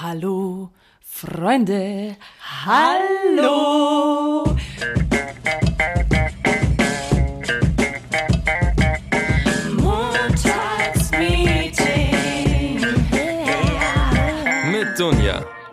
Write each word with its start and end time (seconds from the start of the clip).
Hallo, 0.00 0.70
Freunde. 1.00 2.16
Hallo. 2.64 4.44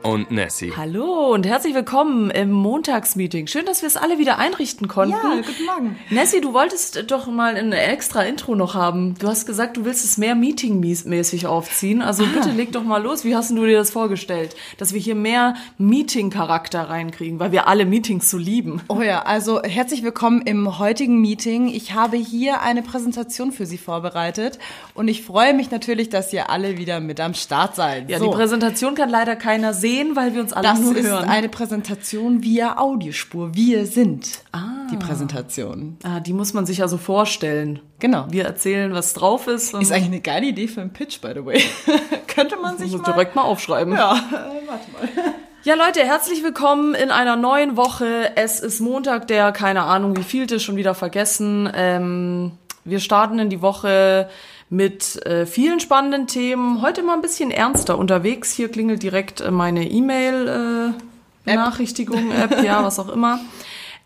Und 0.06 0.30
Nessie. 0.30 0.72
Hallo 0.78 1.34
und 1.34 1.48
herzlich 1.48 1.74
willkommen 1.74 2.30
im 2.30 2.52
Montagsmeeting. 2.52 3.48
Schön, 3.48 3.66
dass 3.66 3.82
wir 3.82 3.88
es 3.88 3.98
alle 3.98 4.20
wieder 4.20 4.38
einrichten 4.38 4.88
konnten. 4.88 5.14
Ja, 5.16 5.36
guten 5.38 5.66
Morgen. 5.66 5.96
Nessie, 6.12 6.42
du 6.42 6.54
wolltest 6.54 7.10
doch 7.10 7.26
mal 7.26 7.56
ein 7.56 7.72
extra 7.74 8.22
Intro 8.22 8.54
noch 8.54 8.76
haben. 8.76 9.16
Du 9.18 9.28
hast 9.28 9.48
gesagt, 9.48 9.78
du 9.78 9.84
willst 9.86 10.06
es 10.06 10.18
mehr 10.20 10.36
Meeting-mäßig 10.36 11.48
aufziehen. 11.48 12.04
Also 12.04 12.24
Ah. 12.24 12.28
bitte 12.36 12.52
leg 12.52 12.72
doch 12.72 12.84
mal 12.84 13.02
los. 13.02 13.26
Wie 13.26 13.36
hast 13.36 13.50
du 13.50 13.66
dir 13.66 13.78
das 13.78 13.90
vorgestellt? 13.90 14.56
Dass 14.78 14.94
wir 14.94 15.00
hier 15.02 15.16
mehr 15.16 15.56
Meeting-Charakter 15.80 16.82
reinkriegen, 16.90 17.40
weil 17.40 17.52
wir 17.52 17.68
alle 17.68 17.86
Meetings 17.88 18.30
so 18.30 18.38
lieben. 18.38 18.82
Oh 18.90 19.02
ja, 19.02 19.24
also 19.24 19.64
herzlich 19.64 20.04
willkommen 20.04 20.44
im 20.44 20.78
heutigen 20.78 21.20
Meeting. 21.20 21.68
Ich 21.68 21.94
habe 21.96 22.18
hier 22.18 22.62
eine 22.62 22.84
Präsentation 22.84 23.52
für 23.52 23.66
Sie 23.66 23.80
vorbereitet 23.80 24.60
und 24.94 25.08
ich 25.08 25.24
freue 25.24 25.56
mich 25.56 25.72
natürlich, 25.72 26.10
dass 26.10 26.32
ihr 26.32 26.52
alle 26.52 26.78
wieder 26.78 27.00
mit 27.00 27.20
am 27.20 27.34
Start 27.34 27.76
seid. 27.76 28.08
Ja, 28.10 28.20
so, 28.20 28.26
die 28.26 28.32
Präsentation 28.36 28.94
kann 28.94 29.10
leider 29.10 29.36
keiner 29.36 29.74
sehen, 29.74 29.95
weil 30.16 30.34
wir 30.34 30.42
uns 30.42 30.54
alle 30.54 30.68
das 30.68 30.80
nur 30.80 30.96
ist 30.96 31.08
hören. 31.08 31.30
eine 31.30 31.50
Präsentation 31.50 32.44
via 32.44 32.78
Audiospur. 32.78 33.56
Wir 33.56 33.86
sind 33.86 34.44
die 34.92 34.98
Präsentation. 34.98 35.98
ah, 36.04 36.20
die 36.20 36.34
muss 36.34 36.54
man 36.54 36.66
sich 36.66 36.82
also 36.82 36.98
vorstellen. 36.98 37.80
Genau. 38.00 38.28
Wir 38.30 38.46
erzählen, 38.46 38.94
was 38.94 39.14
drauf 39.14 39.48
ist. 39.48 39.74
Ist 39.74 39.92
eigentlich 39.92 40.06
eine 40.06 40.22
geile 40.22 40.48
Idee 40.48 40.68
für 40.68 40.82
einen 40.82 40.94
Pitch, 40.94 41.22
by 41.22 41.32
the 41.34 41.46
way. 41.46 41.64
Könnte 42.28 42.58
man 42.58 42.78
sich 42.78 42.92
mal... 42.92 43.04
direkt 43.04 43.36
mal 43.36 43.44
aufschreiben. 43.44 43.94
Ja, 43.94 44.14
äh, 44.14 44.22
warte 44.68 44.92
mal. 44.92 45.34
Ja, 45.64 45.74
Leute, 45.74 46.02
herzlich 46.02 46.44
willkommen 46.44 46.94
in 46.94 47.10
einer 47.10 47.36
neuen 47.36 47.76
Woche. 47.76 48.34
Es 48.36 48.60
ist 48.60 48.82
Montag, 48.82 49.28
der, 49.28 49.52
keine 49.52 49.84
Ahnung, 49.84 50.16
wie 50.16 50.24
vielte, 50.24 50.60
schon 50.60 50.76
wieder 50.76 50.94
vergessen. 50.94 51.70
Ähm, 51.74 52.52
wir 52.84 53.00
starten 53.00 53.40
in 53.40 53.50
die 53.50 53.62
Woche 53.62 54.30
mit 54.70 55.26
äh, 55.26 55.46
vielen 55.46 55.80
spannenden 55.80 56.28
Themen. 56.28 56.82
Heute 56.82 57.02
mal 57.04 57.14
ein 57.14 57.22
bisschen 57.22 57.52
ernster 57.52 57.98
unterwegs. 57.98 58.52
Hier 58.52 58.68
klingelt 58.70 59.02
direkt 59.04 59.40
äh, 59.42 59.52
meine 59.52 59.90
E-Mail-Benachrichtigung, 59.90 62.32
App, 62.32 62.64
ja, 62.64 62.84
was 62.84 63.00
auch 63.00 63.10
immer. 63.10 63.40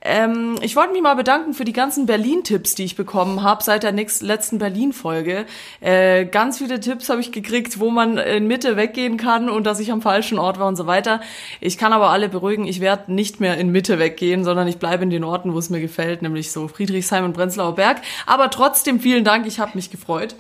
Ähm, 0.02 0.56
ich 0.62 0.78
wollte 0.78 0.94
mich 0.94 1.02
mal 1.02 1.16
bedanken 1.16 1.54
für 1.54 1.66
die 1.66 1.74
ganzen 1.74 2.06
Berlin-Tipps, 2.06 2.74
die 2.76 2.86
ich 2.86 2.96
bekommen 2.96 3.44
habe 3.44 3.62
seit 3.64 3.84
der 3.84 3.92
nächsten, 3.92 4.26
letzten 4.26 4.58
Berlin-Folge. 4.58 5.46
Äh, 5.82 6.26
ganz 6.26 6.60
viele 6.60 6.80
Tipps 6.80 7.10
habe 7.10 7.20
ich 7.20 7.34
gekriegt, 7.34 7.80
wo 7.82 7.90
man 7.90 8.18
in 8.18 8.48
Mitte 8.48 8.78
weggehen 8.78 9.18
kann 9.18 9.50
und 9.50 9.66
dass 9.66 9.80
ich 9.82 9.92
am 9.92 10.02
falschen 10.02 10.40
Ort 10.40 10.58
war 10.58 10.68
und 10.68 10.78
so 10.78 10.88
weiter. 10.88 11.20
Ich 11.60 11.78
kann 11.78 11.92
aber 11.92 12.12
alle 12.12 12.30
beruhigen, 12.30 12.66
ich 12.66 12.80
werde 12.80 13.14
nicht 13.14 13.42
mehr 13.42 13.58
in 13.58 13.72
Mitte 13.72 14.00
weggehen, 14.00 14.46
sondern 14.46 14.70
ich 14.70 14.78
bleibe 14.78 15.04
in 15.04 15.10
den 15.10 15.26
Orten, 15.26 15.54
wo 15.54 15.60
es 15.60 15.70
mir 15.70 15.82
gefällt, 15.82 16.22
nämlich 16.22 16.54
so 16.54 16.70
Friedrichshain 16.70 17.26
und 17.26 17.34
Prenzlauer 17.34 17.76
Berg. 17.76 18.02
Aber 18.26 18.50
trotzdem 18.50 19.02
vielen 19.02 19.26
Dank, 19.26 19.46
ich 19.48 19.60
habe 19.60 19.72
mich 19.76 19.92
gefreut. 19.92 20.36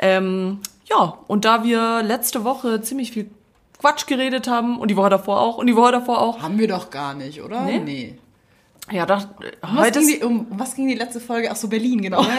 Ähm, 0.00 0.58
ja, 0.86 1.18
und 1.28 1.44
da 1.44 1.62
wir 1.62 2.02
letzte 2.02 2.42
Woche 2.42 2.80
ziemlich 2.82 3.12
viel 3.12 3.30
Quatsch 3.78 4.06
geredet 4.08 4.48
haben 4.48 4.80
und 4.80 4.90
die 4.90 4.96
Woche 4.96 5.10
davor 5.10 5.40
auch 5.40 5.58
und 5.58 5.68
die 5.68 5.76
Woche 5.76 5.92
davor 5.92 6.20
auch, 6.20 6.42
Haben 6.42 6.58
wir 6.58 6.66
doch 6.66 6.90
gar 6.90 7.14
nicht, 7.14 7.42
oder? 7.42 7.62
Nee. 7.62 7.78
nee. 7.78 8.18
Ja, 8.90 9.06
da, 9.06 9.16
Um 9.16 9.76
was, 9.76 9.78
heute 9.78 10.00
ging 10.00 10.08
ist, 10.08 10.20
die, 10.20 10.24
um 10.24 10.46
was 10.50 10.74
ging 10.74 10.88
die 10.88 10.94
letzte 10.94 11.20
Folge? 11.20 11.50
Ach 11.50 11.56
so, 11.56 11.68
Berlin, 11.68 12.02
genau. 12.02 12.24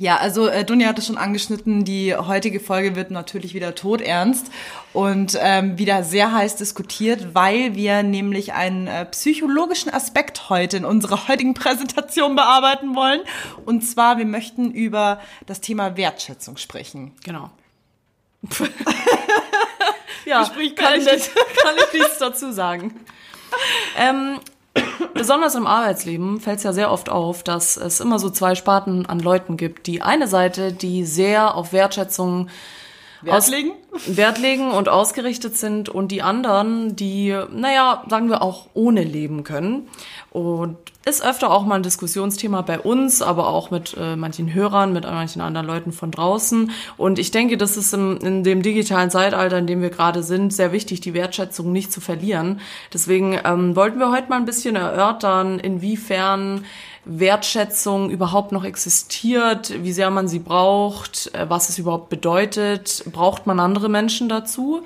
Ja, 0.00 0.16
also 0.16 0.46
äh, 0.46 0.64
Dunja 0.64 0.88
hat 0.88 0.98
es 0.98 1.08
schon 1.08 1.18
angeschnitten, 1.18 1.84
die 1.84 2.16
heutige 2.16 2.58
Folge 2.58 2.96
wird 2.96 3.10
natürlich 3.10 3.52
wieder 3.52 3.74
todernst 3.74 4.50
und 4.94 5.36
ähm, 5.38 5.76
wieder 5.76 6.04
sehr 6.04 6.32
heiß 6.32 6.56
diskutiert, 6.56 7.34
weil 7.34 7.74
wir 7.74 8.02
nämlich 8.02 8.54
einen 8.54 8.86
äh, 8.86 9.04
psychologischen 9.04 9.92
Aspekt 9.92 10.48
heute 10.48 10.78
in 10.78 10.86
unserer 10.86 11.28
heutigen 11.28 11.52
Präsentation 11.52 12.34
bearbeiten 12.34 12.94
wollen. 12.94 13.20
Und 13.66 13.82
zwar, 13.82 14.16
wir 14.16 14.24
möchten 14.24 14.70
über 14.70 15.20
das 15.44 15.60
Thema 15.60 15.98
Wertschätzung 15.98 16.56
sprechen. 16.56 17.12
Genau. 17.22 17.50
ja, 20.24 20.40
Gespräch 20.40 20.76
kann 20.76 20.94
ich, 20.98 21.04
beendet. 21.04 21.30
kann 21.62 21.74
ich 21.76 22.00
nichts 22.00 22.16
dazu 22.16 22.52
sagen. 22.52 22.94
Ähm, 23.96 24.38
besonders 25.14 25.54
im 25.54 25.66
Arbeitsleben 25.66 26.40
fällt 26.40 26.58
es 26.58 26.64
ja 26.64 26.72
sehr 26.72 26.90
oft 26.90 27.08
auf, 27.08 27.42
dass 27.42 27.76
es 27.76 28.00
immer 28.00 28.18
so 28.18 28.30
zwei 28.30 28.54
Sparten 28.54 29.06
an 29.06 29.20
Leuten 29.20 29.56
gibt. 29.56 29.86
Die 29.86 30.02
eine 30.02 30.28
Seite, 30.28 30.72
die 30.72 31.04
sehr 31.04 31.54
auf 31.54 31.72
Wertschätzung 31.72 32.48
Wert 33.22 33.48
legen? 33.48 33.72
Wert 34.06 34.38
legen 34.38 34.70
und 34.70 34.88
ausgerichtet 34.88 35.56
sind 35.56 35.88
und 35.88 36.08
die 36.08 36.22
anderen, 36.22 36.96
die, 36.96 37.36
naja, 37.52 38.04
sagen 38.08 38.28
wir 38.28 38.42
auch 38.42 38.68
ohne 38.74 39.02
leben 39.02 39.44
können. 39.44 39.88
Und 40.30 40.76
ist 41.06 41.24
öfter 41.24 41.50
auch 41.50 41.64
mal 41.64 41.76
ein 41.76 41.82
Diskussionsthema 41.82 42.60
bei 42.60 42.78
uns, 42.78 43.22
aber 43.22 43.48
auch 43.48 43.70
mit 43.70 43.96
äh, 43.98 44.16
manchen 44.16 44.52
Hörern, 44.52 44.92
mit 44.92 45.04
manchen 45.04 45.40
anderen 45.40 45.66
Leuten 45.66 45.92
von 45.92 46.10
draußen. 46.10 46.72
Und 46.98 47.18
ich 47.18 47.30
denke, 47.30 47.56
das 47.56 47.78
ist 47.78 47.94
im, 47.94 48.18
in 48.18 48.44
dem 48.44 48.62
digitalen 48.62 49.10
Zeitalter, 49.10 49.58
in 49.58 49.66
dem 49.66 49.80
wir 49.80 49.88
gerade 49.88 50.22
sind, 50.22 50.52
sehr 50.52 50.72
wichtig, 50.72 51.00
die 51.00 51.14
Wertschätzung 51.14 51.72
nicht 51.72 51.90
zu 51.90 52.02
verlieren. 52.02 52.60
Deswegen 52.92 53.38
ähm, 53.44 53.76
wollten 53.76 53.98
wir 53.98 54.12
heute 54.12 54.28
mal 54.28 54.36
ein 54.36 54.44
bisschen 54.44 54.76
erörtern, 54.76 55.58
inwiefern 55.58 56.66
Wertschätzung 57.04 58.10
überhaupt 58.10 58.52
noch 58.52 58.64
existiert, 58.64 59.72
wie 59.82 59.92
sehr 59.92 60.10
man 60.10 60.28
sie 60.28 60.38
braucht, 60.38 61.30
äh, 61.34 61.46
was 61.48 61.68
es 61.68 61.78
überhaupt 61.78 62.08
bedeutet, 62.08 63.04
braucht 63.12 63.46
man 63.46 63.58
andere 63.60 63.88
Menschen 63.88 64.28
dazu? 64.28 64.82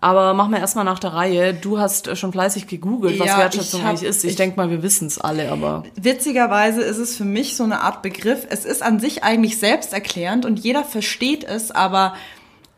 Aber 0.00 0.32
machen 0.32 0.52
wir 0.52 0.60
erstmal 0.60 0.84
nach 0.84 1.00
der 1.00 1.12
Reihe. 1.12 1.52
Du 1.54 1.80
hast 1.80 2.06
äh, 2.06 2.14
schon 2.14 2.30
fleißig 2.30 2.68
gegoogelt, 2.68 3.18
was 3.18 3.26
Ja, 3.26 3.38
Wertschätzung 3.38 3.82
hab- 3.82 3.90
eigentlich 3.90 4.08
ist. 4.08 4.22
Ich, 4.24 4.30
ich- 4.30 4.36
denke 4.36 4.56
mal, 4.56 4.70
wir 4.70 4.82
wissen 4.82 5.08
es 5.08 5.18
alle, 5.18 5.50
aber 5.50 5.82
Witzigerweise 5.96 6.82
ist 6.82 6.98
es 6.98 7.16
für 7.16 7.24
mich 7.24 7.56
so 7.56 7.64
eine 7.64 7.80
Art 7.80 8.02
Begriff. 8.02 8.46
Es 8.48 8.64
ist 8.64 8.82
an 8.82 9.00
sich 9.00 9.24
eigentlich 9.24 9.58
selbsterklärend 9.58 10.44
und 10.46 10.58
jeder 10.60 10.84
versteht 10.84 11.42
es, 11.44 11.70
aber 11.72 12.14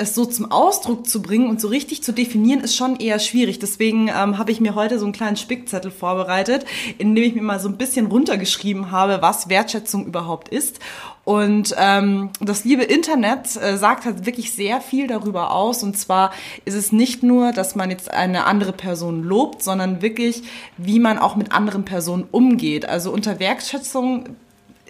es 0.00 0.14
so 0.14 0.24
zum 0.24 0.50
Ausdruck 0.50 1.06
zu 1.06 1.22
bringen 1.22 1.48
und 1.48 1.60
so 1.60 1.68
richtig 1.68 2.02
zu 2.02 2.12
definieren, 2.12 2.60
ist 2.60 2.76
schon 2.76 2.96
eher 2.96 3.18
schwierig. 3.18 3.58
Deswegen 3.58 4.08
ähm, 4.08 4.38
habe 4.38 4.50
ich 4.50 4.60
mir 4.60 4.74
heute 4.74 4.98
so 4.98 5.04
einen 5.04 5.12
kleinen 5.12 5.36
Spickzettel 5.36 5.90
vorbereitet, 5.90 6.64
in 6.98 7.14
dem 7.14 7.24
ich 7.24 7.34
mir 7.34 7.42
mal 7.42 7.60
so 7.60 7.68
ein 7.68 7.76
bisschen 7.76 8.06
runtergeschrieben 8.06 8.90
habe, 8.90 9.18
was 9.20 9.48
Wertschätzung 9.48 10.06
überhaupt 10.06 10.48
ist. 10.48 10.80
Und 11.24 11.74
ähm, 11.78 12.30
das 12.40 12.64
liebe 12.64 12.82
Internet 12.82 13.56
äh, 13.56 13.76
sagt 13.76 14.04
halt 14.04 14.26
wirklich 14.26 14.52
sehr 14.52 14.80
viel 14.80 15.06
darüber 15.06 15.52
aus. 15.52 15.82
Und 15.82 15.96
zwar 15.96 16.32
ist 16.64 16.74
es 16.74 16.92
nicht 16.92 17.22
nur, 17.22 17.52
dass 17.52 17.76
man 17.76 17.90
jetzt 17.90 18.10
eine 18.10 18.46
andere 18.46 18.72
Person 18.72 19.22
lobt, 19.22 19.62
sondern 19.62 20.02
wirklich, 20.02 20.42
wie 20.78 20.98
man 20.98 21.18
auch 21.18 21.36
mit 21.36 21.52
anderen 21.52 21.84
Personen 21.84 22.26
umgeht. 22.30 22.88
Also 22.88 23.12
unter 23.12 23.38
Wertschätzung 23.38 24.24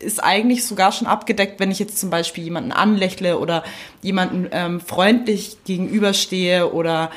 ist 0.01 0.23
eigentlich 0.23 0.67
sogar 0.67 0.93
schon 0.93 1.07
abgedeckt, 1.07 1.61
wenn 1.61 1.71
ich 1.71 1.79
jetzt 1.79 1.99
zum 1.99 2.11
Beispiel 2.11 2.45
jemanden 2.45 2.73
anlächle 2.73 3.39
oder 3.39 3.63
jemanden 4.03 4.49
ähm, 4.51 4.81
freundlich 4.81 5.59
gegenüberstehe 5.65 6.73
oder 6.73 7.11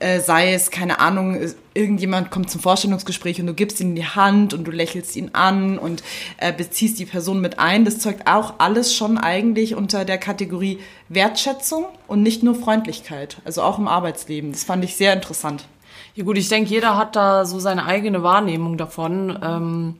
äh, 0.00 0.20
sei 0.20 0.54
es, 0.54 0.70
keine 0.70 0.98
Ahnung, 0.98 1.38
irgendjemand 1.74 2.30
kommt 2.30 2.50
zum 2.50 2.60
Vorstellungsgespräch 2.60 3.40
und 3.40 3.46
du 3.46 3.54
gibst 3.54 3.80
ihm 3.80 3.94
die 3.94 4.06
Hand 4.06 4.54
und 4.54 4.64
du 4.64 4.70
lächelst 4.70 5.14
ihn 5.14 5.30
an 5.34 5.78
und 5.78 6.02
äh, 6.38 6.52
beziehst 6.52 6.98
die 6.98 7.04
Person 7.04 7.40
mit 7.40 7.58
ein. 7.58 7.84
Das 7.84 7.98
zeugt 7.98 8.26
auch 8.26 8.54
alles 8.58 8.94
schon 8.94 9.18
eigentlich 9.18 9.74
unter 9.74 10.04
der 10.04 10.18
Kategorie 10.18 10.78
Wertschätzung 11.08 11.84
und 12.06 12.22
nicht 12.22 12.42
nur 12.42 12.54
Freundlichkeit, 12.54 13.36
also 13.44 13.62
auch 13.62 13.78
im 13.78 13.88
Arbeitsleben. 13.88 14.52
Das 14.52 14.64
fand 14.64 14.84
ich 14.84 14.96
sehr 14.96 15.12
interessant. 15.12 15.66
ja 16.14 16.24
gut, 16.24 16.38
ich 16.38 16.48
denke, 16.48 16.70
jeder 16.70 16.96
hat 16.96 17.14
da 17.14 17.44
so 17.44 17.60
seine 17.60 17.84
eigene 17.84 18.22
Wahrnehmung 18.22 18.78
davon. 18.78 19.38
Ähm, 19.42 19.96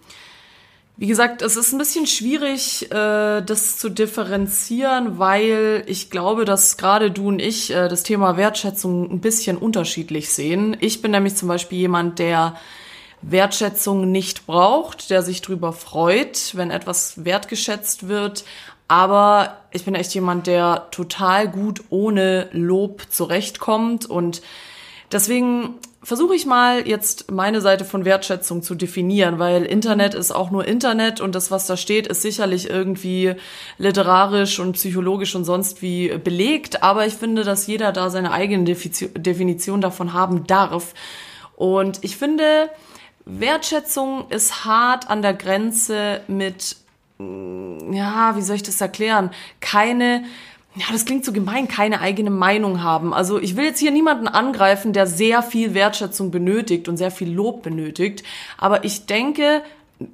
wie 1.00 1.06
gesagt, 1.06 1.40
es 1.40 1.56
ist 1.56 1.72
ein 1.72 1.78
bisschen 1.78 2.06
schwierig, 2.06 2.92
äh, 2.92 3.40
das 3.40 3.78
zu 3.78 3.88
differenzieren, 3.88 5.18
weil 5.18 5.82
ich 5.86 6.10
glaube, 6.10 6.44
dass 6.44 6.76
gerade 6.76 7.10
du 7.10 7.28
und 7.28 7.38
ich 7.38 7.70
äh, 7.70 7.88
das 7.88 8.02
Thema 8.02 8.36
Wertschätzung 8.36 9.10
ein 9.10 9.20
bisschen 9.20 9.56
unterschiedlich 9.56 10.30
sehen. 10.30 10.76
Ich 10.80 11.00
bin 11.00 11.12
nämlich 11.12 11.36
zum 11.36 11.48
Beispiel 11.48 11.78
jemand, 11.78 12.18
der 12.18 12.54
Wertschätzung 13.22 14.10
nicht 14.10 14.46
braucht, 14.46 15.08
der 15.08 15.22
sich 15.22 15.40
drüber 15.40 15.72
freut, 15.72 16.54
wenn 16.54 16.70
etwas 16.70 17.24
wertgeschätzt 17.24 18.08
wird. 18.08 18.44
Aber 18.86 19.56
ich 19.70 19.86
bin 19.86 19.94
echt 19.94 20.12
jemand, 20.12 20.46
der 20.46 20.88
total 20.90 21.48
gut 21.48 21.82
ohne 21.88 22.50
Lob 22.52 23.06
zurechtkommt 23.08 24.04
und 24.04 24.42
Deswegen 25.12 25.74
versuche 26.02 26.34
ich 26.34 26.46
mal 26.46 26.86
jetzt 26.88 27.30
meine 27.30 27.60
Seite 27.60 27.84
von 27.84 28.04
Wertschätzung 28.04 28.62
zu 28.62 28.74
definieren, 28.74 29.38
weil 29.38 29.64
Internet 29.64 30.14
ist 30.14 30.30
auch 30.30 30.50
nur 30.50 30.66
Internet 30.66 31.20
und 31.20 31.34
das, 31.34 31.50
was 31.50 31.66
da 31.66 31.76
steht, 31.76 32.06
ist 32.06 32.22
sicherlich 32.22 32.70
irgendwie 32.70 33.34
literarisch 33.76 34.60
und 34.60 34.72
psychologisch 34.72 35.34
und 35.34 35.44
sonst 35.44 35.82
wie 35.82 36.16
belegt. 36.16 36.82
Aber 36.82 37.06
ich 37.06 37.14
finde, 37.14 37.44
dass 37.44 37.66
jeder 37.66 37.92
da 37.92 38.08
seine 38.08 38.32
eigene 38.32 38.64
Definition 38.64 39.80
davon 39.80 40.12
haben 40.12 40.46
darf. 40.46 40.94
Und 41.56 41.98
ich 42.02 42.16
finde, 42.16 42.70
Wertschätzung 43.26 44.30
ist 44.30 44.64
hart 44.64 45.10
an 45.10 45.22
der 45.22 45.34
Grenze 45.34 46.22
mit 46.28 46.76
ja, 47.90 48.34
wie 48.36 48.42
soll 48.42 48.56
ich 48.56 48.62
das 48.62 48.80
erklären? 48.80 49.30
Keine 49.60 50.24
ja, 50.76 50.84
das 50.92 51.04
klingt 51.04 51.24
so 51.24 51.32
gemein, 51.32 51.66
keine 51.66 52.00
eigene 52.00 52.30
Meinung 52.30 52.82
haben. 52.82 53.12
Also 53.12 53.40
ich 53.40 53.56
will 53.56 53.64
jetzt 53.64 53.80
hier 53.80 53.90
niemanden 53.90 54.28
angreifen, 54.28 54.92
der 54.92 55.06
sehr 55.06 55.42
viel 55.42 55.74
Wertschätzung 55.74 56.30
benötigt 56.30 56.88
und 56.88 56.96
sehr 56.96 57.10
viel 57.10 57.32
Lob 57.32 57.62
benötigt. 57.62 58.22
Aber 58.56 58.84
ich 58.84 59.06
denke, 59.06 59.62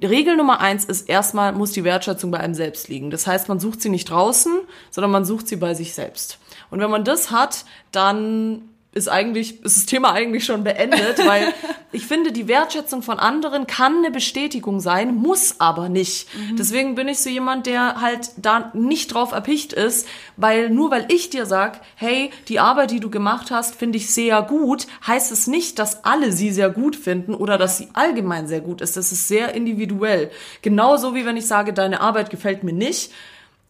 Regel 0.01 0.35
Nummer 0.35 0.59
eins 0.59 0.83
ist 0.83 1.07
erstmal, 1.07 1.53
muss 1.53 1.71
die 1.71 1.83
Wertschätzung 1.83 2.31
bei 2.31 2.39
einem 2.39 2.55
selbst 2.55 2.89
liegen. 2.89 3.11
Das 3.11 3.27
heißt, 3.27 3.49
man 3.49 3.59
sucht 3.59 3.81
sie 3.81 3.89
nicht 3.89 4.09
draußen, 4.09 4.51
sondern 4.89 5.11
man 5.11 5.25
sucht 5.25 5.47
sie 5.47 5.57
bei 5.57 5.75
sich 5.75 5.93
selbst. 5.93 6.39
Und 6.71 6.79
wenn 6.79 6.89
man 6.89 7.05
das 7.05 7.29
hat, 7.31 7.63
dann 7.91 8.66
ist 8.97 9.07
eigentlich, 9.07 9.63
ist 9.63 9.77
das 9.77 9.85
Thema 9.85 10.11
eigentlich 10.11 10.43
schon 10.43 10.63
beendet, 10.63 11.25
weil 11.25 11.53
ich 11.91 12.05
finde, 12.05 12.31
die 12.31 12.47
Wertschätzung 12.47 13.01
von 13.03 13.19
anderen 13.19 13.67
kann 13.67 13.99
eine 13.99 14.11
Bestätigung 14.11 14.79
sein, 14.79 15.15
muss 15.15 15.59
aber 15.59 15.87
nicht. 15.87 16.27
Mhm. 16.35 16.57
Deswegen 16.57 16.95
bin 16.95 17.07
ich 17.07 17.19
so 17.19 17.29
jemand, 17.29 17.67
der 17.67 18.01
halt 18.01 18.31
da 18.37 18.71
nicht 18.73 19.13
drauf 19.13 19.31
erpicht 19.31 19.71
ist, 19.71 20.07
weil 20.35 20.69
nur 20.69 20.91
weil 20.91 21.05
ich 21.09 21.29
dir 21.29 21.45
sag, 21.45 21.81
hey, 21.95 22.31
die 22.47 22.59
Arbeit, 22.59 22.91
die 22.91 22.99
du 22.99 23.09
gemacht 23.09 23.51
hast, 23.51 23.75
finde 23.75 23.97
ich 23.97 24.11
sehr 24.13 24.41
gut, 24.41 24.87
heißt 25.05 25.31
es 25.31 25.47
nicht, 25.47 25.79
dass 25.79 26.03
alle 26.03 26.31
sie 26.33 26.51
sehr 26.51 26.69
gut 26.69 26.95
finden 26.95 27.33
oder 27.35 27.57
dass 27.57 27.77
sie 27.77 27.89
allgemein 27.93 28.47
sehr 28.47 28.61
gut 28.61 28.81
ist. 28.81 28.97
Das 28.97 29.11
ist 29.11 29.27
sehr 29.27 29.53
individuell. 29.53 30.31
Genauso 30.61 31.13
wie 31.13 31.25
wenn 31.25 31.37
ich 31.37 31.47
sage, 31.47 31.71
deine 31.71 32.01
Arbeit 32.01 32.31
gefällt 32.31 32.63
mir 32.63 32.73
nicht, 32.73 33.11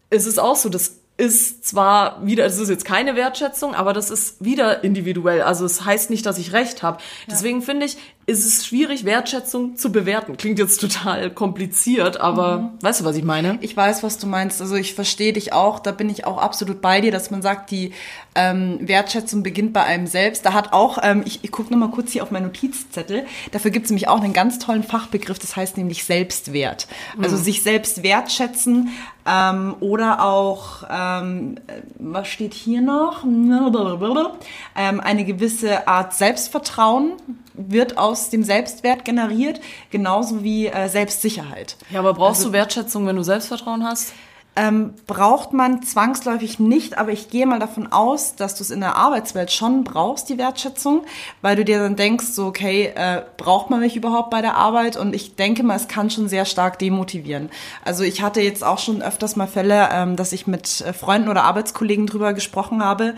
ist 0.09 0.25
es 0.25 0.39
auch 0.39 0.55
so, 0.55 0.69
dass 0.69 0.96
ist 1.17 1.65
zwar 1.65 2.25
wieder, 2.25 2.45
es 2.45 2.59
ist 2.59 2.69
jetzt 2.69 2.85
keine 2.85 3.15
Wertschätzung, 3.15 3.73
aber 3.73 3.93
das 3.93 4.11
ist 4.11 4.43
wieder 4.43 4.83
individuell. 4.83 5.41
Also 5.41 5.65
es 5.65 5.83
heißt 5.83 6.11
nicht, 6.11 6.25
dass 6.25 6.37
ich 6.37 6.53
recht 6.53 6.83
habe. 6.83 6.97
Ja. 6.99 7.33
Deswegen 7.33 7.63
finde 7.63 7.87
ich, 7.87 7.97
ist 8.27 8.45
es 8.45 8.65
schwierig, 8.65 9.05
Wertschätzung 9.05 9.77
zu 9.77 9.89
bewerten. 9.89 10.35
Klingt 10.35 10.59
jetzt 10.59 10.81
total 10.81 11.31
kompliziert, 11.31 12.19
aber 12.19 12.57
mhm. 12.57 12.69
weißt 12.81 12.99
du, 12.99 13.05
was 13.05 13.15
ich 13.15 13.23
meine? 13.23 13.57
Ich 13.61 13.75
weiß, 13.75 14.03
was 14.03 14.17
du 14.17 14.27
meinst. 14.27 14.61
Also 14.61 14.75
ich 14.75 14.95
verstehe 14.95 15.31
dich 15.31 15.53
auch. 15.53 15.79
Da 15.79 15.93
bin 15.93 16.09
ich 16.09 16.25
auch 16.25 16.37
absolut 16.37 16.81
bei 16.81 16.99
dir, 16.99 17.11
dass 17.11 17.31
man 17.31 17.41
sagt, 17.41 17.71
die 17.71 17.93
ähm, 18.35 18.79
Wertschätzung 18.81 19.43
beginnt 19.43 19.71
bei 19.71 19.83
einem 19.83 20.07
selbst. 20.07 20.45
Da 20.45 20.51
hat 20.51 20.73
auch, 20.73 20.97
ähm, 21.01 21.23
ich, 21.25 21.45
ich 21.45 21.51
gucke 21.51 21.71
nochmal 21.71 21.89
kurz 21.89 22.11
hier 22.11 22.21
auf 22.21 22.29
meinen 22.29 22.47
Notizzettel, 22.47 23.25
dafür 23.53 23.71
gibt 23.71 23.85
es 23.85 23.91
nämlich 23.91 24.09
auch 24.09 24.21
einen 24.21 24.33
ganz 24.33 24.59
tollen 24.59 24.83
Fachbegriff, 24.83 25.39
das 25.39 25.55
heißt 25.55 25.77
nämlich 25.77 26.03
Selbstwert. 26.03 26.87
Also 27.21 27.37
mhm. 27.37 27.41
sich 27.41 27.63
selbst 27.63 28.03
wertschätzen 28.03 28.89
ähm, 29.25 29.75
oder 29.79 30.23
auch, 30.23 30.83
ähm, 30.89 31.59
was 31.97 32.27
steht 32.27 32.53
hier 32.53 32.81
noch? 32.81 33.23
Ähm, 33.23 34.99
eine 34.99 35.25
gewisse 35.25 35.87
Art 35.87 36.13
Selbstvertrauen 36.13 37.13
wird 37.57 37.97
aus 37.97 38.29
dem 38.29 38.43
Selbstwert 38.43 39.03
generiert, 39.03 39.59
genauso 39.89 40.43
wie 40.43 40.67
äh, 40.67 40.87
Selbstsicherheit. 40.87 41.75
Ja, 41.89 41.99
aber 41.99 42.13
brauchst 42.13 42.41
also, 42.41 42.49
du 42.49 42.53
Wertschätzung, 42.53 43.05
wenn 43.07 43.15
du 43.15 43.23
Selbstvertrauen 43.23 43.83
hast? 43.83 44.13
ähm, 44.57 44.95
braucht 45.05 45.53
man 45.53 45.83
zwangsläufig 45.83 46.59
nicht, 46.59 46.97
aber 46.97 47.11
ich 47.11 47.29
gehe 47.29 47.45
mal 47.45 47.59
davon 47.59 47.91
aus, 47.91 48.35
dass 48.35 48.55
du 48.55 48.63
es 48.63 48.71
in 48.71 48.79
der 48.79 48.95
Arbeitswelt 48.95 49.51
schon 49.51 49.83
brauchst, 49.83 50.29
die 50.29 50.39
Wertschätzung, 50.39 51.03
weil 51.43 51.55
du 51.55 51.63
dir 51.63 51.77
dann 51.79 51.95
denkst, 51.95 52.25
so, 52.25 52.47
okay, 52.47 52.91
äh, 52.95 53.21
braucht 53.37 53.69
man 53.69 53.81
mich 53.81 53.95
überhaupt 53.95 54.31
bei 54.31 54.41
der 54.41 54.55
Arbeit? 54.55 54.97
Und 54.97 55.13
ich 55.13 55.35
denke 55.35 55.61
mal, 55.61 55.75
es 55.75 55.87
kann 55.87 56.09
schon 56.09 56.27
sehr 56.27 56.45
stark 56.45 56.79
demotivieren. 56.79 57.49
Also 57.85 58.03
ich 58.03 58.23
hatte 58.23 58.41
jetzt 58.41 58.63
auch 58.63 58.79
schon 58.79 59.03
öfters 59.03 59.35
mal 59.35 59.47
Fälle, 59.47 59.89
ähm, 59.91 60.15
dass 60.15 60.33
ich 60.33 60.47
mit 60.47 60.81
äh, 60.81 60.91
Freunden 60.91 61.29
oder 61.29 61.43
Arbeitskollegen 61.43 62.07
drüber 62.07 62.33
gesprochen 62.33 62.83
habe, 62.83 63.13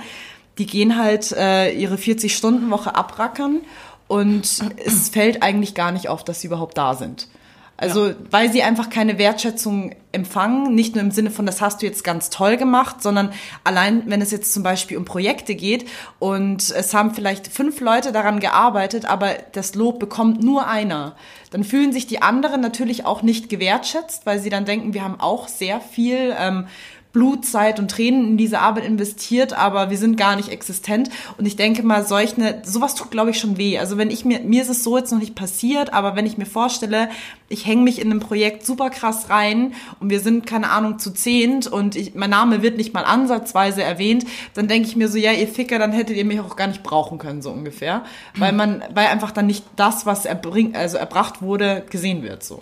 die 0.57 0.65
gehen 0.65 0.97
halt 1.01 1.31
äh, 1.31 1.71
ihre 1.71 1.95
40-Stunden-Woche 1.95 2.93
abrackern 2.93 3.61
und 4.09 4.59
es 4.85 5.09
fällt 5.09 5.43
eigentlich 5.43 5.75
gar 5.75 5.93
nicht 5.93 6.09
auf, 6.09 6.25
dass 6.25 6.41
sie 6.41 6.47
überhaupt 6.47 6.77
da 6.77 6.95
sind. 6.95 7.29
Also, 7.77 8.07
ja. 8.07 8.15
weil 8.29 8.51
sie 8.51 8.61
einfach 8.61 8.89
keine 8.89 9.17
Wertschätzung 9.17 9.95
empfangen, 10.11 10.75
nicht 10.75 10.95
nur 10.95 11.03
im 11.03 11.11
Sinne 11.11 11.31
von, 11.31 11.45
das 11.45 11.61
hast 11.61 11.81
du 11.81 11.85
jetzt 11.85 12.03
ganz 12.03 12.29
toll 12.29 12.57
gemacht, 12.57 13.01
sondern 13.01 13.31
allein, 13.63 14.03
wenn 14.07 14.21
es 14.21 14.31
jetzt 14.31 14.51
zum 14.53 14.63
Beispiel 14.63 14.97
um 14.97 15.05
Projekte 15.05 15.55
geht 15.55 15.87
und 16.17 16.71
es 16.71 16.93
haben 16.93 17.13
vielleicht 17.13 17.47
fünf 17.47 17.79
Leute 17.79 18.11
daran 18.11 18.41
gearbeitet, 18.41 19.05
aber 19.05 19.35
das 19.53 19.75
Lob 19.75 19.97
bekommt 19.99 20.43
nur 20.43 20.67
einer, 20.67 21.15
dann 21.51 21.63
fühlen 21.63 21.93
sich 21.93 22.05
die 22.05 22.21
anderen 22.21 22.59
natürlich 22.59 23.05
auch 23.05 23.21
nicht 23.21 23.47
gewertschätzt, 23.47 24.25
weil 24.25 24.39
sie 24.39 24.49
dann 24.49 24.65
denken, 24.65 24.93
wir 24.93 25.03
haben 25.03 25.19
auch 25.19 25.47
sehr 25.47 25.79
viel 25.79 26.35
ähm, 26.37 26.67
Blut, 27.11 27.43
Zeit 27.43 27.79
und 27.79 27.89
Tränen 27.89 28.27
in 28.27 28.37
diese 28.37 28.59
Arbeit 28.59 28.85
investiert, 28.85 29.53
aber 29.53 29.89
wir 29.89 29.97
sind 29.97 30.15
gar 30.15 30.35
nicht 30.35 30.49
existent. 30.49 31.09
Und 31.39 31.47
ich 31.47 31.55
denke 31.55 31.81
mal, 31.81 32.05
solche, 32.05 32.61
sowas 32.63 32.93
tut, 32.93 33.09
glaube 33.09 33.31
ich, 33.31 33.39
schon 33.39 33.57
weh. 33.57 33.79
Also 33.79 33.97
wenn 33.97 34.11
ich 34.11 34.25
mir, 34.25 34.41
mir 34.41 34.61
ist 34.61 34.69
es 34.69 34.83
so 34.83 34.95
jetzt 34.95 35.11
noch 35.11 35.19
nicht 35.19 35.33
passiert, 35.33 35.91
aber 35.91 36.15
wenn 36.15 36.27
ich 36.27 36.37
mir 36.37 36.45
vorstelle, 36.45 37.09
ich 37.47 37.65
hänge 37.65 37.81
mich 37.81 37.99
in 37.99 38.11
einem 38.11 38.19
Projekt 38.19 38.63
super 38.63 38.91
krass 38.91 39.31
rein 39.31 39.73
und 39.99 40.11
wir 40.11 40.19
sind, 40.19 40.45
keine 40.45 40.69
Ahnung, 40.69 40.99
zu 40.99 41.11
zehnt 41.11 41.65
und 41.65 41.95
ich, 41.95 42.13
mein 42.13 42.29
Name 42.29 42.61
wird 42.61 42.77
nicht 42.77 42.93
mal 42.93 43.05
ansatzweise 43.05 43.81
erwähnt, 43.81 44.25
dann 44.53 44.67
denke 44.67 44.87
ich 44.87 44.95
mir 44.95 45.07
so, 45.07 45.17
ja, 45.17 45.31
ihr 45.31 45.47
Ficker, 45.47 45.79
dann 45.79 45.91
hättet 45.91 46.15
ihr 46.15 46.25
mich 46.25 46.39
auch 46.39 46.55
gar 46.55 46.67
nicht 46.67 46.83
brauchen 46.83 47.17
können, 47.17 47.41
so 47.41 47.49
ungefähr. 47.49 48.03
Weil 48.37 48.53
man, 48.53 48.83
weil 48.93 49.07
einfach 49.07 49.31
dann 49.31 49.47
nicht 49.47 49.65
das, 49.75 50.05
was 50.05 50.25
erbring, 50.25 50.75
also 50.75 50.97
erbracht 50.97 51.41
wurde, 51.41 51.83
gesehen 51.89 52.21
wird, 52.21 52.43
so. 52.43 52.61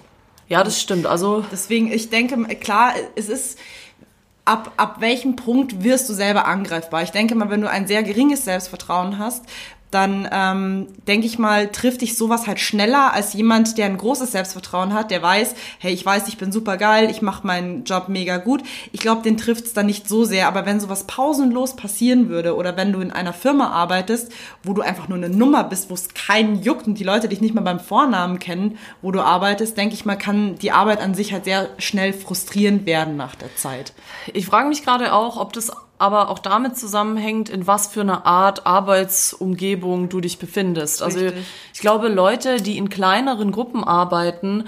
Ja, 0.50 0.64
das 0.64 0.80
stimmt. 0.80 1.06
Also 1.06 1.44
deswegen, 1.52 1.92
ich 1.92 2.10
denke, 2.10 2.38
klar, 2.56 2.94
es 3.16 3.28
ist, 3.28 3.60
ab, 4.48 4.72
ab 4.78 5.02
welchem 5.02 5.36
Punkt 5.36 5.84
wirst 5.84 6.10
du 6.10 6.14
selber 6.14 6.46
angreifbar? 6.46 7.04
Ich 7.04 7.12
denke 7.12 7.36
mal, 7.36 7.50
wenn 7.50 7.62
du 7.62 7.70
ein 7.70 7.88
sehr 7.88 8.04
geringes 8.04 8.46
Selbstvertrauen 8.46 9.20
hast, 9.20 9.46
dann 9.92 10.28
ähm, 10.32 10.88
denke 11.08 11.26
ich 11.26 11.40
mal, 11.40 11.70
trifft 11.70 12.02
dich 12.02 12.18
sowas 12.18 12.46
halt 12.46 12.60
schneller 12.60 13.14
als 13.14 13.34
jemand, 13.34 13.78
der 13.78 13.86
ein 13.86 13.98
großes 13.98 14.34
Selbstvertrauen 14.34 14.94
hat, 14.94 15.12
der 15.12 15.22
weiß, 15.22 15.56
hey, 15.80 15.94
ich 15.94 16.06
weiß, 16.06 16.28
ich 16.28 16.38
bin 16.38 16.52
super 16.52 16.78
geil, 16.78 17.10
ich 17.10 17.22
mache 17.22 17.48
meinen 17.48 17.86
Job 17.86 18.10
mega 18.10 18.38
gut. 18.38 18.64
Ich 18.92 19.00
glaube, 19.00 19.22
den 19.22 19.38
trifft's 19.38 19.74
dann 19.74 19.86
nicht 19.86 20.10
so 20.10 20.26
sehr. 20.26 20.48
Aber 20.48 20.66
wenn 20.66 20.80
sowas 20.80 21.06
pausenlos 21.06 21.76
passieren 21.76 22.28
würde 22.30 22.56
oder 22.56 22.76
wenn 22.76 22.92
du 22.92 23.00
in 23.00 23.12
einer 23.12 23.34
Firma 23.34 23.70
arbeitest, 23.70 24.32
wo 24.64 24.74
du 24.74 24.82
einfach 24.82 25.08
nur 25.08 25.18
eine 25.18 25.30
Nummer 25.30 25.64
bist, 25.64 25.90
wo 25.90 25.94
es 25.94 26.10
keinen 26.14 26.62
juckt 26.62 26.88
und 26.88 27.00
die 27.00 27.04
Leute 27.04 27.30
dich 27.30 27.42
nicht 27.42 27.56
mal 27.56 27.62
beim 27.62 27.80
Vornamen 27.80 28.40
kennen, 28.40 28.78
wo 29.02 29.12
du 29.12 29.22
arbeitest, 29.22 29.78
denke 29.78 29.96
ich 29.96 30.06
mal, 30.06 30.18
kann 30.18 30.56
die 30.56 30.72
Arbeit 30.72 31.00
an 31.00 31.14
sich 31.14 31.32
halt 31.32 31.46
sehr 31.46 31.70
schnell 31.78 32.12
frustrierend 32.12 32.86
werden 32.86 33.16
nach 33.16 33.36
der 33.36 33.56
Zeit. 33.56 33.94
Ich 34.34 34.46
frage 34.46 34.68
mich 34.68 34.84
gerade 34.84 35.14
auch, 35.14 35.38
ob 35.38 35.54
das 35.54 35.72
aber 36.00 36.30
auch 36.30 36.40
damit 36.40 36.78
zusammenhängt, 36.78 37.50
in 37.50 37.68
was 37.68 37.88
für 37.88 38.02
einer 38.02 38.26
Art 38.26 38.66
Arbeitsumgebung 38.66 40.10
du 40.10 40.22
dich 40.22 40.40
befindest. 40.40 41.02
Also 41.02 41.20
Richtig. 41.20 41.46
ich 41.74 41.80
glaube, 41.80 42.08
Leute, 42.08 42.62
die 42.62 42.78
in 42.78 42.90
kleineren 42.90 43.52
Gruppen 43.52 43.84
arbeiten, 43.84 44.66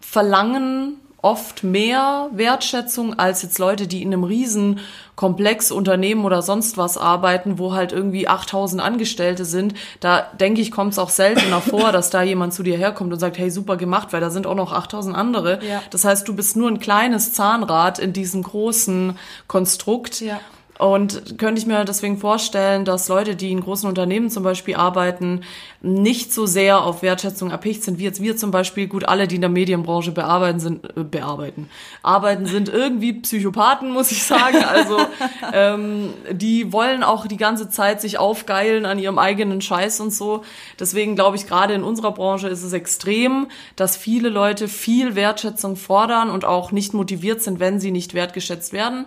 verlangen 0.00 0.99
oft 1.22 1.64
mehr 1.64 2.28
Wertschätzung 2.32 3.18
als 3.18 3.42
jetzt 3.42 3.58
Leute, 3.58 3.86
die 3.86 4.02
in 4.02 4.12
einem 4.12 4.24
riesen 4.24 4.80
Komplex 5.16 5.70
Unternehmen 5.70 6.24
oder 6.24 6.40
sonst 6.40 6.78
was 6.78 6.96
arbeiten, 6.96 7.58
wo 7.58 7.74
halt 7.74 7.92
irgendwie 7.92 8.26
8000 8.26 8.80
Angestellte 8.80 9.44
sind. 9.44 9.74
Da 10.00 10.22
denke 10.40 10.62
ich, 10.62 10.70
kommt 10.70 10.92
es 10.92 10.98
auch 10.98 11.10
seltener 11.10 11.60
vor, 11.60 11.92
dass 11.92 12.08
da 12.08 12.22
jemand 12.22 12.54
zu 12.54 12.62
dir 12.62 12.78
herkommt 12.78 13.12
und 13.12 13.18
sagt, 13.18 13.36
hey, 13.36 13.50
super 13.50 13.76
gemacht, 13.76 14.12
weil 14.12 14.22
da 14.22 14.30
sind 14.30 14.46
auch 14.46 14.54
noch 14.54 14.72
8000 14.72 15.14
andere. 15.14 15.60
Ja. 15.62 15.82
Das 15.90 16.04
heißt, 16.04 16.26
du 16.26 16.34
bist 16.34 16.56
nur 16.56 16.70
ein 16.70 16.80
kleines 16.80 17.34
Zahnrad 17.34 17.98
in 17.98 18.14
diesem 18.14 18.42
großen 18.42 19.18
Konstrukt. 19.46 20.20
Ja. 20.20 20.40
Und 20.80 21.36
könnte 21.36 21.60
ich 21.60 21.66
mir 21.66 21.84
deswegen 21.84 22.16
vorstellen, 22.16 22.86
dass 22.86 23.08
Leute, 23.08 23.36
die 23.36 23.52
in 23.52 23.60
großen 23.60 23.86
Unternehmen 23.86 24.30
zum 24.30 24.42
Beispiel 24.42 24.76
arbeiten, 24.76 25.42
nicht 25.82 26.32
so 26.32 26.46
sehr 26.46 26.82
auf 26.82 27.02
Wertschätzung 27.02 27.50
erpicht 27.50 27.82
sind, 27.82 27.98
wie 27.98 28.04
jetzt 28.04 28.22
wir 28.22 28.38
zum 28.38 28.50
Beispiel. 28.50 28.86
Gut, 28.86 29.06
alle, 29.06 29.28
die 29.28 29.34
in 29.34 29.42
der 29.42 29.50
Medienbranche 29.50 30.10
bearbeiten, 30.10 30.58
sind, 30.58 30.86
äh, 30.96 31.04
bearbeiten, 31.04 31.68
arbeiten, 32.02 32.46
sind 32.46 32.70
irgendwie 32.70 33.12
Psychopathen, 33.12 33.90
muss 33.90 34.10
ich 34.10 34.22
sagen. 34.22 34.64
Also 34.64 34.96
ähm, 35.52 36.14
die 36.32 36.72
wollen 36.72 37.02
auch 37.02 37.26
die 37.26 37.36
ganze 37.36 37.68
Zeit 37.68 38.00
sich 38.00 38.16
aufgeilen 38.16 38.86
an 38.86 38.98
ihrem 38.98 39.18
eigenen 39.18 39.60
Scheiß 39.60 40.00
und 40.00 40.14
so. 40.14 40.44
Deswegen 40.78 41.14
glaube 41.14 41.36
ich, 41.36 41.46
gerade 41.46 41.74
in 41.74 41.82
unserer 41.82 42.12
Branche 42.12 42.48
ist 42.48 42.62
es 42.62 42.72
extrem, 42.72 43.48
dass 43.76 43.98
viele 43.98 44.30
Leute 44.30 44.66
viel 44.66 45.14
Wertschätzung 45.14 45.76
fordern 45.76 46.30
und 46.30 46.46
auch 46.46 46.72
nicht 46.72 46.94
motiviert 46.94 47.42
sind, 47.42 47.60
wenn 47.60 47.80
sie 47.80 47.90
nicht 47.90 48.14
wertgeschätzt 48.14 48.72
werden. 48.72 49.04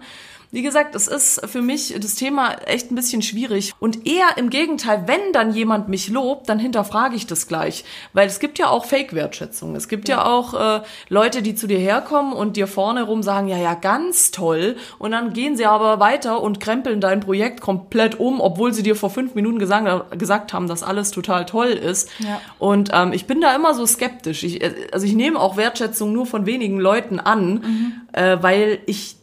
Wie 0.54 0.62
gesagt, 0.62 0.94
es 0.94 1.08
ist 1.08 1.42
für 1.48 1.64
mich 1.64 1.96
das 2.00 2.14
Thema 2.14 2.52
echt 2.68 2.92
ein 2.92 2.96
bisschen 2.96 3.24
schwierig. 3.24 3.74
Und 3.80 4.06
eher 4.06 4.38
im 4.38 4.52
Gegenteil, 4.52 5.06
wenn 5.08 5.34
dann 5.34 5.52
jemand 5.52 5.90
mich 5.90 6.10
lobt, 6.10 6.48
dann 6.48 6.60
hinterfrage 6.60 7.16
ich 7.16 7.26
das 7.26 7.48
gleich. 7.48 7.84
Weil 8.14 8.28
es 8.28 8.40
gibt 8.40 8.60
ja 8.60 8.68
auch 8.68 8.86
Fake-Wertschätzung. 8.86 9.76
Es 9.76 9.88
gibt 9.88 10.08
ja, 10.08 10.18
ja 10.18 10.26
auch 10.28 10.54
äh, 10.54 10.84
Leute, 11.10 11.42
die 11.42 11.56
zu 11.56 11.66
dir 11.66 11.80
herkommen 11.80 12.34
und 12.34 12.56
dir 12.56 12.68
vorne 12.68 13.02
rum 13.02 13.24
sagen, 13.24 13.48
ja, 13.48 13.58
ja, 13.58 13.74
ganz 13.74 14.30
toll. 14.30 14.76
Und 15.00 15.10
dann 15.10 15.34
gehen 15.34 15.58
sie 15.58 15.66
aber 15.66 16.00
weiter 16.00 16.40
und 16.44 16.60
krempeln 16.60 17.02
dein 17.02 17.22
Projekt 17.22 17.60
komplett 17.60 18.20
um, 18.20 18.40
obwohl 18.40 18.76
sie 18.76 18.84
dir 18.84 18.96
vor 18.96 19.10
fünf 19.10 19.34
Minuten 19.34 19.58
gesagt, 19.58 20.20
gesagt 20.20 20.54
haben, 20.54 20.68
dass 20.68 20.84
alles 20.84 21.10
total 21.10 21.48
toll 21.48 21.70
ist. 21.70 22.10
Ja. 22.20 22.40
Und 22.60 22.92
ähm, 22.94 23.12
ich 23.12 23.26
bin 23.26 23.42
da 23.42 23.56
immer 23.56 23.74
so 23.74 23.88
skeptisch. 23.88 24.44
Ich, 24.44 24.62
äh, 24.62 24.72
also 24.92 25.08
ich 25.08 25.14
nehme 25.14 25.40
auch 25.40 25.58
Wertschätzung 25.58 26.14
nur 26.14 26.28
von 26.28 26.46
wenigen 26.46 26.80
Leuten 26.80 27.20
an, 27.20 27.54
mhm. 27.54 27.94
äh, 28.12 28.38
weil 28.40 28.78
ich 28.86 29.16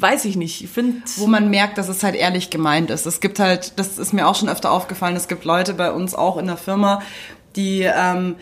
weiß 0.00 0.24
ich 0.24 0.36
nicht. 0.36 0.62
Ich 0.62 0.70
finde, 0.70 1.02
wo 1.16 1.26
man 1.26 1.50
merkt, 1.50 1.78
dass 1.78 1.88
es 1.88 2.02
halt 2.02 2.14
ehrlich 2.14 2.50
gemeint 2.50 2.90
ist. 2.90 3.06
Es 3.06 3.20
gibt 3.20 3.38
halt, 3.38 3.78
das 3.78 3.98
ist 3.98 4.12
mir 4.12 4.26
auch 4.26 4.34
schon 4.34 4.48
öfter 4.48 4.70
aufgefallen. 4.70 5.16
Es 5.16 5.28
gibt 5.28 5.44
Leute 5.44 5.74
bei 5.74 5.92
uns 5.92 6.14
auch 6.14 6.36
in 6.36 6.46
der 6.46 6.56
Firma, 6.56 7.02
die 7.56 7.82
ähm, 7.82 8.36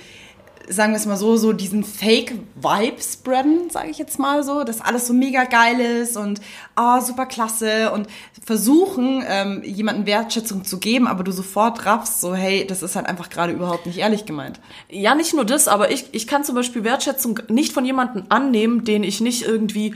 sagen 0.69 0.93
wir 0.93 0.99
es 0.99 1.07
mal 1.07 1.17
so, 1.17 1.37
so 1.37 1.53
diesen 1.53 1.85
Fake-Vibe 1.85 3.01
spreaden, 3.01 3.71
sage 3.71 3.91
ich 3.91 3.99
jetzt 3.99 4.19
mal 4.19 4.43
so, 4.43 4.65
dass 4.65 4.81
alles 4.81 5.07
so 5.07 5.13
mega 5.13 5.45
geil 5.45 5.81
ist 5.81 6.17
und 6.17 6.41
ah, 6.75 7.01
super 7.01 7.27
klasse 7.27 7.93
und 7.93 8.09
versuchen, 8.45 9.25
ähm, 9.27 9.63
jemanden 9.65 10.07
Wertschätzung 10.07 10.65
zu 10.65 10.79
geben, 10.79 11.07
aber 11.07 11.25
du 11.25 11.33
sofort 11.33 11.87
raffst, 11.87 12.21
so 12.21 12.35
hey, 12.35 12.67
das 12.67 12.83
ist 12.83 12.97
halt 12.97 13.07
einfach 13.07 13.31
gerade 13.31 13.53
überhaupt 13.53 13.87
nicht 13.87 13.99
ehrlich 13.99 14.25
gemeint. 14.25 14.61
Ja, 14.91 15.15
nicht 15.15 15.35
nur 15.35 15.45
das, 15.45 15.69
aber 15.69 15.91
ich, 15.91 16.07
ich 16.13 16.27
kann 16.27 16.45
zum 16.45 16.55
Beispiel 16.55 16.85
Wertschätzung 16.85 17.41
nicht 17.49 17.73
von 17.73 17.85
jemandem 17.85 18.25
annehmen, 18.29 18.85
den 18.85 19.05
ich 19.05 19.21
nicht 19.21 19.45
irgendwie 19.45 19.95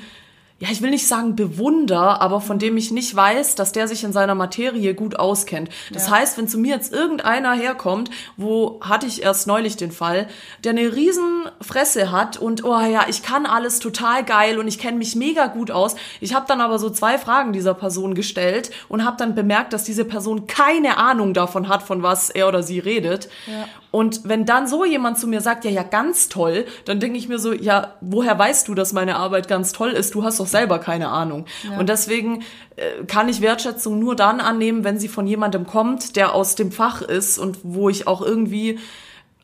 ja, 0.60 0.68
ich 0.70 0.82
will 0.82 0.90
nicht 0.90 1.08
sagen 1.08 1.36
bewunder, 1.36 2.20
aber 2.20 2.42
von 2.42 2.58
dem 2.58 2.76
ich 2.76 2.90
nicht 2.90 3.16
weiß, 3.16 3.54
dass 3.54 3.72
der 3.72 3.88
sich 3.88 4.04
in 4.04 4.12
seiner 4.12 4.34
Materie 4.34 4.92
gut 4.92 5.18
auskennt. 5.18 5.70
Das 5.90 6.08
ja. 6.08 6.16
heißt, 6.16 6.36
wenn 6.36 6.48
zu 6.48 6.58
mir 6.58 6.74
jetzt 6.74 6.92
irgendeiner 6.92 7.54
herkommt, 7.54 8.10
wo 8.36 8.78
hatte 8.82 9.06
ich 9.06 9.22
erst 9.22 9.46
neulich 9.46 9.78
den 9.78 9.90
Fall, 9.90 10.28
der 10.62 10.72
eine 10.72 10.94
riesen 10.94 11.46
Fresse 11.62 12.12
hat 12.12 12.36
und 12.36 12.62
oh 12.62 12.78
ja, 12.78 13.06
ich 13.08 13.22
kann 13.22 13.46
alles 13.46 13.78
total 13.78 14.22
geil 14.22 14.58
und 14.58 14.68
ich 14.68 14.78
kenne 14.78 14.98
mich 14.98 15.16
mega 15.16 15.46
gut 15.46 15.70
aus. 15.70 15.96
Ich 16.20 16.34
habe 16.34 16.44
dann 16.46 16.60
aber 16.60 16.78
so 16.78 16.90
zwei 16.90 17.16
Fragen 17.16 17.54
dieser 17.54 17.72
Person 17.72 18.14
gestellt 18.14 18.70
und 18.90 19.02
habe 19.02 19.16
dann 19.16 19.34
bemerkt, 19.34 19.72
dass 19.72 19.84
diese 19.84 20.04
Person 20.04 20.46
keine 20.46 20.98
Ahnung 20.98 21.32
davon 21.32 21.68
hat, 21.68 21.82
von 21.82 22.02
was 22.02 22.28
er 22.28 22.48
oder 22.48 22.62
sie 22.62 22.80
redet. 22.80 23.30
Ja. 23.46 23.66
Und 23.90 24.20
wenn 24.24 24.46
dann 24.46 24.68
so 24.68 24.84
jemand 24.84 25.18
zu 25.18 25.26
mir 25.26 25.40
sagt, 25.40 25.64
ja, 25.64 25.70
ja, 25.70 25.82
ganz 25.82 26.28
toll, 26.28 26.64
dann 26.84 27.00
denke 27.00 27.18
ich 27.18 27.28
mir 27.28 27.38
so, 27.38 27.52
ja, 27.52 27.94
woher 28.00 28.38
weißt 28.38 28.68
du, 28.68 28.74
dass 28.74 28.92
meine 28.92 29.16
Arbeit 29.16 29.48
ganz 29.48 29.72
toll 29.72 29.90
ist? 29.90 30.14
Du 30.14 30.22
hast 30.22 30.38
doch 30.38 30.46
selber 30.46 30.78
keine 30.78 31.08
Ahnung. 31.08 31.46
Ja. 31.68 31.78
Und 31.78 31.88
deswegen 31.88 32.42
äh, 32.76 33.04
kann 33.06 33.28
ich 33.28 33.40
Wertschätzung 33.40 33.98
nur 33.98 34.14
dann 34.14 34.40
annehmen, 34.40 34.84
wenn 34.84 34.98
sie 34.98 35.08
von 35.08 35.26
jemandem 35.26 35.66
kommt, 35.66 36.14
der 36.16 36.34
aus 36.34 36.54
dem 36.54 36.70
Fach 36.70 37.02
ist 37.02 37.38
und 37.38 37.58
wo 37.62 37.88
ich 37.88 38.06
auch 38.06 38.22
irgendwie 38.22 38.78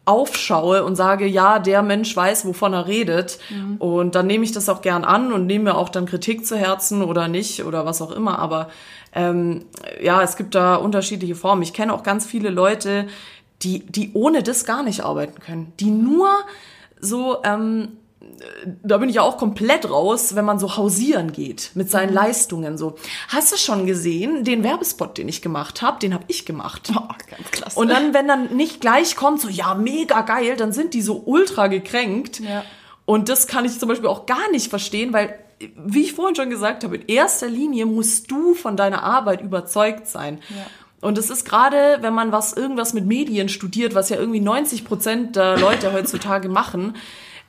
aufschaue 0.06 0.84
und 0.84 0.94
sage, 0.94 1.26
ja, 1.26 1.58
der 1.58 1.82
Mensch 1.82 2.14
weiß, 2.14 2.46
wovon 2.46 2.72
er 2.72 2.86
redet. 2.86 3.38
Mhm. 3.50 3.76
Und 3.78 4.14
dann 4.14 4.28
nehme 4.28 4.44
ich 4.44 4.52
das 4.52 4.68
auch 4.68 4.80
gern 4.80 5.04
an 5.04 5.32
und 5.32 5.46
nehme 5.46 5.64
mir 5.64 5.76
auch 5.76 5.88
dann 5.88 6.06
Kritik 6.06 6.46
zu 6.46 6.56
Herzen 6.56 7.02
oder 7.02 7.26
nicht 7.26 7.64
oder 7.64 7.84
was 7.84 8.00
auch 8.00 8.12
immer. 8.12 8.38
Aber 8.38 8.68
ähm, 9.16 9.64
ja, 10.00 10.22
es 10.22 10.36
gibt 10.36 10.54
da 10.54 10.76
unterschiedliche 10.76 11.34
Formen. 11.34 11.62
Ich 11.62 11.72
kenne 11.72 11.92
auch 11.92 12.04
ganz 12.04 12.24
viele 12.24 12.50
Leute, 12.50 13.08
die, 13.62 13.80
die 13.80 14.10
ohne 14.14 14.42
das 14.42 14.64
gar 14.64 14.82
nicht 14.82 15.00
arbeiten 15.00 15.40
können. 15.40 15.72
Die 15.80 15.90
nur 15.90 16.28
so, 17.00 17.42
ähm, 17.44 17.96
da 18.82 18.98
bin 18.98 19.08
ich 19.08 19.16
ja 19.16 19.22
auch 19.22 19.38
komplett 19.38 19.88
raus, 19.88 20.34
wenn 20.34 20.44
man 20.44 20.58
so 20.58 20.76
hausieren 20.76 21.32
geht 21.32 21.70
mit 21.74 21.90
seinen 21.90 22.10
mhm. 22.10 22.16
Leistungen. 22.16 22.78
So, 22.78 22.96
hast 23.28 23.52
du 23.52 23.56
schon 23.56 23.86
gesehen, 23.86 24.44
den 24.44 24.62
Werbespot, 24.62 25.18
den 25.18 25.28
ich 25.28 25.42
gemacht 25.42 25.82
habe, 25.82 25.98
den 25.98 26.12
habe 26.12 26.24
ich 26.28 26.44
gemacht. 26.44 26.90
Oh, 26.94 27.08
ganz 27.30 27.50
klasse. 27.50 27.78
Und 27.78 27.88
dann, 27.88 28.14
wenn 28.14 28.28
dann 28.28 28.56
nicht 28.56 28.80
gleich 28.80 29.16
kommt, 29.16 29.40
so 29.40 29.48
ja, 29.48 29.74
mega 29.74 30.22
geil, 30.22 30.56
dann 30.56 30.72
sind 30.72 30.94
die 30.94 31.02
so 31.02 31.22
ultra 31.24 31.68
gekränkt. 31.68 32.40
Ja. 32.40 32.64
Und 33.04 33.28
das 33.28 33.46
kann 33.46 33.64
ich 33.64 33.78
zum 33.78 33.88
Beispiel 33.88 34.08
auch 34.08 34.26
gar 34.26 34.50
nicht 34.50 34.68
verstehen, 34.68 35.12
weil 35.12 35.38
wie 35.76 36.02
ich 36.02 36.12
vorhin 36.12 36.36
schon 36.36 36.50
gesagt 36.50 36.84
habe, 36.84 36.96
in 36.96 37.06
erster 37.06 37.48
Linie 37.48 37.86
musst 37.86 38.30
du 38.30 38.54
von 38.54 38.76
deiner 38.76 39.02
Arbeit 39.02 39.40
überzeugt 39.40 40.06
sein. 40.06 40.40
Ja. 40.50 40.66
Und 41.00 41.18
es 41.18 41.30
ist 41.30 41.44
gerade, 41.44 41.98
wenn 42.00 42.14
man 42.14 42.32
was 42.32 42.52
irgendwas 42.54 42.94
mit 42.94 43.06
Medien 43.06 43.48
studiert, 43.48 43.94
was 43.94 44.08
ja 44.08 44.16
irgendwie 44.16 44.40
90 44.40 44.84
Prozent 44.84 45.36
der 45.36 45.58
Leute 45.58 45.92
heutzutage 45.92 46.48
machen, 46.48 46.94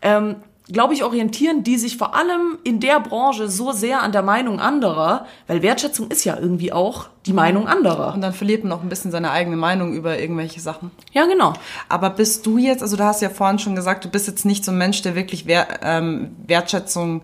ähm, 0.01 0.36
glaube 0.72 0.94
ich, 0.94 1.04
orientieren 1.04 1.63
die 1.63 1.77
sich 1.77 1.98
vor 1.98 2.16
allem 2.16 2.58
in 2.63 2.80
der 2.80 3.00
Branche 3.00 3.50
so 3.50 3.72
sehr 3.72 4.01
an 4.01 4.12
der 4.12 4.22
Meinung 4.22 4.60
anderer, 4.60 5.25
weil 5.48 5.62
Wertschätzung 5.62 6.10
ist 6.10 6.25
ja 6.25 6.38
irgendwie 6.38 6.74
auch 6.74 7.08
die 7.25 7.34
Meinung 7.34 7.68
anderer. 7.68 8.13
Und 8.13 8.22
dann 8.22 8.34
verliert 8.34 8.63
man 8.63 8.74
auch 8.74 8.82
ein 8.82 8.89
bisschen 8.89 9.12
seine 9.12 9.32
eigene 9.32 9.56
Meinung 9.56 9.94
über 9.94 10.20
irgendwelche 10.20 10.60
Sachen. 10.60 10.92
Ja, 11.13 11.25
genau. 11.25 11.54
Aber 11.88 12.10
bist 12.10 12.46
du 12.46 12.58
jetzt, 12.58 12.82
also 12.82 12.98
du 12.98 13.04
hast 13.04 13.22
ja 13.22 13.30
vorhin 13.30 13.60
schon 13.60 13.75
gesagt, 13.75 14.04
du 14.04 14.10
bist 14.10 14.27
jetzt 14.27 14.46
nicht 14.46 14.66
so 14.66 14.72
ein 14.72 14.77
Mensch, 14.77 15.01
der 15.01 15.16
wirklich 15.16 15.46
Wert, 15.46 15.80
ähm, 15.84 16.36
Wertschätzung 16.46 17.22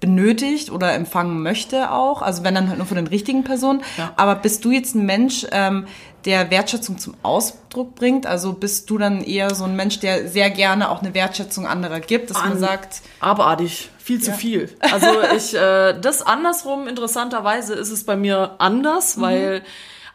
benötigt 0.00 0.70
oder 0.70 0.94
empfangen 0.94 1.42
möchte 1.42 1.90
auch, 1.90 2.22
also 2.22 2.44
wenn 2.44 2.54
dann 2.54 2.68
halt 2.68 2.78
nur 2.78 2.86
von 2.86 2.96
den 2.96 3.08
richtigen 3.08 3.42
Personen. 3.42 3.82
Ja. 3.96 4.12
Aber 4.16 4.36
bist 4.36 4.64
du 4.64 4.70
jetzt 4.70 4.94
ein 4.94 5.06
Mensch, 5.06 5.46
ähm, 5.50 5.86
der 6.24 6.50
Wertschätzung 6.50 6.98
zum 6.98 7.14
Ausdruck 7.22 7.94
bringt? 7.94 8.26
Also 8.26 8.52
bist 8.52 8.90
du 8.90 8.98
dann 8.98 9.22
eher 9.22 9.54
so 9.54 9.64
ein 9.64 9.74
Mensch, 9.74 9.98
der 9.98 10.28
sehr 10.28 10.50
gerne 10.50 10.90
auch 10.90 11.00
eine 11.00 11.14
Wertschätzung 11.14 11.66
anderer 11.66 12.00
gibt, 12.00 12.30
dass 12.30 12.36
An, 12.36 12.50
man 12.50 12.58
sagt... 12.58 13.02
Abartig, 13.20 13.90
viel 13.98 14.20
zu 14.20 14.30
ja. 14.30 14.36
viel. 14.36 14.76
Also 14.80 15.06
ich, 15.36 15.54
äh, 15.54 15.98
das 16.00 16.22
andersrum, 16.22 16.86
interessanterweise 16.86 17.74
ist 17.74 17.90
es 17.90 18.04
bei 18.04 18.16
mir 18.16 18.56
anders, 18.58 19.16
mhm. 19.16 19.22
weil... 19.22 19.62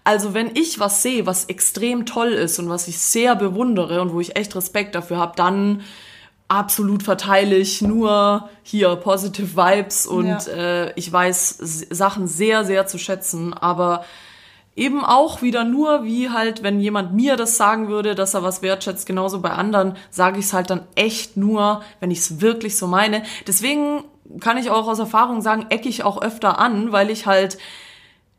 Also 0.05 0.33
wenn 0.33 0.53
ich 0.57 0.81
was 0.81 1.01
sehe, 1.01 1.25
was 1.25 1.45
extrem 1.45 2.05
toll 2.05 2.33
ist 2.33 2.59
und 2.59 2.67
was 2.67 2.89
ich 2.89 2.99
sehr 2.99 3.37
bewundere 3.37 4.01
und 4.01 4.11
wo 4.11 4.19
ich 4.19 4.35
echt 4.35 4.53
Respekt 4.53 4.95
dafür 4.95 5.15
habe, 5.15 5.31
dann 5.37 5.81
absolut 6.53 7.03
verteile 7.03 7.55
ich 7.55 7.81
nur 7.81 8.50
hier 8.62 8.95
positive 8.95 9.57
Vibes 9.57 10.05
und 10.05 10.27
ja. 10.27 10.39
äh, 10.39 10.93
ich 10.95 11.12
weiß 11.12 11.57
Sachen 11.89 12.27
sehr, 12.27 12.63
sehr 12.63 12.86
zu 12.86 13.00
schätzen, 13.00 13.53
aber 13.53 14.05
eben 14.75 15.03
auch 15.03 15.41
wieder 15.41 15.63
nur, 15.63 16.03
wie 16.03 16.29
halt, 16.29 16.63
wenn 16.63 16.79
jemand 16.79 17.13
mir 17.13 17.36
das 17.38 17.57
sagen 17.57 17.88
würde, 17.89 18.15
dass 18.15 18.33
er 18.33 18.43
was 18.43 18.62
wertschätzt, 18.62 19.05
genauso 19.05 19.41
bei 19.41 19.51
anderen, 19.51 19.95
sage 20.10 20.39
ich 20.39 20.45
es 20.45 20.53
halt 20.53 20.69
dann 20.69 20.81
echt 20.95 21.38
nur, 21.38 21.81
wenn 22.00 22.12
ich 22.12 22.19
es 22.19 22.41
wirklich 22.41 22.77
so 22.77 22.88
meine. 22.88 23.24
Deswegen 23.48 24.03
kann 24.39 24.57
ich 24.57 24.69
auch 24.69 24.88
aus 24.88 25.00
Erfahrung 25.00 25.41
sagen, 25.41 25.67
ecke 25.69 25.89
ich 25.89 26.03
auch 26.03 26.22
öfter 26.22 26.60
an, 26.60 26.91
weil 26.91 27.10
ich 27.10 27.25
halt 27.25 27.57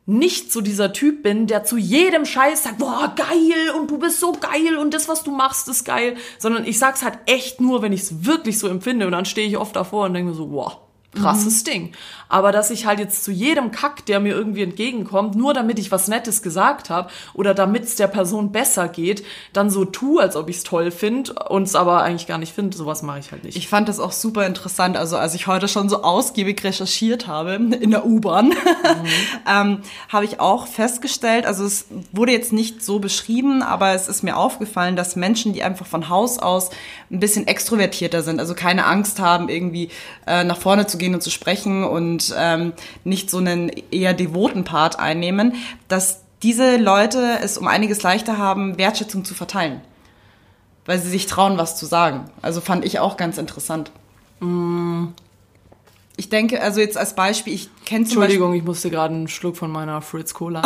nicht 0.07 0.53
so 0.53 0.61
dieser 0.61 0.93
Typ 0.93 1.23
bin, 1.23 1.47
der 1.47 1.65
zu 1.65 1.79
jedem 1.79 2.27
Scheiß 2.27 2.65
sagt, 2.65 2.79
boah, 2.79 3.15
geil 3.17 3.71
und 3.79 3.91
du 3.91 3.99
bist 3.99 4.21
so 4.21 4.33
geil 4.33 4.77
und 4.77 4.93
das, 4.93 5.09
was 5.09 5.23
du 5.23 5.31
machst, 5.31 5.69
ist 5.69 5.85
geil, 5.85 6.17
sondern 6.39 6.67
ich 6.67 6.79
sag's 6.79 7.03
halt 7.03 7.19
echt 7.27 7.61
nur, 7.61 7.81
wenn 7.81 7.93
ich 7.93 8.03
es 8.03 8.27
wirklich 8.27 8.59
so 8.59 8.69
empfinde 8.69 9.07
und 9.07 9.13
dann 9.13 9.25
stehe 9.25 9.49
ich 9.49 9.57
oft 9.57 9.75
davor 9.75 10.07
und 10.07 10.15
denke 10.15 10.31
mir 10.31 10.37
so, 10.37 10.49
boah, 10.49 10.84
krasses 11.15 11.65
mhm. 11.65 11.71
Ding. 11.71 11.93
Aber 12.29 12.53
dass 12.53 12.71
ich 12.71 12.87
halt 12.87 12.99
jetzt 12.99 13.23
zu 13.23 13.31
jedem 13.31 13.71
Kack, 13.71 14.07
der 14.07 14.19
mir 14.19 14.35
irgendwie 14.35 14.63
entgegenkommt, 14.63 15.37
nur 15.37 15.55
damit 15.55 15.79
ich 15.79 15.93
was 15.93 16.09
Nettes 16.09 16.43
gesagt 16.43 16.91
habe 16.91 17.11
oder 17.33 17.55
damit 17.55 17.85
es 17.85 17.97
der 17.97 18.09
Person 18.09 18.51
besser 18.51 18.89
geht, 18.89 19.25
dann 19.53 19.71
so 19.71 19.85
tue, 19.85 20.21
als 20.21 20.35
ob 20.35 20.49
ich 20.49 20.57
es 20.57 20.63
toll 20.65 20.91
finde 20.91 21.35
und 21.49 21.65
es 21.65 21.75
aber 21.77 22.03
eigentlich 22.03 22.27
gar 22.27 22.39
nicht 22.39 22.53
finde, 22.53 22.77
sowas 22.77 23.03
mache 23.03 23.21
ich 23.21 23.31
halt 23.31 23.45
nicht. 23.45 23.57
Ich 23.57 23.69
fand 23.69 23.89
das 23.89 24.01
auch 24.01 24.13
super 24.13 24.47
interessant. 24.47 24.97
Also 24.97 25.17
als 25.17 25.35
ich 25.35 25.47
heute 25.47 25.69
schon 25.69 25.89
so 25.89 26.03
ausgiebig 26.03 26.65
recherchiert 26.65 27.27
habe 27.27 27.53
in 27.81 27.91
der 27.91 28.05
U-Bahn, 28.05 28.49
mhm. 28.49 28.55
ähm, 29.49 29.79
habe 30.09 30.25
ich 30.25 30.41
auch 30.41 30.67
festgestellt, 30.67 31.47
also 31.47 31.65
es 31.65 31.87
wurde 32.13 32.33
jetzt 32.33 32.53
nicht 32.53 32.83
so 32.83 32.99
beschrieben, 32.99 33.63
aber 33.63 33.93
es 33.93 34.09
ist 34.09 34.23
mir 34.23 34.37
aufgefallen, 34.37 34.97
dass 34.97 35.15
Menschen, 35.15 35.53
die 35.53 35.63
einfach 35.63 35.87
von 35.87 36.09
Haus 36.09 36.39
aus 36.39 36.71
ein 37.11 37.21
bisschen 37.21 37.47
extrovertierter 37.47 38.23
sind, 38.23 38.41
also 38.41 38.55
keine 38.55 38.87
Angst 38.87 39.21
haben, 39.21 39.49
irgendwie 39.49 39.91
äh, 40.27 40.43
nach 40.43 40.59
vorne 40.59 40.87
zu 40.87 40.99
gehen 40.99 41.04
und 41.13 41.23
zu 41.23 41.31
sprechen 41.31 41.85
und 41.85 42.33
ähm, 42.39 42.73
nicht 43.05 43.29
so 43.29 43.39
einen 43.39 43.71
eher 43.91 44.15
devoten 44.15 44.65
Part 44.65 44.99
einnehmen, 44.99 45.55
dass 45.89 46.23
diese 46.43 46.77
Leute 46.77 47.39
es 47.43 47.59
um 47.59 47.67
einiges 47.67 48.03
leichter 48.03 48.39
haben, 48.39 48.79
Wertschätzung 48.79 49.25
zu 49.25 49.35
verteilen. 49.35 49.81
Weil 50.87 50.99
sie 50.99 51.11
sich 51.11 51.27
trauen, 51.27 51.59
was 51.59 51.77
zu 51.77 51.87
sagen. 51.87 52.31
Also 52.43 52.61
fand 52.61 52.85
ich 52.85 53.01
auch 53.01 53.17
ganz 53.17 53.39
interessant. 53.39 53.91
Mm. 54.41 55.07
Ich 56.17 56.29
denke, 56.29 56.63
also 56.63 56.79
jetzt 56.79 56.97
als 56.97 57.17
Beispiel, 57.17 57.55
ich 57.55 57.69
kenne 57.85 58.05
zum 58.05 58.23
Entschuldigung, 58.23 58.51
Beispiel, 58.51 58.61
ich 58.61 58.67
musste 58.67 58.91
gerade 58.91 59.15
einen 59.15 59.27
Schluck 59.27 59.57
von 59.57 59.73
meiner 59.73 60.01
Fritz 60.01 60.33
Cola. 60.33 60.63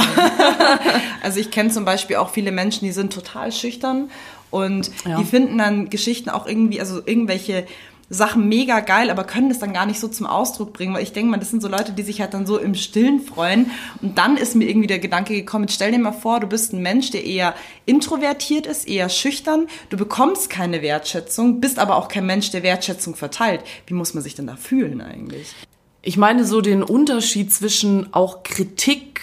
also 1.23 1.41
ich 1.41 1.51
kenne 1.51 1.71
zum 1.71 1.87
Beispiel 1.87 2.17
auch 2.17 2.29
viele 2.29 2.53
Menschen, 2.53 2.85
die 2.85 2.93
sind 2.93 3.15
total 3.15 3.51
schüchtern 3.51 4.11
und 4.51 4.91
ja. 5.07 5.19
die 5.19 5.25
finden 5.25 5.57
dann 5.57 5.89
Geschichten 5.89 6.29
auch 6.29 6.47
irgendwie, 6.47 6.81
also 6.81 7.01
irgendwelche 7.05 7.67
Sachen 8.11 8.49
mega 8.49 8.81
geil, 8.81 9.11
aber 9.11 9.25
können 9.25 9.51
das 9.51 9.59
dann 9.59 9.75
gar 9.75 9.85
nicht 9.85 10.01
so 10.01 10.09
zum 10.09 10.27
Ausdruck 10.27 10.73
bringen, 10.73 10.95
weil 10.95 11.03
ich 11.03 11.13
denke 11.13 11.31
mal, 11.31 11.37
das 11.37 11.51
sind 11.51 11.61
so 11.61 11.69
Leute, 11.69 11.93
die 11.93 12.03
sich 12.03 12.21
halt 12.21 12.33
dann 12.33 12.47
so 12.47 12.57
im 12.59 12.75
Stillen 12.75 13.21
freuen. 13.21 13.71
Und 14.01 14.17
dann 14.17 14.37
ist 14.37 14.55
mir 14.55 14.69
irgendwie 14.69 14.87
der 14.87 14.99
Gedanke 14.99 15.35
gekommen, 15.35 15.69
stell 15.69 15.93
dir 15.93 15.99
mal 15.99 16.13
vor, 16.13 16.41
du 16.41 16.47
bist 16.47 16.73
ein 16.73 16.81
Mensch, 16.81 17.11
der 17.11 17.25
eher 17.25 17.55
introvertiert 17.85 18.67
ist, 18.67 18.89
eher 18.89 19.11
schüchtern, 19.11 19.67
du 19.91 19.99
bekommst 19.99 20.49
keine 20.49 20.81
Wertschätzung, 20.81 21.61
bist 21.61 21.79
aber 21.79 21.97
auch 21.97 22.09
kein 22.09 22.25
Mensch, 22.25 22.51
der 22.51 22.63
Wertschätzung 22.63 23.15
verteilt. 23.15 23.61
Wie 23.87 23.95
muss 23.95 24.15
man 24.15 24.23
sich 24.23 24.35
denn 24.35 24.47
da 24.47 24.57
fühlen 24.57 25.03
eigentlich? 25.03 25.55
Ich 26.01 26.17
meine 26.17 26.45
so 26.45 26.63
den 26.63 26.83
Unterschied 26.83 27.53
zwischen 27.53 28.15
auch 28.15 28.43
Kritik 28.43 29.21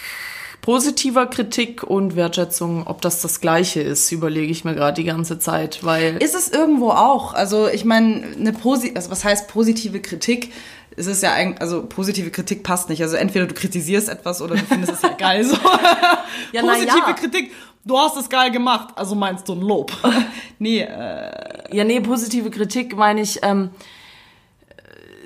positiver 0.66 1.26
Kritik 1.26 1.84
und 1.84 2.16
Wertschätzung, 2.16 2.88
ob 2.88 3.00
das 3.00 3.22
das 3.22 3.40
Gleiche 3.40 3.80
ist, 3.80 4.10
überlege 4.10 4.50
ich 4.50 4.64
mir 4.64 4.74
gerade 4.74 5.00
die 5.00 5.06
ganze 5.06 5.38
Zeit, 5.38 5.84
weil 5.84 6.16
ist 6.16 6.34
es 6.34 6.48
irgendwo 6.48 6.90
auch. 6.90 7.34
Also 7.34 7.68
ich 7.68 7.84
meine, 7.84 8.24
eine 8.36 8.52
Posi 8.52 8.90
also 8.96 9.12
was 9.12 9.24
heißt 9.24 9.46
positive 9.46 10.00
Kritik? 10.00 10.52
Es 10.96 11.06
ist 11.06 11.22
ja 11.22 11.34
eigentlich, 11.34 11.60
also 11.60 11.86
positive 11.86 12.32
Kritik 12.32 12.64
passt 12.64 12.88
nicht. 12.88 13.00
Also 13.00 13.14
entweder 13.14 13.46
du 13.46 13.54
kritisierst 13.54 14.08
etwas 14.08 14.42
oder 14.42 14.56
du 14.56 14.64
findest 14.64 14.94
es 14.94 15.02
ja 15.02 15.10
geil. 15.18 15.44
So. 15.44 15.54
ja, 16.52 16.62
positive 16.62 16.98
ja. 17.06 17.12
Kritik, 17.12 17.52
du 17.84 17.96
hast 17.96 18.16
es 18.16 18.28
geil 18.28 18.50
gemacht, 18.50 18.88
also 18.96 19.14
meinst 19.14 19.48
du 19.48 19.52
ein 19.52 19.60
Lob. 19.60 19.92
nee, 20.58 20.80
äh, 20.80 21.76
ja, 21.76 21.84
nee, 21.84 22.00
positive 22.00 22.50
Kritik 22.50 22.96
meine 22.96 23.20
ich. 23.20 23.38
Ähm, 23.44 23.70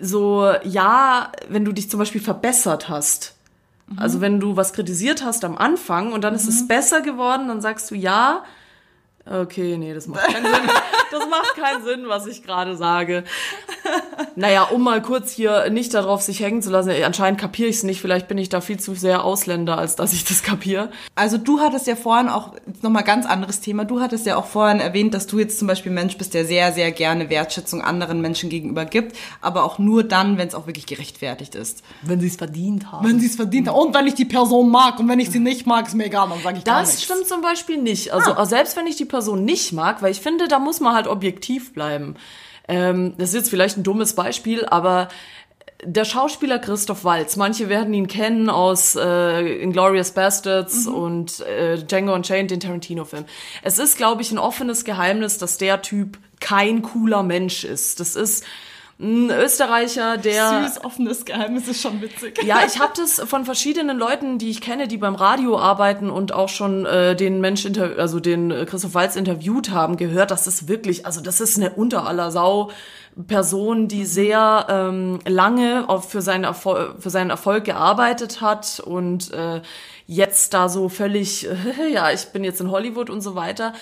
so, 0.02 0.52
ja, 0.64 1.32
wenn 1.48 1.64
du 1.64 1.72
dich 1.72 1.88
zum 1.88 1.98
Beispiel 1.98 2.20
verbessert 2.20 2.90
hast, 2.90 3.36
also 3.96 4.20
wenn 4.20 4.40
du 4.40 4.56
was 4.56 4.72
kritisiert 4.72 5.24
hast 5.24 5.44
am 5.44 5.56
Anfang 5.56 6.12
und 6.12 6.22
dann 6.22 6.34
mhm. 6.34 6.38
ist 6.38 6.48
es 6.48 6.62
mhm. 6.62 6.68
besser 6.68 7.00
geworden, 7.00 7.48
dann 7.48 7.60
sagst 7.60 7.90
du 7.90 7.94
ja, 7.94 8.44
Okay, 9.30 9.76
nee, 9.78 9.94
das 9.94 10.06
macht 10.08 10.24
keinen 10.26 10.44
Sinn. 10.44 10.52
Das 11.12 11.28
macht 11.28 11.56
keinen 11.56 11.82
Sinn, 11.84 12.04
was 12.06 12.28
ich 12.28 12.44
gerade 12.44 12.76
sage. 12.76 13.24
Naja, 14.36 14.62
um 14.64 14.82
mal 14.84 15.02
kurz 15.02 15.32
hier 15.32 15.68
nicht 15.68 15.92
darauf 15.92 16.22
sich 16.22 16.38
hängen 16.40 16.62
zu 16.62 16.70
lassen, 16.70 16.92
anscheinend 17.04 17.40
kapiere 17.40 17.68
ich 17.68 17.76
es 17.78 17.82
nicht, 17.82 18.00
vielleicht 18.00 18.28
bin 18.28 18.38
ich 18.38 18.48
da 18.48 18.60
viel 18.60 18.78
zu 18.78 18.94
sehr 18.94 19.24
Ausländer, 19.24 19.76
als 19.76 19.96
dass 19.96 20.12
ich 20.12 20.24
das 20.24 20.44
kapiere. 20.44 20.90
Also 21.16 21.36
du 21.36 21.58
hattest 21.58 21.88
ja 21.88 21.96
vorhin 21.96 22.28
auch, 22.28 22.52
nochmal 22.82 23.02
ganz 23.02 23.26
anderes 23.26 23.60
Thema, 23.60 23.84
du 23.84 24.00
hattest 24.00 24.24
ja 24.24 24.36
auch 24.36 24.44
vorhin 24.46 24.78
erwähnt, 24.78 25.12
dass 25.12 25.26
du 25.26 25.40
jetzt 25.40 25.58
zum 25.58 25.66
Beispiel 25.66 25.90
Mensch 25.90 26.16
bist, 26.16 26.32
der 26.32 26.44
sehr, 26.44 26.72
sehr 26.72 26.92
gerne 26.92 27.28
Wertschätzung 27.28 27.82
anderen 27.82 28.20
Menschen 28.20 28.48
gegenüber 28.48 28.84
gibt, 28.84 29.16
aber 29.40 29.64
auch 29.64 29.80
nur 29.80 30.04
dann, 30.04 30.38
wenn 30.38 30.46
es 30.46 30.54
auch 30.54 30.68
wirklich 30.68 30.86
gerechtfertigt 30.86 31.56
ist. 31.56 31.82
Wenn 32.02 32.20
sie 32.20 32.28
es 32.28 32.36
verdient 32.36 32.92
haben. 32.92 33.04
Wenn 33.08 33.18
sie 33.18 33.26
es 33.26 33.34
verdient 33.34 33.66
haben 33.68 33.76
und 33.76 33.94
wenn 33.94 34.06
ich 34.06 34.14
die 34.14 34.26
Person 34.26 34.70
mag 34.70 35.00
und 35.00 35.08
wenn 35.08 35.18
ich 35.18 35.30
sie 35.30 35.40
nicht 35.40 35.66
mag, 35.66 35.88
ist 35.88 35.94
mir 35.94 36.06
egal, 36.06 36.28
dann 36.28 36.40
sage 36.40 36.58
ich 36.58 36.64
gar 36.64 36.80
Das 36.82 36.90
nichts. 36.90 37.04
stimmt 37.04 37.26
zum 37.26 37.40
Beispiel 37.42 37.78
nicht. 37.78 38.12
Also 38.12 38.32
Ah. 38.34 38.46
selbst 38.46 38.76
wenn 38.76 38.86
ich 38.86 38.94
die 38.96 39.04
Person 39.06 39.19
nicht 39.36 39.72
mag, 39.72 40.02
weil 40.02 40.12
ich 40.12 40.20
finde, 40.20 40.48
da 40.48 40.58
muss 40.58 40.80
man 40.80 40.94
halt 40.94 41.06
objektiv 41.06 41.72
bleiben. 41.72 42.16
Ähm, 42.68 43.14
das 43.18 43.30
ist 43.30 43.34
jetzt 43.34 43.50
vielleicht 43.50 43.76
ein 43.76 43.82
dummes 43.82 44.14
Beispiel, 44.14 44.64
aber 44.64 45.08
der 45.84 46.04
Schauspieler 46.04 46.58
Christoph 46.58 47.04
Waltz, 47.04 47.36
manche 47.36 47.68
werden 47.68 47.94
ihn 47.94 48.06
kennen 48.06 48.50
aus 48.50 48.96
äh, 48.96 49.62
Inglourious 49.62 50.12
Bastards 50.12 50.86
und 50.86 51.40
äh, 51.40 51.78
Django 51.78 52.14
Unchained, 52.14 52.50
den 52.50 52.60
Tarantino-Film. 52.60 53.24
Es 53.62 53.78
ist, 53.78 53.96
glaube 53.96 54.22
ich, 54.22 54.30
ein 54.30 54.38
offenes 54.38 54.84
Geheimnis, 54.84 55.38
dass 55.38 55.58
der 55.58 55.80
Typ 55.82 56.18
kein 56.40 56.82
cooler 56.82 57.22
Mensch 57.22 57.64
ist. 57.64 58.00
Das 58.00 58.16
ist 58.16 58.44
ein 59.00 59.30
Österreicher, 59.30 60.18
der 60.18 60.64
Süß, 60.64 60.84
offenes 60.84 61.24
Geheimnis 61.24 61.66
ist 61.68 61.80
schon 61.80 62.00
witzig. 62.02 62.42
ja, 62.44 62.58
ich 62.66 62.78
habe 62.78 62.92
das 62.96 63.20
von 63.20 63.44
verschiedenen 63.44 63.98
Leuten, 63.98 64.38
die 64.38 64.50
ich 64.50 64.60
kenne, 64.60 64.88
die 64.88 64.98
beim 64.98 65.14
Radio 65.14 65.58
arbeiten 65.58 66.10
und 66.10 66.32
auch 66.32 66.48
schon 66.48 66.84
äh, 66.84 67.16
den 67.16 67.40
Mensch, 67.40 67.66
also 67.96 68.20
den 68.20 68.50
äh, 68.50 68.66
Christoph 68.66 68.94
Walz 68.94 69.16
interviewt 69.16 69.70
haben, 69.70 69.96
gehört, 69.96 70.30
dass 70.30 70.44
das 70.44 70.68
wirklich, 70.68 71.06
also 71.06 71.20
das 71.20 71.40
ist 71.40 71.56
eine 71.56 71.70
unter 71.70 72.06
aller 72.06 72.30
Sau 72.30 72.70
Person, 73.26 73.88
die 73.88 74.04
sehr 74.04 74.66
ähm, 74.68 75.18
lange 75.26 75.88
auf, 75.88 76.10
für, 76.10 76.22
seinen 76.22 76.44
Erfol 76.44 76.94
für 76.98 77.10
seinen 77.10 77.30
Erfolg 77.30 77.64
gearbeitet 77.64 78.40
hat 78.40 78.80
und 78.80 79.32
äh, 79.32 79.62
jetzt 80.06 80.54
da 80.54 80.68
so 80.68 80.88
völlig, 80.88 81.48
ja, 81.92 82.12
ich 82.12 82.26
bin 82.26 82.44
jetzt 82.44 82.60
in 82.60 82.70
Hollywood 82.70 83.10
und 83.10 83.20
so 83.20 83.34
weiter. 83.34 83.72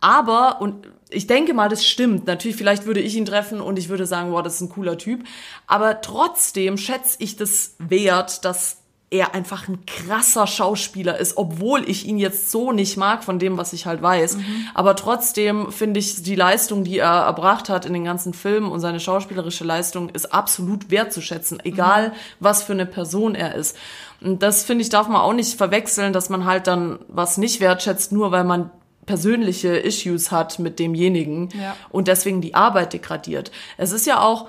Aber, 0.00 0.60
und 0.60 0.88
ich 1.10 1.26
denke 1.26 1.54
mal, 1.54 1.68
das 1.68 1.86
stimmt. 1.86 2.26
Natürlich, 2.26 2.56
vielleicht 2.56 2.86
würde 2.86 3.00
ich 3.00 3.16
ihn 3.16 3.24
treffen 3.24 3.60
und 3.60 3.78
ich 3.78 3.88
würde 3.88 4.06
sagen, 4.06 4.32
wow, 4.32 4.42
das 4.42 4.56
ist 4.56 4.60
ein 4.62 4.68
cooler 4.68 4.98
Typ. 4.98 5.24
Aber 5.66 6.00
trotzdem 6.00 6.76
schätze 6.76 7.16
ich 7.20 7.36
das 7.36 7.74
wert, 7.78 8.44
dass 8.44 8.78
er 9.10 9.34
einfach 9.34 9.68
ein 9.68 9.86
krasser 9.86 10.46
Schauspieler 10.46 11.16
ist, 11.18 11.38
obwohl 11.38 11.88
ich 11.88 12.06
ihn 12.06 12.18
jetzt 12.18 12.50
so 12.50 12.72
nicht 12.72 12.98
mag 12.98 13.24
von 13.24 13.38
dem, 13.38 13.56
was 13.56 13.72
ich 13.72 13.86
halt 13.86 14.02
weiß. 14.02 14.36
Aber 14.74 14.96
trotzdem 14.96 15.72
finde 15.72 15.98
ich 15.98 16.22
die 16.22 16.34
Leistung, 16.34 16.84
die 16.84 16.98
er 16.98 17.22
erbracht 17.22 17.70
hat 17.70 17.86
in 17.86 17.94
den 17.94 18.04
ganzen 18.04 18.34
Filmen 18.34 18.70
und 18.70 18.80
seine 18.80 19.00
schauspielerische 19.00 19.64
Leistung 19.64 20.10
ist 20.10 20.34
absolut 20.34 20.90
wertzuschätzen, 20.90 21.58
egal 21.64 22.12
was 22.38 22.62
für 22.62 22.74
eine 22.74 22.84
Person 22.84 23.34
er 23.34 23.54
ist. 23.54 23.76
Und 24.20 24.42
das 24.42 24.64
finde 24.64 24.82
ich 24.82 24.90
darf 24.90 25.08
man 25.08 25.22
auch 25.22 25.32
nicht 25.32 25.56
verwechseln, 25.56 26.12
dass 26.12 26.28
man 26.28 26.44
halt 26.44 26.66
dann 26.66 26.98
was 27.08 27.38
nicht 27.38 27.60
wertschätzt, 27.60 28.12
nur 28.12 28.30
weil 28.30 28.44
man 28.44 28.70
persönliche 29.08 29.70
Issues 29.76 30.30
hat 30.30 30.58
mit 30.60 30.78
demjenigen 30.78 31.48
Ja. 31.60 31.74
und 31.90 32.06
deswegen 32.08 32.40
die 32.42 32.54
Arbeit 32.54 32.92
degradiert. 32.92 33.50
Es 33.78 33.90
ist 33.90 34.06
ja 34.06 34.20
auch, 34.20 34.48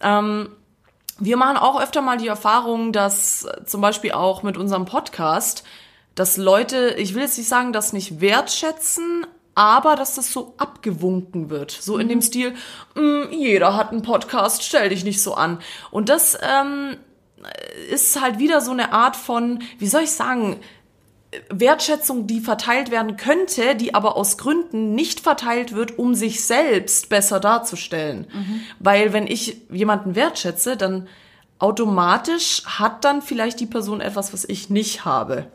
ähm, 0.00 0.50
wir 1.18 1.36
machen 1.38 1.56
auch 1.56 1.80
öfter 1.80 2.02
mal 2.02 2.18
die 2.18 2.28
Erfahrung, 2.28 2.92
dass 2.92 3.46
zum 3.64 3.80
Beispiel 3.80 4.12
auch 4.12 4.42
mit 4.42 4.56
unserem 4.58 4.84
Podcast, 4.84 5.64
dass 6.14 6.36
Leute, 6.36 6.94
ich 6.98 7.14
will 7.14 7.22
jetzt 7.22 7.38
nicht 7.38 7.48
sagen, 7.48 7.72
das 7.72 7.92
nicht 7.94 8.20
wertschätzen, 8.20 9.26
aber 9.54 9.96
dass 9.96 10.14
das 10.16 10.32
so 10.32 10.52
abgewunken 10.58 11.48
wird. 11.48 11.70
So 11.70 11.96
in 11.96 12.08
dem 12.08 12.20
Stil, 12.20 12.54
"Mm, 12.94 13.32
jeder 13.32 13.74
hat 13.76 13.90
einen 13.90 14.02
Podcast, 14.02 14.62
stell 14.64 14.90
dich 14.90 15.04
nicht 15.04 15.22
so 15.22 15.34
an. 15.34 15.60
Und 15.90 16.08
das 16.08 16.36
ähm, 16.42 16.96
ist 17.90 18.20
halt 18.20 18.38
wieder 18.38 18.60
so 18.60 18.72
eine 18.72 18.92
Art 18.92 19.16
von, 19.16 19.62
wie 19.78 19.86
soll 19.86 20.02
ich 20.02 20.10
sagen, 20.10 20.60
Wertschätzung, 21.50 22.26
die 22.26 22.40
verteilt 22.40 22.90
werden 22.90 23.16
könnte, 23.16 23.74
die 23.74 23.94
aber 23.94 24.16
aus 24.16 24.38
Gründen 24.38 24.94
nicht 24.94 25.20
verteilt 25.20 25.74
wird, 25.74 25.98
um 25.98 26.14
sich 26.14 26.44
selbst 26.44 27.08
besser 27.08 27.40
darzustellen. 27.40 28.26
Weil 28.78 29.12
wenn 29.12 29.26
ich 29.26 29.58
jemanden 29.70 30.14
wertschätze, 30.14 30.76
dann 30.76 31.08
automatisch 31.58 32.62
hat 32.66 33.04
dann 33.04 33.22
vielleicht 33.22 33.60
die 33.60 33.66
Person 33.66 34.00
etwas, 34.00 34.32
was 34.32 34.44
ich 34.44 34.70
nicht 34.70 35.04
habe. 35.04 35.46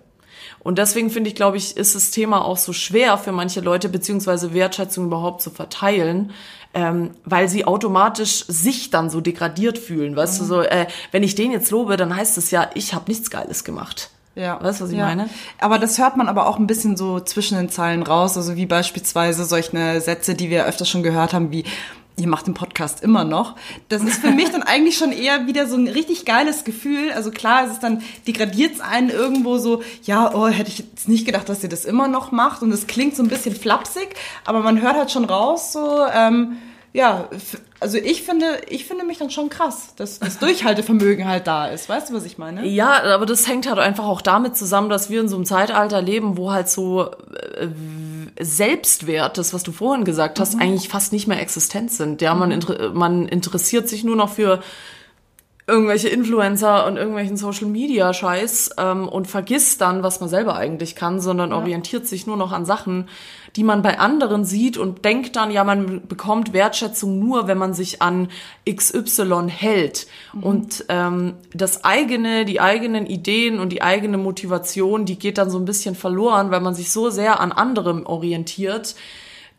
Und 0.60 0.78
deswegen 0.78 1.10
finde 1.10 1.30
ich, 1.30 1.36
glaube 1.36 1.58
ich, 1.58 1.78
ist 1.78 1.96
das 1.96 2.12
Thema 2.12 2.44
auch 2.44 2.58
so 2.58 2.74
schwer 2.74 3.18
für 3.18 3.32
manche 3.32 3.62
Leute, 3.62 3.90
beziehungsweise 3.90 4.54
Wertschätzung 4.54 5.06
überhaupt 5.06 5.42
zu 5.42 5.50
verteilen, 5.50 6.32
ähm, 6.74 7.12
weil 7.26 7.50
sie 7.50 7.66
automatisch 7.66 8.46
sich 8.48 8.90
dann 8.90 9.10
so 9.10 9.22
degradiert 9.22 9.78
fühlen. 9.78 10.16
Weißt 10.16 10.40
du, 10.40 10.46
so, 10.46 10.62
äh, 10.62 10.88
wenn 11.12 11.24
ich 11.24 11.36
den 11.36 11.52
jetzt 11.52 11.72
lobe, 11.72 11.98
dann 11.98 12.16
heißt 12.16 12.38
es 12.38 12.52
ja, 12.52 12.70
ich 12.74 12.94
habe 12.94 13.06
nichts 13.08 13.30
Geiles 13.30 13.64
gemacht. 13.64 14.12
Ja. 14.40 14.58
Weißt 14.64 14.80
du, 14.80 14.86
was 14.86 14.92
ich 14.92 14.98
ja. 14.98 15.06
meine? 15.06 15.30
Aber 15.60 15.80
das 15.80 15.98
hört 15.98 16.16
man 16.16 16.30
aber 16.30 16.48
auch 16.48 16.58
ein 16.58 16.68
bisschen 16.68 16.96
so 16.96 17.20
zwischen 17.20 17.58
den 17.58 17.70
Zeilen 17.70 18.04
raus, 18.04 18.38
also 18.38 18.56
wie 18.56 18.66
beispielsweise 18.66 19.44
solche 19.44 20.00
Sätze, 20.00 20.34
die 20.34 20.50
wir 20.50 20.66
öfter 20.66 20.86
schon 20.86 21.04
gehört 21.04 21.34
haben, 21.34 21.52
wie 21.52 21.66
ihr 22.16 22.28
macht 22.28 22.48
den 22.48 22.54
Podcast 22.54 23.02
immer 23.02 23.24
noch. 23.24 23.56
Das 23.88 24.04
ist 24.04 24.20
für 24.20 24.32
mich 24.32 24.50
dann 24.50 24.64
eigentlich 24.64 24.98
schon 24.98 25.12
eher 25.12 25.48
wieder 25.48 25.68
so 25.68 25.76
ein 25.76 25.88
richtig 25.88 26.26
geiles 26.26 26.64
Gefühl. 26.64 27.12
Also 27.14 27.32
klar, 27.32 27.66
es 27.66 27.74
ist 27.74 27.84
dann, 27.84 28.02
degradiert 28.28 28.76
es 28.76 28.82
einen 28.82 29.10
irgendwo 29.10 29.58
so, 29.58 29.82
ja, 30.04 30.34
oh, 30.34 30.48
hätte 30.48 30.70
ich 30.70 30.80
jetzt 30.80 31.08
nicht 31.08 31.26
gedacht, 31.26 31.48
dass 31.48 31.64
ihr 31.64 31.70
das 31.70 31.86
immer 31.86 32.08
noch 32.08 32.32
macht. 32.32 32.62
Und 32.62 32.74
es 32.74 32.88
klingt 32.88 33.16
so 33.16 33.24
ein 33.24 33.30
bisschen 33.30 33.56
flapsig, 33.56 34.16
aber 34.46 34.60
man 34.60 34.82
hört 34.82 34.98
halt 34.98 35.12
schon 35.12 35.26
raus, 35.26 35.72
so, 35.72 36.06
ähm, 36.14 36.58
ja, 36.92 37.30
also 37.80 37.98
ich 37.98 38.24
finde, 38.24 38.62
ich 38.68 38.86
finde 38.86 39.06
mich 39.06 39.20
dann 39.20 39.30
schon 39.30 39.50
krass, 39.50 39.94
dass 39.96 40.20
das 40.20 40.40
Durchhaltevermögen 40.40 41.28
halt 41.28 41.46
da 41.46 41.68
ist. 41.68 41.88
Weißt 41.88 42.10
du, 42.10 42.16
was 42.16 42.26
ich 42.26 42.38
meine? 42.38 42.66
Ja, 42.66 43.04
aber 43.04 43.26
das 43.28 43.48
hängt 43.48 43.68
halt 43.68 43.78
einfach 43.78 44.06
auch 44.06 44.22
damit 44.22 44.58
zusammen, 44.58 44.90
dass 44.90 45.10
wir 45.10 45.22
in 45.22 45.30
so 45.30 45.36
einem 45.36 45.46
Zeitalter 45.46 46.02
leben, 46.02 46.36
wo 46.36 46.52
halt 46.52 46.68
so 46.68 47.12
äh, 47.58 47.68
Selbstwert, 48.40 49.38
das, 49.38 49.54
was 49.54 49.64
du 49.64 49.72
vorhin 49.72 50.04
gesagt 50.04 50.40
hast, 50.40 50.60
eigentlich 50.60 50.90
fast 50.90 51.14
nicht 51.14 51.28
mehr 51.28 51.40
existent 51.40 51.92
sind. 51.92 52.22
Ja, 52.22 52.34
man, 52.34 52.52
inter 52.52 52.92
man 52.92 53.28
interessiert 53.28 53.88
sich 53.88 54.04
nur 54.04 54.16
noch 54.16 54.30
für 54.30 54.62
irgendwelche 55.70 56.10
Influencer 56.10 56.86
und 56.86 56.98
irgendwelchen 56.98 57.38
Social 57.38 57.68
Media 57.68 58.14
Scheiß 58.14 58.72
ähm, 58.78 59.08
und 59.08 59.28
vergisst 59.28 59.80
dann, 59.80 60.04
was 60.04 60.20
man 60.20 60.28
selber 60.28 60.56
eigentlich 60.56 60.96
kann, 60.96 61.22
sondern 61.22 61.54
orientiert 61.54 62.08
sich 62.08 62.28
nur 62.28 62.36
noch 62.36 62.52
an 62.52 62.66
Sachen, 62.66 63.08
die 63.56 63.64
man 63.64 63.82
bei 63.82 64.00
anderen 64.00 64.44
sieht 64.44 64.78
und 64.78 65.06
denkt 65.06 65.36
dann, 65.36 65.52
ja, 65.52 65.64
man 65.64 66.06
bekommt 66.08 66.54
Wertschätzung 66.54 67.20
nur, 67.20 67.48
wenn 67.48 67.58
man 67.58 67.74
sich 67.74 68.02
an 68.02 68.28
XY 68.70 69.48
hält. 69.48 70.08
Und 70.42 70.86
ähm, 70.90 71.36
das 71.54 71.84
eigene, 71.84 72.46
die 72.46 72.60
eigenen 72.60 73.06
Ideen 73.06 73.60
und 73.60 73.70
die 73.70 73.82
eigene 73.82 74.18
Motivation, 74.18 75.06
die 75.06 75.18
geht 75.18 75.38
dann 75.38 75.50
so 75.50 75.58
ein 75.58 75.66
bisschen 75.66 75.96
verloren, 75.96 76.52
weil 76.52 76.62
man 76.62 76.76
sich 76.76 76.92
so 76.92 77.10
sehr 77.10 77.40
an 77.40 77.52
anderem 77.52 78.06
orientiert, 78.06 78.96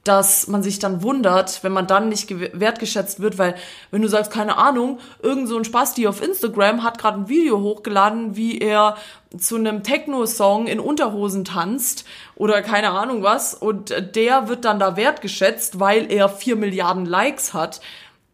dass 0.05 0.47
man 0.47 0.63
sich 0.63 0.79
dann 0.79 1.03
wundert, 1.03 1.63
wenn 1.63 1.73
man 1.73 1.87
dann 1.87 2.09
nicht 2.09 2.31
wertgeschätzt 2.59 3.21
wird, 3.21 3.37
weil 3.37 3.55
wenn 3.91 4.01
du 4.01 4.09
sagst, 4.09 4.33
keine 4.33 4.57
Ahnung, 4.57 4.99
irgend 5.23 5.47
so 5.49 5.59
ein 5.59 5.65
Spasti 5.65 6.07
auf 6.07 6.23
Instagram 6.23 6.83
hat 6.83 6.99
gerade 6.99 7.21
ein 7.21 7.29
Video 7.29 7.61
hochgeladen, 7.61 8.35
wie 8.35 8.59
er 8.59 8.97
zu 9.37 9.57
einem 9.57 9.83
Techno-Song 9.83 10.67
in 10.67 10.81
Unterhosen 10.81 11.45
tanzt 11.45 12.05
oder 12.35 12.63
keine 12.63 12.91
Ahnung 12.91 13.23
was 13.23 13.53
und 13.55 13.95
der 14.17 14.49
wird 14.49 14.65
dann 14.65 14.79
da 14.79 14.97
wertgeschätzt, 14.97 15.79
weil 15.79 16.11
er 16.11 16.29
vier 16.29 16.57
Milliarden 16.57 17.05
Likes 17.05 17.53
hat 17.53 17.81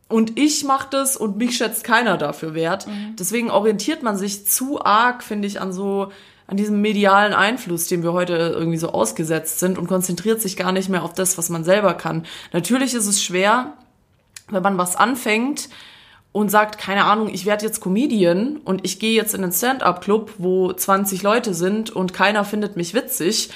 und 0.09 0.39
ich 0.39 0.63
mache 0.63 0.87
das 0.91 1.17
und 1.17 1.37
mich 1.37 1.57
schätzt 1.57 1.83
keiner 1.83 2.17
dafür 2.17 2.55
wert. 2.55 2.87
Deswegen 3.19 3.51
orientiert 3.51 4.05
man 4.05 4.17
sich 4.17 4.47
zu 4.47 4.85
arg, 4.85 5.25
finde 5.25 5.49
ich, 5.49 5.61
an 5.61 5.73
so 5.73 6.13
an 6.47 6.57
diesem 6.57 6.81
medialen 6.81 7.33
Einfluss, 7.33 7.89
dem 7.89 8.03
wir 8.03 8.13
heute 8.13 8.35
irgendwie 8.35 8.79
so 8.79 8.91
ausgesetzt 8.91 9.59
sind 9.59 9.79
und 9.79 9.89
konzentriert 9.89 10.41
sich 10.41 10.57
gar 10.57 10.73
nicht 10.73 10.89
mehr 10.89 11.03
auf 11.03 11.13
das, 11.13 11.39
was 11.39 11.49
man 11.49 11.65
selber 11.65 11.95
kann. 11.95 12.25
Natürlich 12.53 12.95
ist 12.95 13.07
es 13.07 13.23
schwer, 13.23 13.73
wenn 14.49 14.63
man 14.63 14.79
was 14.79 14.97
anfängt 14.97 15.69
und 16.33 16.51
sagt, 16.51 16.79
keine 16.79 17.05
Ahnung, 17.05 17.31
ich 17.33 17.47
werde 17.47 17.65
jetzt 17.65 17.81
Comedian 17.81 18.59
und 18.59 18.85
ich 18.85 19.01
gehe 19.01 19.15
jetzt 19.15 19.35
in 19.35 19.43
einen 19.43 19.53
Stand-up-Club, 19.53 20.35
wo 20.39 20.73
20 20.73 21.23
Leute 21.23 21.55
sind 21.55 21.91
und 21.91 22.13
keiner 22.13 22.45
findet 22.45 22.77
mich 22.77 22.95
witzig. 22.95 23.51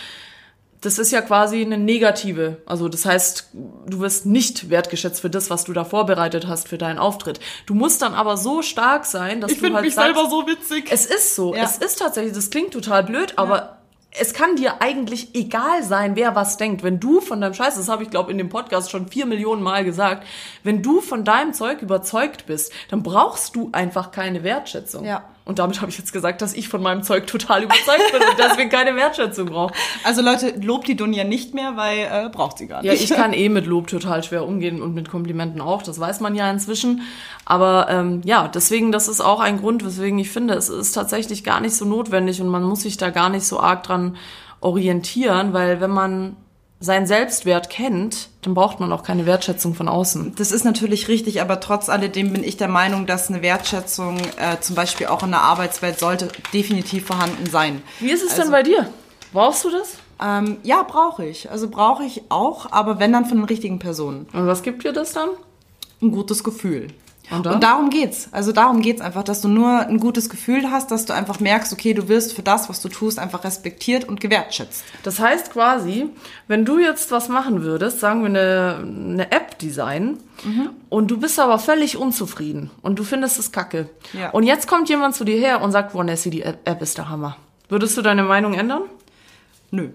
Das 0.80 0.98
ist 0.98 1.10
ja 1.10 1.20
quasi 1.20 1.62
eine 1.62 1.76
negative. 1.76 2.62
Also 2.64 2.88
das 2.88 3.04
heißt, 3.04 3.50
du 3.52 4.00
wirst 4.00 4.24
nicht 4.24 4.70
wertgeschätzt 4.70 5.20
für 5.20 5.28
das, 5.28 5.50
was 5.50 5.64
du 5.64 5.72
da 5.72 5.84
vorbereitet 5.84 6.46
hast 6.46 6.68
für 6.68 6.78
deinen 6.78 6.98
Auftritt. 6.98 7.38
Du 7.66 7.74
musst 7.74 8.00
dann 8.00 8.14
aber 8.14 8.36
so 8.36 8.62
stark 8.62 9.04
sein, 9.04 9.40
dass 9.40 9.54
du 9.56 9.74
halt 9.74 9.92
sagst, 9.92 10.30
so 10.30 10.46
witzig. 10.46 10.88
es 10.90 11.06
ist 11.06 11.34
so. 11.34 11.54
Ja. 11.54 11.64
Es 11.64 11.76
ist 11.78 11.98
tatsächlich, 11.98 12.32
das 12.32 12.50
klingt 12.50 12.72
total 12.72 13.04
blöd, 13.04 13.34
aber 13.36 13.80
es 14.18 14.34
kann 14.34 14.56
dir 14.56 14.80
eigentlich 14.82 15.34
egal 15.34 15.82
sein, 15.82 16.16
wer 16.16 16.34
was 16.34 16.56
denkt. 16.56 16.82
Wenn 16.82 16.98
du 16.98 17.20
von 17.20 17.40
deinem 17.40 17.54
Scheiß, 17.54 17.76
das 17.76 17.88
habe 17.88 18.02
ich 18.02 18.10
glaube 18.10 18.32
in 18.32 18.38
dem 18.38 18.48
Podcast 18.48 18.90
schon 18.90 19.08
vier 19.08 19.26
Millionen 19.26 19.62
Mal 19.62 19.84
gesagt, 19.84 20.26
wenn 20.64 20.82
du 20.82 21.00
von 21.00 21.24
deinem 21.24 21.52
Zeug 21.52 21.82
überzeugt 21.82 22.46
bist, 22.46 22.72
dann 22.90 23.02
brauchst 23.02 23.54
du 23.54 23.68
einfach 23.72 24.10
keine 24.10 24.42
Wertschätzung. 24.42 25.04
Ja. 25.04 25.24
Und 25.44 25.58
damit 25.58 25.80
habe 25.80 25.90
ich 25.90 25.98
jetzt 25.98 26.12
gesagt, 26.12 26.42
dass 26.42 26.54
ich 26.54 26.68
von 26.68 26.82
meinem 26.82 27.02
Zeug 27.02 27.26
total 27.26 27.64
überzeugt 27.64 28.12
bin 28.12 28.20
und 28.20 28.38
deswegen 28.38 28.70
keine 28.70 28.94
Wertschätzung 28.94 29.46
brauche. 29.46 29.74
Also 30.04 30.22
Leute, 30.22 30.54
lobt 30.60 30.88
die 30.88 30.96
Dunja 30.96 31.24
nicht 31.24 31.54
mehr, 31.54 31.76
weil 31.76 31.98
äh, 31.98 32.28
braucht 32.30 32.58
sie 32.58 32.66
gar 32.66 32.82
nicht. 32.82 32.92
Ja, 32.92 32.92
ich 32.92 33.10
kann 33.10 33.32
eh 33.34 33.48
mit 33.48 33.66
Lob 33.66 33.86
total 33.86 34.22
schwer 34.22 34.46
umgehen 34.46 34.80
und 34.80 34.94
mit 34.94 35.10
Komplimenten 35.10 35.60
auch, 35.60 35.82
das 35.82 35.98
weiß 35.98 36.20
man 36.20 36.34
ja 36.34 36.50
inzwischen. 36.50 37.02
Aber 37.44 37.88
ähm, 37.90 38.20
ja, 38.24 38.48
deswegen, 38.48 38.92
das 38.92 39.08
ist 39.08 39.20
auch 39.20 39.40
ein 39.40 39.58
Grund, 39.58 39.84
weswegen 39.84 40.18
ich 40.18 40.30
finde, 40.30 40.54
es 40.54 40.68
ist 40.68 40.92
tatsächlich 40.92 41.44
gar 41.44 41.60
nicht 41.60 41.74
so 41.74 41.84
notwendig 41.84 42.40
und 42.40 42.48
man 42.48 42.62
muss 42.62 42.82
sich 42.82 42.96
da 42.96 43.10
gar 43.10 43.28
nicht 43.28 43.44
so 43.44 43.60
arg 43.60 43.82
dran 43.82 44.16
orientieren, 44.60 45.52
weil 45.52 45.80
wenn 45.80 45.90
man 45.90 46.36
seinen 46.80 47.06
Selbstwert 47.06 47.68
kennt, 47.68 48.30
dann 48.40 48.54
braucht 48.54 48.80
man 48.80 48.90
auch 48.92 49.02
keine 49.02 49.26
Wertschätzung 49.26 49.74
von 49.74 49.86
außen. 49.86 50.34
Das 50.36 50.50
ist 50.50 50.64
natürlich 50.64 51.08
richtig, 51.08 51.42
aber 51.42 51.60
trotz 51.60 51.90
alledem 51.90 52.32
bin 52.32 52.42
ich 52.42 52.56
der 52.56 52.68
Meinung, 52.68 53.06
dass 53.06 53.28
eine 53.28 53.42
Wertschätzung 53.42 54.18
äh, 54.38 54.58
zum 54.60 54.76
Beispiel 54.76 55.08
auch 55.08 55.22
in 55.22 55.30
der 55.30 55.42
Arbeitswelt 55.42 55.98
sollte 55.98 56.28
definitiv 56.54 57.06
vorhanden 57.06 57.48
sein. 57.50 57.82
Wie 58.00 58.10
ist 58.10 58.22
es 58.22 58.30
also, 58.30 58.42
denn 58.42 58.50
bei 58.50 58.62
dir? 58.62 58.88
Brauchst 59.32 59.64
du 59.64 59.70
das? 59.70 59.96
Ähm, 60.22 60.56
ja, 60.62 60.82
brauche 60.82 61.26
ich. 61.26 61.50
Also 61.50 61.68
brauche 61.68 62.04
ich 62.04 62.22
auch, 62.30 62.72
aber 62.72 62.98
wenn 62.98 63.12
dann 63.12 63.26
von 63.26 63.38
den 63.38 63.46
richtigen 63.46 63.78
Personen. 63.78 64.26
Und 64.32 64.46
was 64.46 64.62
gibt 64.62 64.84
dir 64.84 64.92
das 64.92 65.12
dann? 65.12 65.28
Ein 66.00 66.12
gutes 66.12 66.42
Gefühl. 66.42 66.88
Und, 67.30 67.46
und, 67.46 67.62
darum 67.62 67.90
geht's. 67.90 68.28
Also 68.32 68.52
darum 68.52 68.82
geht's 68.82 69.00
einfach, 69.00 69.22
dass 69.22 69.40
du 69.40 69.48
nur 69.48 69.80
ein 69.80 69.98
gutes 69.98 70.28
Gefühl 70.28 70.70
hast, 70.70 70.90
dass 70.90 71.06
du 71.06 71.12
einfach 71.12 71.40
merkst, 71.40 71.72
okay, 71.72 71.94
du 71.94 72.08
wirst 72.08 72.32
für 72.32 72.42
das, 72.42 72.68
was 72.68 72.82
du 72.82 72.88
tust, 72.88 73.18
einfach 73.18 73.44
respektiert 73.44 74.08
und 74.08 74.20
gewertschätzt. 74.20 74.84
Das 75.02 75.20
heißt 75.20 75.52
quasi, 75.52 76.08
wenn 76.48 76.64
du 76.64 76.78
jetzt 76.78 77.10
was 77.12 77.28
machen 77.28 77.62
würdest, 77.62 78.00
sagen 78.00 78.22
wir 78.22 78.28
eine, 78.28 78.84
eine 78.84 79.32
App 79.32 79.58
designen, 79.58 80.18
mhm. 80.44 80.70
und 80.88 81.10
du 81.10 81.18
bist 81.18 81.38
aber 81.38 81.58
völlig 81.58 81.96
unzufrieden 81.96 82.70
und 82.82 82.98
du 82.98 83.04
findest 83.04 83.38
es 83.38 83.52
kacke. 83.52 83.88
Ja. 84.12 84.30
Und 84.30 84.44
jetzt 84.44 84.66
kommt 84.66 84.88
jemand 84.88 85.14
zu 85.14 85.24
dir 85.24 85.38
her 85.38 85.62
und 85.62 85.72
sagt, 85.72 85.94
Nessie, 85.94 86.30
die 86.30 86.42
App 86.42 86.82
ist 86.82 86.98
der 86.98 87.08
Hammer. 87.08 87.36
Würdest 87.68 87.96
du 87.96 88.02
deine 88.02 88.24
Meinung 88.24 88.54
ändern? 88.54 88.82
Nö. 89.70 89.90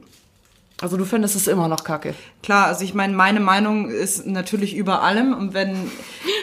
Also 0.81 0.97
du 0.97 1.05
findest 1.05 1.37
es 1.37 1.47
immer 1.47 1.69
noch 1.69 1.85
kacke. 1.85 2.15
Klar, 2.43 2.67
also 2.67 2.83
ich 2.83 2.93
meine, 2.93 3.13
meine 3.13 3.39
Meinung 3.39 3.89
ist 3.89 4.25
natürlich 4.25 4.75
über 4.75 5.03
allem 5.03 5.33
und 5.33 5.53
wenn, 5.53 5.89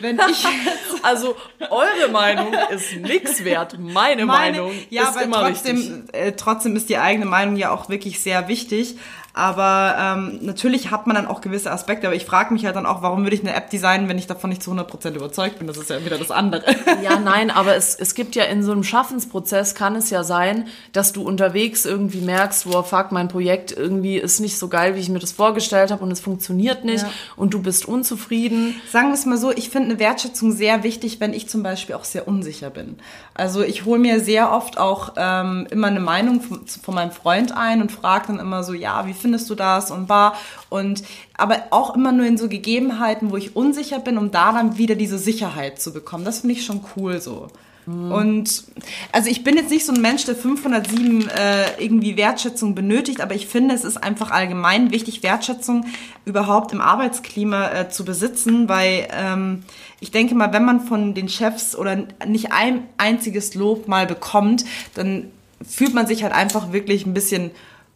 wenn 0.01 0.19
ich... 0.31 0.47
also 1.03 1.37
eure 1.69 2.11
Meinung 2.11 2.55
ist 2.71 2.97
nichts 2.97 3.45
wert, 3.45 3.77
meine, 3.79 4.25
meine 4.25 4.27
Meinung 4.27 4.73
ja, 4.89 5.11
ist 5.11 5.21
immer 5.21 5.41
trotzdem, 5.49 5.77
richtig. 5.77 6.15
Äh, 6.15 6.33
trotzdem 6.33 6.77
ist 6.77 6.89
die 6.89 6.97
eigene 6.97 7.27
Meinung 7.27 7.57
ja 7.57 7.71
auch 7.71 7.91
wirklich 7.91 8.21
sehr 8.21 8.49
wichtig. 8.49 8.97
Aber 9.35 9.97
ähm, 9.99 10.41
natürlich 10.43 10.91
hat 10.91 11.07
man 11.07 11.17
dann 11.17 11.27
auch 11.27 11.41
gewisse 11.41 11.71
Aspekte. 11.71 12.07
Aber 12.07 12.17
ich 12.17 12.27
frage 12.27 12.53
mich 12.53 12.67
halt 12.67 12.77
dann 12.77 12.85
auch, 12.85 13.03
warum 13.03 13.23
würde 13.23 13.35
ich 13.35 13.41
eine 13.41 13.55
App 13.55 13.71
designen, 13.71 14.09
wenn 14.09 14.19
ich 14.19 14.27
davon 14.27 14.51
nicht 14.51 14.63
zu 14.63 14.73
100% 14.73 15.15
überzeugt 15.15 15.59
bin? 15.59 15.67
Das 15.67 15.79
ist 15.79 15.89
ja 15.89 16.05
wieder 16.05 16.19
das 16.19 16.31
andere. 16.31 16.65
Ja, 17.03 17.19
nein, 17.19 17.51
aber 17.51 17.75
es, 17.75 17.97
es 17.97 18.15
gibt 18.15 18.35
ja 18.35 18.45
in 18.45 18.63
so 18.63 18.73
einem 18.73 18.85
Schaffensprozess, 18.85 19.75
kann 19.75 19.97
es 19.97 20.11
ja 20.11 20.25
sein, 20.25 20.69
dass 20.93 21.13
du 21.13 21.23
unterwegs 21.23 21.85
irgendwie 21.85 22.21
merkst, 22.21 22.67
wo 22.67 22.83
fuck, 22.83 23.13
mein 23.13 23.29
Projekt 23.29 23.73
irgendwie 23.73 24.19
ist 24.19 24.41
nicht 24.41 24.59
so 24.59 24.69
geil, 24.69 24.95
wie 24.95 25.01
ich 25.01 25.09
mir 25.09 25.19
das 25.19 25.33
vorgestellt 25.33 25.91
habe 25.91 26.05
und 26.05 26.11
es 26.11 26.21
funktioniert 26.21 26.85
nicht 26.85 27.03
ja. 27.03 27.11
und 27.37 27.55
du 27.55 27.63
bist 27.63 27.89
unzufrieden. 27.89 28.81
Sagen 28.91 29.09
wir 29.09 29.15
es 29.15 29.27
mal 29.27 29.39
so, 29.39 29.51
ich 29.51 29.71
finde 29.71 29.91
eine 29.91 29.99
Wertschätzung 29.99 30.53
sehr 30.53 30.83
wichtig, 30.83 31.21
wenn 31.21 31.33
ich 31.33 31.49
zum 31.49 31.63
Beispiel 31.63 31.95
auch 31.95 32.05
sehr 32.05 32.29
unsicher 32.29 32.71
bin. 32.71 32.99
Also 33.35 33.63
ich 33.63 33.85
hole 33.85 33.99
mir 33.99 34.21
sehr 34.21 34.53
oft 34.53 34.79
auch 34.79 35.15
ähm, 35.17 35.67
immer 35.71 35.89
eine 35.89 36.01
Meinung 36.01 36.41
von, 36.41 36.67
von 36.67 36.95
meinem 36.95 37.13
Freund 37.13 37.57
ein 37.57 37.81
und 37.81 37.91
frage 37.91 38.29
dann 38.29 38.39
immer 38.39 38.63
so, 38.63 38.75
ja, 38.75 39.07
wie 39.07 39.15
findest 39.23 39.49
du 39.49 39.55
das 39.55 39.91
und 39.91 40.09
bar 40.09 40.35
und 40.69 41.03
aber 41.35 41.63
auch 41.71 41.95
immer 41.97 42.13
nur 42.13 42.27
in 42.27 42.37
so 42.37 42.49
Gegebenheiten, 42.49 43.31
wo 43.31 43.37
ich 43.37 43.57
unsicher 43.57 44.01
bin, 44.01 44.19
um 44.19 44.31
da 44.31 44.53
dann 44.53 44.77
wieder 44.77 44.95
diese 44.95 45.19
Sicherheit 45.19 45.81
zu 45.81 45.93
bekommen. 45.93 46.25
Das 46.25 46.41
finde 46.41 46.55
ich 46.55 46.67
schon 46.67 46.83
cool 46.97 47.21
so. 47.21 47.49
Mhm. 47.87 48.13
Und 48.13 48.65
also 49.11 49.29
ich 49.29 49.43
bin 49.43 49.57
jetzt 49.57 49.71
nicht 49.71 49.85
so 49.85 49.93
ein 49.93 50.01
Mensch, 50.01 50.25
der 50.25 50.37
507 50.37 51.29
äh, 51.29 51.83
irgendwie 51.83 52.17
Wertschätzung 52.17 52.75
benötigt, 52.75 53.21
aber 53.21 53.35
ich 53.35 53.47
finde, 53.47 53.75
es 53.75 53.85
ist 53.85 53.97
einfach 53.97 54.31
allgemein 54.31 54.91
wichtig, 54.91 55.23
Wertschätzung 55.23 55.87
überhaupt 56.25 56.73
im 56.73 56.81
Arbeitsklima 56.81 57.73
äh, 57.73 57.89
zu 57.89 58.05
besitzen, 58.05 58.69
weil 58.69 59.09
ähm, 59.13 59.65
ich 60.01 60.11
denke 60.11 60.35
mal, 60.35 60.53
wenn 60.53 60.65
man 60.65 60.81
von 60.81 61.15
den 61.15 61.29
Chefs 61.29 61.75
oder 61.75 62.05
nicht 62.27 62.53
ein 62.53 62.87
einziges 62.99 63.55
Lob 63.55 63.89
mal 63.89 64.07
bekommt, 64.07 64.65
dann 64.95 65.31
fühlt 65.67 65.95
man 65.95 66.07
sich 66.07 66.23
halt 66.23 66.33
einfach 66.33 66.73
wirklich 66.73 67.07
ein 67.07 67.15
bisschen 67.15 67.51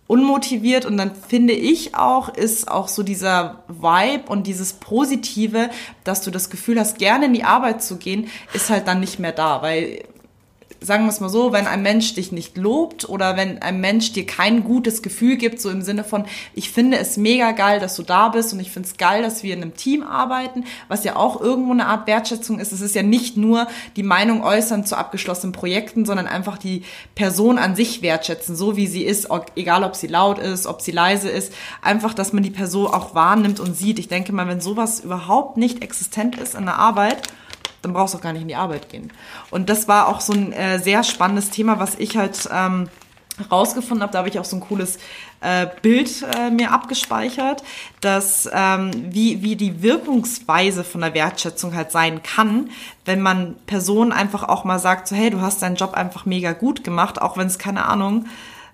unmotiviert 0.06 0.84
und 0.84 0.96
dann 0.96 1.14
finde 1.14 1.52
ich 1.52 1.94
auch, 1.94 2.28
ist 2.28 2.70
auch 2.70 2.88
so 2.88 3.02
dieser 3.02 3.64
Vibe 3.68 4.28
und 4.28 4.46
dieses 4.46 4.74
Positive, 4.74 5.70
dass 6.04 6.22
du 6.22 6.30
das 6.30 6.50
Gefühl 6.50 6.78
hast, 6.78 6.98
gerne 6.98 7.26
in 7.26 7.34
die 7.34 7.44
Arbeit 7.44 7.82
zu 7.82 7.96
gehen, 7.96 8.28
ist 8.52 8.70
halt 8.70 8.86
dann 8.86 9.00
nicht 9.00 9.18
mehr 9.18 9.32
da, 9.32 9.62
weil 9.62 10.04
sagen 10.80 11.04
wir 11.04 11.10
es 11.10 11.20
mal 11.20 11.28
so, 11.28 11.52
wenn 11.52 11.66
ein 11.66 11.82
Mensch 11.82 12.14
dich 12.14 12.32
nicht 12.32 12.56
lobt 12.56 13.08
oder 13.08 13.36
wenn 13.36 13.62
ein 13.62 13.80
Mensch 13.80 14.12
dir 14.12 14.26
kein 14.26 14.64
gutes 14.64 15.02
Gefühl 15.02 15.36
gibt, 15.36 15.60
so 15.60 15.70
im 15.70 15.82
Sinne 15.82 16.04
von, 16.04 16.24
ich 16.54 16.70
finde 16.70 16.98
es 16.98 17.16
mega 17.16 17.52
geil, 17.52 17.80
dass 17.80 17.96
du 17.96 18.02
da 18.02 18.28
bist 18.28 18.52
und 18.52 18.60
ich 18.60 18.70
finde 18.70 18.88
es 18.88 18.96
geil, 18.96 19.22
dass 19.22 19.42
wir 19.42 19.54
in 19.54 19.62
einem 19.62 19.74
Team 19.74 20.02
arbeiten, 20.02 20.64
was 20.88 21.04
ja 21.04 21.16
auch 21.16 21.40
irgendwo 21.40 21.72
eine 21.72 21.86
Art 21.86 22.06
Wertschätzung 22.06 22.58
ist. 22.58 22.72
Es 22.72 22.80
ist 22.80 22.94
ja 22.94 23.02
nicht 23.02 23.36
nur 23.36 23.66
die 23.96 24.02
Meinung 24.02 24.42
äußern 24.42 24.84
zu 24.84 24.96
abgeschlossenen 24.96 25.52
Projekten, 25.52 26.04
sondern 26.04 26.26
einfach 26.26 26.58
die 26.58 26.82
Person 27.14 27.58
an 27.58 27.76
sich 27.76 28.02
wertschätzen, 28.02 28.56
so 28.56 28.76
wie 28.76 28.86
sie 28.86 29.04
ist, 29.04 29.28
egal 29.56 29.84
ob 29.84 29.96
sie 29.96 30.06
laut 30.06 30.38
ist, 30.38 30.66
ob 30.66 30.82
sie 30.82 30.92
leise 30.92 31.28
ist, 31.28 31.52
einfach, 31.82 32.14
dass 32.14 32.32
man 32.32 32.42
die 32.42 32.50
Person 32.50 32.86
auch 32.88 33.14
wahrnimmt 33.14 33.60
und 33.60 33.76
sieht. 33.76 33.98
Ich 33.98 34.08
denke 34.08 34.32
mal, 34.32 34.48
wenn 34.48 34.60
sowas 34.60 35.00
überhaupt 35.00 35.56
nicht 35.56 35.82
existent 35.82 36.36
ist 36.36 36.54
in 36.54 36.64
der 36.64 36.78
Arbeit, 36.78 37.22
dann 37.82 37.92
brauchst 37.92 38.14
du 38.14 38.18
auch 38.18 38.22
gar 38.22 38.32
nicht 38.32 38.42
in 38.42 38.48
die 38.48 38.56
Arbeit 38.56 38.88
gehen. 38.88 39.12
Und 39.50 39.68
das 39.68 39.88
war 39.88 40.08
auch 40.08 40.20
so 40.20 40.32
ein 40.32 40.52
äh, 40.52 40.78
sehr 40.78 41.02
spannendes 41.04 41.50
Thema, 41.50 41.78
was 41.78 41.94
ich 41.96 42.16
halt 42.16 42.48
ähm, 42.52 42.88
rausgefunden 43.50 44.02
habe. 44.02 44.12
Da 44.12 44.18
habe 44.18 44.28
ich 44.28 44.38
auch 44.38 44.44
so 44.44 44.56
ein 44.56 44.60
cooles 44.60 44.98
äh, 45.40 45.66
Bild 45.82 46.24
äh, 46.36 46.50
mir 46.50 46.72
abgespeichert, 46.72 47.62
dass 48.00 48.48
ähm, 48.52 48.90
wie, 49.10 49.42
wie 49.42 49.56
die 49.56 49.82
Wirkungsweise 49.82 50.84
von 50.84 51.02
der 51.02 51.14
Wertschätzung 51.14 51.74
halt 51.74 51.92
sein 51.92 52.22
kann, 52.22 52.70
wenn 53.04 53.20
man 53.20 53.56
Personen 53.66 54.12
einfach 54.12 54.44
auch 54.44 54.64
mal 54.64 54.78
sagt, 54.78 55.08
so 55.08 55.16
hey, 55.16 55.30
du 55.30 55.40
hast 55.40 55.62
deinen 55.62 55.76
Job 55.76 55.94
einfach 55.94 56.24
mega 56.24 56.52
gut 56.52 56.84
gemacht, 56.84 57.20
auch 57.20 57.36
wenn 57.36 57.46
es 57.46 57.58
keine 57.58 57.84
Ahnung 57.86 58.26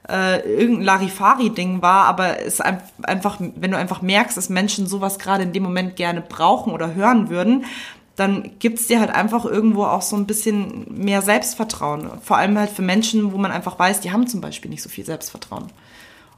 äh, 0.08 0.40
irgendein 0.40 0.84
Larifari-Ding 0.84 1.82
war, 1.82 2.06
aber 2.06 2.40
es 2.40 2.60
einfach, 2.60 3.38
wenn 3.38 3.70
du 3.70 3.76
einfach 3.76 4.02
merkst, 4.02 4.36
dass 4.36 4.48
Menschen 4.48 4.86
sowas 4.86 5.18
gerade 5.18 5.44
in 5.44 5.52
dem 5.52 5.62
Moment 5.62 5.96
gerne 5.96 6.20
brauchen 6.20 6.72
oder 6.72 6.94
hören 6.94 7.28
würden, 7.30 7.64
dann 8.16 8.58
gibt's 8.58 8.86
dir 8.86 9.00
halt 9.00 9.10
einfach 9.10 9.44
irgendwo 9.44 9.84
auch 9.84 10.02
so 10.02 10.16
ein 10.16 10.26
bisschen 10.26 10.84
mehr 10.88 11.22
Selbstvertrauen. 11.22 12.10
Vor 12.22 12.36
allem 12.36 12.58
halt 12.58 12.70
für 12.70 12.82
Menschen, 12.82 13.32
wo 13.32 13.38
man 13.38 13.50
einfach 13.50 13.78
weiß, 13.78 14.00
die 14.00 14.12
haben 14.12 14.26
zum 14.26 14.40
Beispiel 14.40 14.70
nicht 14.70 14.82
so 14.82 14.88
viel 14.88 15.04
Selbstvertrauen. 15.04 15.72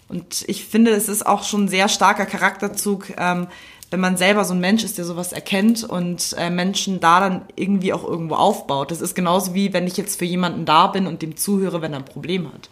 Und 0.09 0.45
ich 0.47 0.67
finde, 0.67 0.93
es 0.93 1.09
ist 1.09 1.27
auch 1.27 1.43
schon 1.43 1.65
ein 1.65 1.69
sehr 1.69 1.89
starker 1.89 2.27
Charakterzug, 2.27 3.13
ähm, 3.17 3.49
wenn 3.91 4.01
man 4.01 4.17
selber 4.17 4.45
so 4.45 4.55
ein 4.55 4.61
Mensch 4.61 4.83
ist, 4.83 4.99
der 4.99 5.05
sowas 5.05 5.33
erkennt 5.33 5.85
und 5.85 6.35
äh, 6.39 6.51
Menschen 6.51 7.01
da 7.01 7.21
dann 7.21 7.43
irgendwie 7.55 7.93
auch 7.93 8.05
irgendwo 8.05 8.35
aufbaut. 8.35 8.91
Das 8.91 9.01
ist 9.01 9.15
genauso 9.15 9.55
wie, 9.55 9.73
wenn 9.73 9.87
ich 9.87 9.97
jetzt 9.97 10.19
für 10.19 10.25
jemanden 10.25 10.65
da 10.65 10.89
bin 10.89 11.07
und 11.07 11.23
dem 11.23 11.37
zuhöre, 11.37 11.81
wenn 11.81 11.93
er 11.93 12.01
ein 12.01 12.05
Problem 12.05 12.53
hat. 12.53 12.71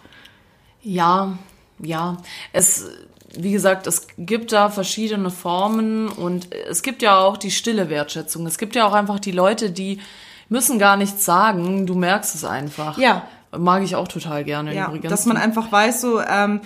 Ja, 0.82 1.38
ja. 1.78 2.16
Es 2.52 2.90
wie 3.36 3.52
gesagt, 3.52 3.86
es 3.86 4.06
gibt 4.18 4.52
da 4.52 4.68
verschiedene 4.70 5.30
Formen 5.30 6.08
und 6.08 6.48
es 6.68 6.82
gibt 6.82 7.02
ja 7.02 7.18
auch 7.18 7.36
die 7.36 7.50
stille 7.50 7.88
Wertschätzung. 7.88 8.46
Es 8.46 8.58
gibt 8.58 8.74
ja 8.74 8.86
auch 8.86 8.92
einfach 8.92 9.20
die 9.20 9.32
Leute, 9.32 9.70
die 9.70 10.00
müssen 10.48 10.78
gar 10.78 10.96
nichts 10.96 11.24
sagen, 11.24 11.86
du 11.86 11.94
merkst 11.94 12.34
es 12.34 12.44
einfach. 12.44 12.98
Ja. 12.98 13.22
Mag 13.56 13.82
ich 13.82 13.96
auch 13.96 14.08
total 14.08 14.44
gerne 14.44 14.74
ja, 14.74 14.86
übrigens. 14.86 15.10
Dass 15.10 15.26
man 15.26 15.36
einfach 15.36 15.70
weiß, 15.70 16.00
so, 16.00 16.20
ähm, 16.22 16.62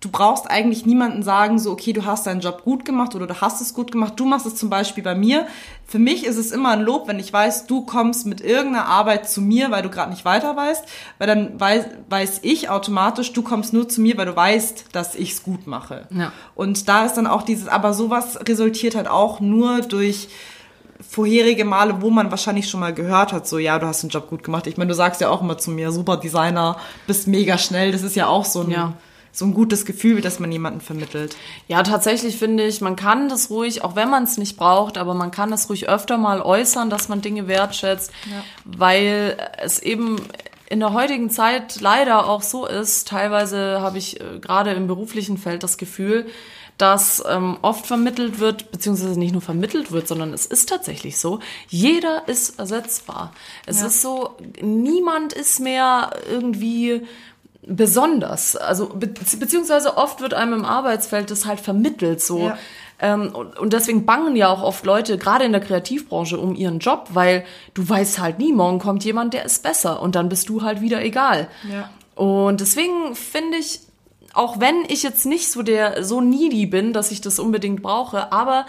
du 0.00 0.10
brauchst 0.10 0.48
eigentlich 0.48 0.86
niemanden 0.86 1.22
sagen, 1.22 1.58
so, 1.58 1.72
okay, 1.72 1.92
du 1.92 2.04
hast 2.04 2.26
deinen 2.26 2.40
Job 2.40 2.62
gut 2.62 2.84
gemacht 2.84 3.14
oder 3.16 3.26
du 3.26 3.40
hast 3.40 3.60
es 3.60 3.74
gut 3.74 3.90
gemacht. 3.90 4.14
Du 4.16 4.26
machst 4.26 4.46
es 4.46 4.54
zum 4.54 4.70
Beispiel 4.70 5.02
bei 5.02 5.16
mir. 5.16 5.46
Für 5.86 5.98
mich 5.98 6.24
ist 6.24 6.36
es 6.36 6.52
immer 6.52 6.70
ein 6.70 6.82
Lob, 6.82 7.08
wenn 7.08 7.18
ich 7.18 7.32
weiß, 7.32 7.66
du 7.66 7.84
kommst 7.84 8.26
mit 8.26 8.40
irgendeiner 8.40 8.86
Arbeit 8.86 9.28
zu 9.28 9.40
mir, 9.40 9.70
weil 9.70 9.82
du 9.82 9.88
gerade 9.88 10.10
nicht 10.10 10.24
weiter 10.24 10.54
weißt, 10.54 10.84
weil 11.18 11.26
dann 11.26 11.58
weiß, 11.58 11.86
weiß 12.10 12.40
ich 12.42 12.68
automatisch, 12.68 13.32
du 13.32 13.42
kommst 13.42 13.72
nur 13.72 13.88
zu 13.88 14.00
mir, 14.00 14.16
weil 14.16 14.26
du 14.26 14.36
weißt, 14.36 14.86
dass 14.92 15.16
ich 15.16 15.32
es 15.32 15.42
gut 15.42 15.66
mache. 15.66 16.06
Ja. 16.10 16.32
Und 16.54 16.88
da 16.88 17.04
ist 17.04 17.14
dann 17.14 17.26
auch 17.26 17.42
dieses, 17.42 17.66
aber 17.66 17.92
sowas 17.92 18.38
resultiert 18.46 18.94
halt 18.94 19.08
auch 19.08 19.40
nur 19.40 19.80
durch 19.80 20.28
vorherige 21.08 21.64
Male, 21.64 22.02
wo 22.02 22.10
man 22.10 22.30
wahrscheinlich 22.30 22.68
schon 22.68 22.80
mal 22.80 22.92
gehört 22.92 23.32
hat, 23.32 23.48
so 23.48 23.58
ja, 23.58 23.78
du 23.78 23.86
hast 23.86 24.02
den 24.02 24.10
Job 24.10 24.28
gut 24.28 24.44
gemacht. 24.44 24.66
Ich 24.66 24.76
meine, 24.76 24.88
du 24.88 24.94
sagst 24.94 25.20
ja 25.20 25.28
auch 25.30 25.40
immer 25.40 25.56
zu 25.56 25.70
mir, 25.70 25.90
super 25.90 26.18
Designer, 26.18 26.76
bist 27.06 27.26
mega 27.26 27.56
schnell. 27.56 27.92
Das 27.92 28.02
ist 28.02 28.14
ja 28.14 28.26
auch 28.26 28.44
so 28.44 28.62
ein 28.62 28.70
ja 28.70 28.94
so 29.32 29.44
ein 29.44 29.54
gutes 29.54 29.84
Gefühl, 29.84 30.20
dass 30.20 30.40
man 30.40 30.50
jemanden 30.50 30.80
vermittelt. 30.80 31.36
Ja, 31.68 31.82
tatsächlich 31.82 32.36
finde 32.36 32.64
ich, 32.66 32.80
man 32.80 32.96
kann 32.96 33.28
das 33.28 33.50
ruhig, 33.50 33.84
auch 33.84 33.94
wenn 33.96 34.10
man 34.10 34.24
es 34.24 34.36
nicht 34.38 34.56
braucht, 34.56 34.98
aber 34.98 35.14
man 35.14 35.30
kann 35.30 35.52
es 35.52 35.68
ruhig 35.68 35.88
öfter 35.88 36.18
mal 36.18 36.40
äußern, 36.42 36.90
dass 36.90 37.08
man 37.08 37.20
Dinge 37.20 37.46
wertschätzt, 37.46 38.10
ja. 38.30 38.42
weil 38.64 39.36
es 39.58 39.78
eben 39.80 40.16
in 40.70 40.80
der 40.80 40.92
heutigen 40.92 41.30
Zeit 41.30 41.80
leider 41.80 42.28
auch 42.28 42.42
so 42.42 42.66
ist, 42.66 43.08
teilweise 43.08 43.80
habe 43.80 43.98
ich 43.98 44.20
äh, 44.20 44.38
gerade 44.40 44.72
im 44.72 44.86
beruflichen 44.86 45.38
Feld 45.38 45.62
das 45.62 45.78
Gefühl, 45.78 46.26
dass 46.76 47.22
ähm, 47.28 47.58
oft 47.62 47.86
vermittelt 47.86 48.38
wird, 48.38 48.70
beziehungsweise 48.70 49.18
nicht 49.18 49.32
nur 49.32 49.40
vermittelt 49.42 49.90
wird, 49.90 50.06
sondern 50.06 50.32
es 50.32 50.46
ist 50.46 50.68
tatsächlich 50.68 51.18
so, 51.18 51.40
jeder 51.68 52.28
ist 52.28 52.58
ersetzbar. 52.58 53.32
Es 53.66 53.80
Ja. 53.80 53.88
ist 53.88 54.00
so, 54.00 54.36
niemand 54.62 55.32
ist 55.32 55.58
mehr 55.58 56.10
irgendwie 56.30 57.02
besonders. 57.68 58.56
Also 58.56 58.88
be 58.88 59.06
beziehungsweise 59.06 59.96
oft 59.96 60.20
wird 60.20 60.34
einem 60.34 60.54
im 60.54 60.64
Arbeitsfeld 60.64 61.30
das 61.30 61.46
halt 61.46 61.60
vermittelt 61.60 62.20
so. 62.20 62.40
Ja. 62.40 62.58
Ähm, 63.00 63.30
und, 63.32 63.58
und 63.58 63.72
deswegen 63.72 64.06
bangen 64.06 64.34
ja 64.34 64.48
auch 64.48 64.62
oft 64.62 64.84
Leute, 64.84 65.18
gerade 65.18 65.44
in 65.44 65.52
der 65.52 65.60
Kreativbranche, 65.60 66.38
um 66.38 66.54
ihren 66.54 66.80
Job, 66.80 67.10
weil 67.12 67.44
du 67.74 67.88
weißt 67.88 68.18
halt 68.18 68.38
nie, 68.38 68.52
morgen 68.52 68.80
kommt 68.80 69.04
jemand, 69.04 69.34
der 69.34 69.44
ist 69.44 69.62
besser 69.62 70.02
und 70.02 70.16
dann 70.16 70.28
bist 70.28 70.48
du 70.48 70.62
halt 70.62 70.80
wieder 70.80 71.04
egal. 71.04 71.48
Ja. 71.70 71.90
Und 72.16 72.60
deswegen 72.60 73.14
finde 73.14 73.58
ich, 73.58 73.80
auch 74.34 74.58
wenn 74.58 74.84
ich 74.88 75.04
jetzt 75.04 75.26
nicht 75.26 75.52
so 75.52 75.62
der 75.62 76.02
so 76.02 76.20
needy 76.20 76.66
bin, 76.66 76.92
dass 76.92 77.12
ich 77.12 77.20
das 77.20 77.38
unbedingt 77.38 77.82
brauche, 77.82 78.32
aber 78.32 78.66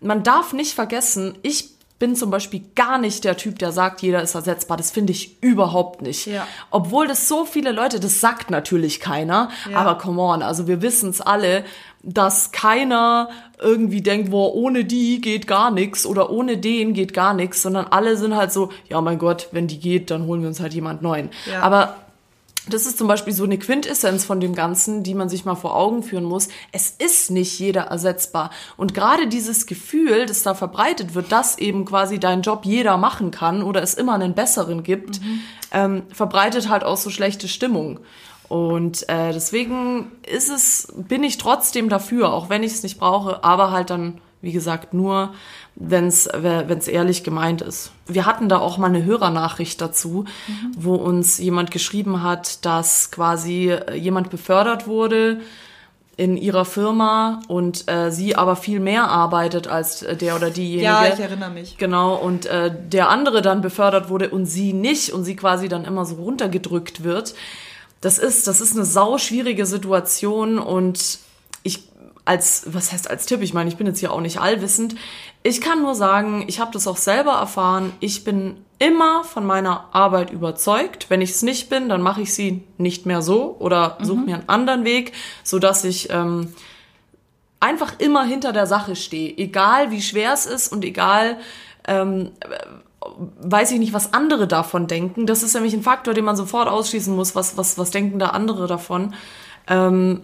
man 0.00 0.22
darf 0.22 0.52
nicht 0.52 0.74
vergessen, 0.74 1.36
ich 1.42 1.75
bin 1.98 2.14
zum 2.14 2.30
Beispiel 2.30 2.62
gar 2.74 2.98
nicht 2.98 3.24
der 3.24 3.36
Typ, 3.36 3.58
der 3.58 3.72
sagt, 3.72 4.02
jeder 4.02 4.22
ist 4.22 4.34
ersetzbar. 4.34 4.76
Das 4.76 4.90
finde 4.90 5.12
ich 5.12 5.42
überhaupt 5.42 6.02
nicht. 6.02 6.26
Ja. 6.26 6.46
Obwohl 6.70 7.06
das 7.08 7.26
so 7.28 7.44
viele 7.46 7.72
Leute, 7.72 8.00
das 8.00 8.20
sagt 8.20 8.50
natürlich 8.50 9.00
keiner, 9.00 9.48
Ja. 9.70 9.78
aber 9.78 9.96
come 9.96 10.20
on, 10.20 10.42
also 10.42 10.66
wir 10.68 10.82
wissen 10.82 11.08
es 11.10 11.20
alle, 11.22 11.64
dass 12.02 12.52
keiner 12.52 13.30
irgendwie 13.60 14.02
denkt, 14.02 14.30
boah, 14.30 14.54
ohne 14.54 14.84
die 14.84 15.20
geht 15.20 15.46
gar 15.46 15.70
nichts 15.70 16.06
oder 16.06 16.30
ohne 16.30 16.56
den 16.58 16.92
geht 16.92 17.14
gar 17.14 17.34
nichts, 17.34 17.62
sondern 17.62 17.86
alle 17.86 18.16
sind 18.16 18.36
halt 18.36 18.52
so, 18.52 18.70
ja 18.88 19.00
mein 19.00 19.18
Gott, 19.18 19.48
wenn 19.52 19.66
die 19.66 19.80
geht, 19.80 20.10
dann 20.10 20.26
holen 20.26 20.42
wir 20.42 20.48
uns 20.48 20.60
halt 20.60 20.74
jemand 20.74 21.02
neuen. 21.02 21.30
Ja. 21.50 21.62
Aber 21.62 21.96
das 22.68 22.86
ist 22.86 22.98
zum 22.98 23.08
Beispiel 23.08 23.32
so 23.32 23.44
eine 23.44 23.58
Quintessenz 23.58 24.24
von 24.24 24.40
dem 24.40 24.54
Ganzen, 24.54 25.02
die 25.02 25.14
man 25.14 25.28
sich 25.28 25.44
mal 25.44 25.54
vor 25.54 25.76
Augen 25.76 26.02
führen 26.02 26.24
muss. 26.24 26.48
Es 26.72 26.90
ist 26.90 27.30
nicht 27.30 27.58
jeder 27.58 27.82
ersetzbar. 27.82 28.50
Und 28.76 28.94
gerade 28.94 29.28
dieses 29.28 29.66
Gefühl, 29.66 30.26
das 30.26 30.42
da 30.42 30.54
verbreitet 30.54 31.14
wird, 31.14 31.30
dass 31.30 31.58
eben 31.58 31.84
quasi 31.84 32.18
dein 32.18 32.42
Job 32.42 32.64
jeder 32.64 32.96
machen 32.96 33.30
kann 33.30 33.62
oder 33.62 33.82
es 33.82 33.94
immer 33.94 34.14
einen 34.14 34.34
besseren 34.34 34.82
gibt, 34.82 35.20
ähm, 35.72 36.02
verbreitet 36.12 36.68
halt 36.68 36.84
auch 36.84 36.96
so 36.96 37.10
schlechte 37.10 37.48
Stimmung. 37.48 38.00
Und 38.48 39.08
äh, 39.08 39.32
deswegen 39.32 40.12
ist 40.26 40.48
es, 40.48 40.88
bin 40.96 41.24
ich 41.24 41.38
trotzdem 41.38 41.88
dafür, 41.88 42.32
auch 42.32 42.48
wenn 42.48 42.62
ich 42.62 42.72
es 42.72 42.82
nicht 42.82 42.98
brauche, 42.98 43.42
aber 43.42 43.72
halt 43.72 43.90
dann, 43.90 44.20
wie 44.40 44.52
gesagt, 44.52 44.94
nur, 44.94 45.34
wenn 45.76 46.06
es 46.06 46.26
ehrlich 46.88 47.22
gemeint 47.22 47.60
ist. 47.60 47.92
Wir 48.06 48.24
hatten 48.24 48.48
da 48.48 48.58
auch 48.58 48.78
mal 48.78 48.86
eine 48.86 49.04
Hörernachricht 49.04 49.80
dazu, 49.80 50.24
wo 50.76 50.94
uns 50.94 51.38
jemand 51.38 51.70
geschrieben 51.70 52.22
hat, 52.22 52.64
dass 52.64 53.10
quasi 53.10 53.70
äh, 53.70 53.94
jemand 53.94 54.30
befördert 54.30 54.86
wurde 54.86 55.40
in 56.16 56.38
ihrer 56.38 56.64
Firma 56.64 57.42
und 57.46 57.90
äh, 57.90 58.10
sie 58.10 58.36
aber 58.36 58.56
viel 58.56 58.80
mehr 58.80 59.08
arbeitet 59.08 59.68
als 59.68 60.02
äh, 60.02 60.16
der 60.16 60.36
oder 60.36 60.48
diejenige. 60.50 60.84
Ja, 60.84 61.06
ich 61.12 61.20
erinnere 61.20 61.50
mich. 61.50 61.76
Genau, 61.76 62.14
und 62.14 62.46
äh, 62.46 62.72
der 62.74 63.10
andere 63.10 63.42
dann 63.42 63.60
befördert 63.60 64.08
wurde 64.08 64.30
und 64.30 64.46
sie 64.46 64.72
nicht 64.72 65.12
und 65.12 65.24
sie 65.24 65.36
quasi 65.36 65.68
dann 65.68 65.84
immer 65.84 66.06
so 66.06 66.14
runtergedrückt 66.14 67.04
wird. 67.04 67.34
Das 68.00 68.18
ist, 68.18 68.46
das 68.46 68.62
ist 68.62 68.74
eine 68.74 68.86
sau 68.86 69.18
schwierige 69.18 69.66
Situation 69.66 70.58
und 70.58 71.18
ich 71.62 71.82
als, 72.26 72.64
was 72.66 72.92
heißt 72.92 73.08
als 73.08 73.26
Tipp, 73.26 73.40
ich 73.40 73.54
meine, 73.54 73.70
ich 73.70 73.76
bin 73.76 73.86
jetzt 73.86 74.00
hier 74.00 74.12
auch 74.12 74.20
nicht 74.20 74.40
allwissend. 74.40 74.96
Ich 75.46 75.60
kann 75.60 75.80
nur 75.80 75.94
sagen, 75.94 76.42
ich 76.48 76.58
habe 76.58 76.72
das 76.72 76.88
auch 76.88 76.96
selber 76.96 77.34
erfahren. 77.34 77.92
Ich 78.00 78.24
bin 78.24 78.56
immer 78.80 79.22
von 79.22 79.46
meiner 79.46 79.94
Arbeit 79.94 80.32
überzeugt. 80.32 81.08
Wenn 81.08 81.20
ich 81.20 81.30
es 81.30 81.42
nicht 81.42 81.70
bin, 81.70 81.88
dann 81.88 82.02
mache 82.02 82.22
ich 82.22 82.34
sie 82.34 82.64
nicht 82.78 83.06
mehr 83.06 83.22
so 83.22 83.54
oder 83.60 83.96
suche 84.02 84.22
mir 84.22 84.34
einen 84.34 84.48
anderen 84.48 84.84
Weg, 84.84 85.12
so 85.44 85.60
dass 85.60 85.84
ich 85.84 86.10
ähm, 86.10 86.52
einfach 87.60 88.00
immer 88.00 88.24
hinter 88.24 88.52
der 88.52 88.66
Sache 88.66 88.96
stehe, 88.96 89.38
egal 89.38 89.92
wie 89.92 90.02
schwer 90.02 90.32
es 90.32 90.46
ist 90.46 90.72
und 90.72 90.84
egal, 90.84 91.38
ähm, 91.86 92.32
weiß 93.40 93.70
ich 93.70 93.78
nicht, 93.78 93.92
was 93.92 94.14
andere 94.14 94.48
davon 94.48 94.88
denken. 94.88 95.26
Das 95.26 95.44
ist 95.44 95.54
nämlich 95.54 95.74
ein 95.74 95.82
Faktor, 95.84 96.12
den 96.12 96.24
man 96.24 96.34
sofort 96.34 96.66
ausschließen 96.66 97.14
muss. 97.14 97.36
Was, 97.36 97.56
was, 97.56 97.78
was 97.78 97.92
denken 97.92 98.18
da 98.18 98.30
andere 98.30 98.66
davon? 98.66 99.14
Ähm, 99.68 100.22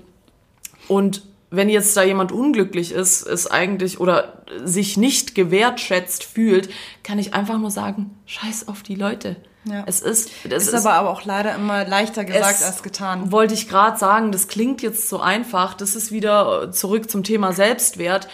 und 0.88 1.22
wenn 1.52 1.68
jetzt 1.68 1.96
da 1.96 2.02
jemand 2.02 2.32
unglücklich 2.32 2.92
ist, 2.92 3.22
ist 3.22 3.46
eigentlich 3.46 4.00
oder 4.00 4.42
sich 4.64 4.96
nicht 4.96 5.34
gewertschätzt 5.34 6.24
fühlt, 6.24 6.70
kann 7.02 7.18
ich 7.18 7.34
einfach 7.34 7.58
nur 7.58 7.70
sagen, 7.70 8.18
scheiß 8.26 8.68
auf 8.68 8.82
die 8.82 8.94
Leute. 8.94 9.36
Ja. 9.64 9.84
Es 9.86 10.00
ist, 10.00 10.30
es 10.48 10.66
Ist, 10.66 10.74
aber, 10.74 10.94
aber 10.94 11.10
auch 11.10 11.24
leider 11.24 11.54
immer 11.54 11.84
leichter 11.84 12.24
gesagt 12.24 12.56
es 12.56 12.64
als 12.64 12.82
getan. 12.82 13.30
Wollte 13.30 13.54
ich 13.54 13.68
gerade 13.68 13.98
sagen, 13.98 14.32
das 14.32 14.48
klingt 14.48 14.82
jetzt 14.82 15.08
so 15.08 15.20
einfach. 15.20 15.74
Das 15.74 15.94
ist 15.94 16.10
wieder 16.10 16.72
zurück 16.72 17.08
zum 17.08 17.22
Thema 17.22 17.52
Selbstwert. 17.52 18.28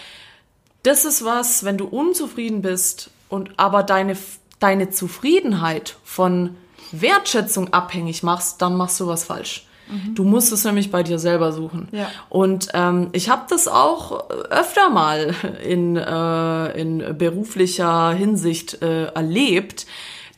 Das 0.85 1.05
ist 1.05 1.25
was, 1.25 1.65
wenn 1.65 1.77
du 1.77 1.87
unzufrieden 1.87 2.63
bist 2.63 3.11
und 3.29 3.59
aber 3.59 3.83
deine, 3.83 4.17
deine 4.61 4.91
Zufriedenheit 4.91 5.97
von 6.05 6.57
Wertschätzung 6.93 7.75
abhängig 7.75 8.23
machst, 8.23 8.63
dann 8.63 8.77
machst 8.77 8.99
du 9.01 9.07
was 9.07 9.25
falsch. 9.25 9.68
Du 10.15 10.25
musst 10.25 10.53
es 10.53 10.65
nämlich 10.65 10.91
bei 10.91 11.03
dir 11.03 11.19
selber 11.19 11.53
suchen. 11.53 11.89
Ja. 11.93 12.11
Und 12.29 12.69
ähm, 12.75 13.09
ich 13.13 13.29
habe 13.31 13.43
das 13.49 13.69
auch 13.69 14.29
öfter 14.51 14.91
mal 14.91 15.35
in, 15.65 15.97
äh, 15.97 16.81
in 16.81 17.17
beruflicher 17.17 18.13
Hinsicht 18.13 18.83
äh, 18.83 19.07
erlebt, 19.07 19.87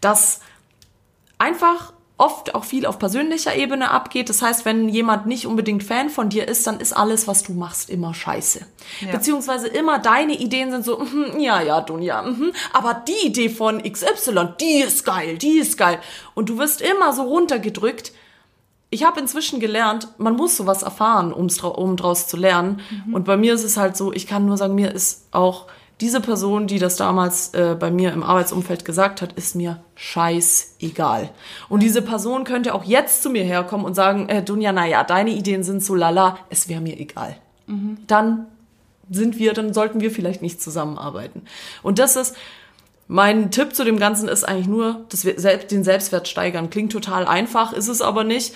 dass 0.00 0.40
einfach 1.38 1.92
oft 2.20 2.54
auch 2.54 2.64
viel 2.64 2.84
auf 2.84 2.98
persönlicher 2.98 3.56
Ebene 3.56 3.90
abgeht. 3.90 4.28
Das 4.28 4.42
heißt, 4.42 4.66
wenn 4.66 4.90
jemand 4.90 5.26
nicht 5.26 5.46
unbedingt 5.46 5.82
Fan 5.82 6.10
von 6.10 6.28
dir 6.28 6.46
ist, 6.46 6.66
dann 6.66 6.78
ist 6.78 6.92
alles, 6.92 7.26
was 7.26 7.42
du 7.42 7.54
machst, 7.54 7.88
immer 7.88 8.12
scheiße. 8.12 8.60
Ja. 9.00 9.12
Beziehungsweise 9.12 9.68
immer 9.68 9.98
deine 9.98 10.34
Ideen 10.34 10.70
sind 10.70 10.84
so, 10.84 10.98
mhm, 10.98 11.40
ja, 11.40 11.62
ja, 11.62 11.80
Dunja, 11.80 12.22
mhm, 12.22 12.52
aber 12.74 13.02
die 13.08 13.26
Idee 13.26 13.48
von 13.48 13.82
XY, 13.82 14.50
die 14.60 14.82
ist 14.82 15.06
geil, 15.06 15.38
die 15.38 15.58
ist 15.58 15.78
geil. 15.78 15.98
Und 16.34 16.50
du 16.50 16.58
wirst 16.58 16.82
immer 16.82 17.14
so 17.14 17.22
runtergedrückt. 17.22 18.12
Ich 18.90 19.04
habe 19.04 19.20
inzwischen 19.20 19.60
gelernt, 19.60 20.08
man 20.18 20.34
muss 20.34 20.56
sowas 20.56 20.82
erfahren, 20.82 21.32
um's, 21.32 21.60
um 21.62 21.96
draus 21.96 22.26
zu 22.26 22.36
lernen. 22.36 22.80
Und 23.12 23.24
bei 23.24 23.36
mir 23.36 23.54
ist 23.54 23.64
es 23.64 23.76
halt 23.76 23.96
so, 23.96 24.12
ich 24.12 24.26
kann 24.26 24.46
nur 24.46 24.56
sagen, 24.56 24.74
mir 24.74 24.92
ist 24.92 25.28
auch 25.30 25.66
diese 26.00 26.20
Person, 26.20 26.66
die 26.66 26.78
das 26.78 26.96
damals 26.96 27.52
äh, 27.54 27.76
bei 27.78 27.90
mir 27.90 28.12
im 28.12 28.22
Arbeitsumfeld 28.22 28.84
gesagt 28.84 29.20
hat, 29.20 29.34
ist 29.34 29.54
mir 29.54 29.82
scheißegal. 29.94 31.30
Und 31.68 31.82
diese 31.82 32.02
Person 32.02 32.44
könnte 32.44 32.74
auch 32.74 32.84
jetzt 32.84 33.22
zu 33.22 33.30
mir 33.30 33.44
herkommen 33.44 33.84
und 33.84 33.94
sagen, 33.94 34.28
äh, 34.28 34.42
Dunja, 34.42 34.72
naja, 34.72 35.04
deine 35.04 35.30
Ideen 35.30 35.62
sind 35.62 35.84
so 35.84 35.94
lala, 35.94 36.38
es 36.48 36.68
wäre 36.68 36.80
mir 36.80 36.98
egal. 36.98 37.36
Dann 38.06 38.46
sind 39.10 39.38
wir, 39.38 39.52
dann 39.52 39.74
sollten 39.74 40.00
wir 40.00 40.10
vielleicht 40.10 40.40
nicht 40.40 40.62
zusammenarbeiten. 40.62 41.42
Und 41.82 41.98
das 41.98 42.16
ist, 42.16 42.34
mein 43.12 43.50
Tipp 43.50 43.74
zu 43.74 43.84
dem 43.84 43.98
Ganzen 43.98 44.28
ist 44.28 44.44
eigentlich 44.44 44.68
nur, 44.68 45.04
dass 45.08 45.24
wir 45.24 45.38
selbst, 45.40 45.72
den 45.72 45.82
Selbstwert 45.82 46.28
steigern. 46.28 46.70
Klingt 46.70 46.92
total 46.92 47.26
einfach, 47.26 47.72
ist 47.72 47.88
es 47.88 48.02
aber 48.02 48.22
nicht. 48.22 48.54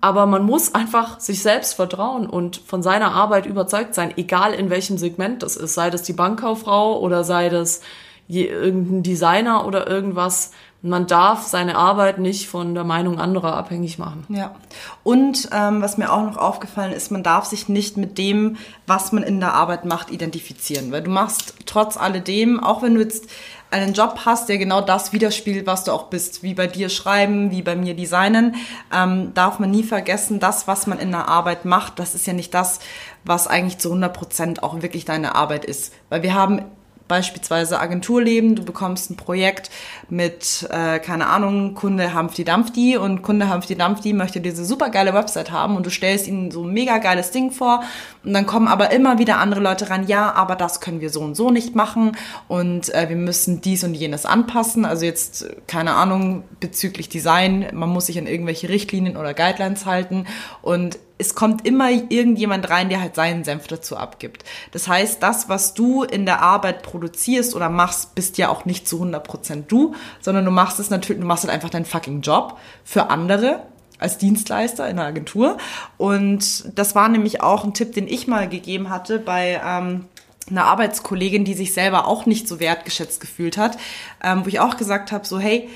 Aber 0.00 0.26
man 0.26 0.44
muss 0.44 0.76
einfach 0.76 1.18
sich 1.18 1.42
selbst 1.42 1.74
vertrauen 1.74 2.28
und 2.28 2.56
von 2.64 2.84
seiner 2.84 3.12
Arbeit 3.12 3.46
überzeugt 3.46 3.96
sein, 3.96 4.14
egal 4.16 4.54
in 4.54 4.70
welchem 4.70 4.96
Segment 4.96 5.42
das 5.42 5.56
ist. 5.56 5.74
Sei 5.74 5.90
das 5.90 6.02
die 6.02 6.12
Bankkauffrau 6.12 7.00
oder 7.00 7.24
sei 7.24 7.48
das 7.48 7.80
irgendein 8.28 9.02
Designer 9.02 9.66
oder 9.66 9.88
irgendwas. 9.88 10.52
Man 10.82 11.08
darf 11.08 11.42
seine 11.42 11.74
Arbeit 11.74 12.18
nicht 12.18 12.48
von 12.48 12.74
der 12.74 12.84
Meinung 12.84 13.18
anderer 13.18 13.56
abhängig 13.56 13.98
machen. 13.98 14.24
Ja. 14.28 14.54
Und 15.02 15.48
ähm, 15.50 15.82
was 15.82 15.96
mir 15.96 16.12
auch 16.12 16.22
noch 16.22 16.36
aufgefallen 16.36 16.92
ist, 16.92 17.10
man 17.10 17.24
darf 17.24 17.46
sich 17.46 17.68
nicht 17.68 17.96
mit 17.96 18.18
dem, 18.18 18.56
was 18.86 19.10
man 19.10 19.24
in 19.24 19.40
der 19.40 19.54
Arbeit 19.54 19.84
macht, 19.84 20.12
identifizieren. 20.12 20.92
Weil 20.92 21.02
du 21.02 21.10
machst 21.10 21.54
trotz 21.66 21.96
alledem, 21.96 22.62
auch 22.62 22.82
wenn 22.82 22.94
du 22.94 23.00
jetzt 23.00 23.28
einen 23.70 23.94
Job 23.94 24.20
hast, 24.24 24.48
der 24.48 24.58
genau 24.58 24.80
das 24.80 25.12
widerspiegelt, 25.12 25.66
was 25.66 25.84
du 25.84 25.92
auch 25.92 26.04
bist, 26.04 26.42
wie 26.42 26.54
bei 26.54 26.66
dir 26.66 26.88
schreiben, 26.88 27.50
wie 27.50 27.62
bei 27.62 27.76
mir 27.76 27.94
designen, 27.94 28.56
ähm, 28.94 29.32
darf 29.34 29.58
man 29.58 29.70
nie 29.70 29.82
vergessen, 29.82 30.40
das, 30.40 30.68
was 30.68 30.86
man 30.86 30.98
in 30.98 31.10
der 31.10 31.28
Arbeit 31.28 31.64
macht, 31.64 31.98
das 31.98 32.14
ist 32.14 32.26
ja 32.26 32.32
nicht 32.32 32.54
das, 32.54 32.80
was 33.24 33.48
eigentlich 33.48 33.78
zu 33.78 33.88
100 33.88 34.12
Prozent 34.12 34.62
auch 34.62 34.82
wirklich 34.82 35.04
deine 35.04 35.34
Arbeit 35.34 35.64
ist. 35.64 35.92
Weil 36.08 36.22
wir 36.22 36.34
haben 36.34 36.62
beispielsweise 37.08 37.78
Agenturleben, 37.78 38.56
du 38.56 38.64
bekommst 38.64 39.10
ein 39.10 39.16
Projekt 39.16 39.70
mit, 40.08 40.66
äh, 40.70 40.98
keine 40.98 41.26
Ahnung, 41.26 41.74
Kunde 41.74 42.14
Humpty 42.14 42.44
Dumpty 42.44 42.96
und 42.96 43.22
Kunde 43.22 43.52
Humpty 43.52 43.76
Dumpty 43.76 44.12
möchte 44.12 44.40
diese 44.40 44.64
super 44.64 44.90
geile 44.90 45.14
Website 45.14 45.50
haben 45.50 45.76
und 45.76 45.86
du 45.86 45.90
stellst 45.90 46.26
ihnen 46.26 46.50
so 46.50 46.64
ein 46.64 46.72
mega 46.72 46.98
geiles 46.98 47.30
Ding 47.30 47.50
vor 47.50 47.82
und 48.24 48.32
dann 48.32 48.46
kommen 48.46 48.68
aber 48.68 48.90
immer 48.90 49.18
wieder 49.18 49.38
andere 49.38 49.60
Leute 49.60 49.90
ran, 49.90 50.06
ja, 50.06 50.32
aber 50.32 50.56
das 50.56 50.80
können 50.80 51.00
wir 51.00 51.10
so 51.10 51.20
und 51.20 51.34
so 51.34 51.50
nicht 51.50 51.74
machen 51.74 52.16
und 52.48 52.92
äh, 52.94 53.08
wir 53.08 53.16
müssen 53.16 53.60
dies 53.60 53.84
und 53.84 53.94
jenes 53.94 54.26
anpassen, 54.26 54.84
also 54.84 55.04
jetzt, 55.04 55.46
keine 55.66 55.94
Ahnung, 55.94 56.44
bezüglich 56.60 57.08
Design, 57.08 57.66
man 57.72 57.88
muss 57.88 58.06
sich 58.06 58.18
an 58.18 58.26
irgendwelche 58.26 58.68
Richtlinien 58.68 59.16
oder 59.16 59.34
Guidelines 59.34 59.86
halten 59.86 60.26
und 60.62 60.98
es 61.18 61.34
kommt 61.34 61.66
immer 61.66 61.90
irgendjemand 61.90 62.68
rein, 62.68 62.88
der 62.88 63.00
halt 63.00 63.14
seinen 63.14 63.44
Senf 63.44 63.66
dazu 63.68 63.96
abgibt. 63.96 64.44
Das 64.72 64.86
heißt, 64.86 65.22
das, 65.22 65.48
was 65.48 65.74
du 65.74 66.02
in 66.02 66.26
der 66.26 66.42
Arbeit 66.42 66.82
produzierst 66.82 67.54
oder 67.54 67.68
machst, 67.68 68.14
bist 68.14 68.38
ja 68.38 68.48
auch 68.48 68.64
nicht 68.64 68.86
zu 68.86 69.02
100% 69.02 69.64
du, 69.66 69.94
sondern 70.20 70.44
du 70.44 70.50
machst 70.50 70.78
es 70.78 70.90
natürlich, 70.90 71.20
du 71.20 71.26
machst 71.26 71.44
halt 71.44 71.54
einfach 71.54 71.70
deinen 71.70 71.86
fucking 71.86 72.20
Job 72.20 72.58
für 72.84 73.10
andere. 73.10 73.62
als 73.98 74.18
Dienstleister 74.18 74.86
in 74.90 74.98
einer 74.98 75.08
Agentur. 75.08 75.56
Und 75.96 76.70
das 76.78 76.94
war 76.94 77.08
nämlich 77.08 77.40
auch 77.40 77.64
ein 77.64 77.72
Tipp, 77.72 77.94
den 77.94 78.06
ich 78.08 78.26
mal 78.26 78.46
gegeben 78.46 78.90
hatte 78.90 79.18
bei 79.18 79.58
ähm, 79.64 80.04
einer 80.50 80.64
Arbeitskollegin, 80.64 81.46
die 81.46 81.54
sich 81.54 81.72
selber 81.72 82.06
auch 82.06 82.26
nicht 82.26 82.46
so 82.46 82.60
wertgeschätzt 82.60 83.22
gefühlt 83.22 83.56
hat, 83.56 83.78
ähm, 84.22 84.44
wo 84.44 84.48
ich 84.48 84.60
auch 84.60 84.76
gesagt 84.76 85.12
habe, 85.12 85.26
so 85.26 85.38
hey, 85.38 85.70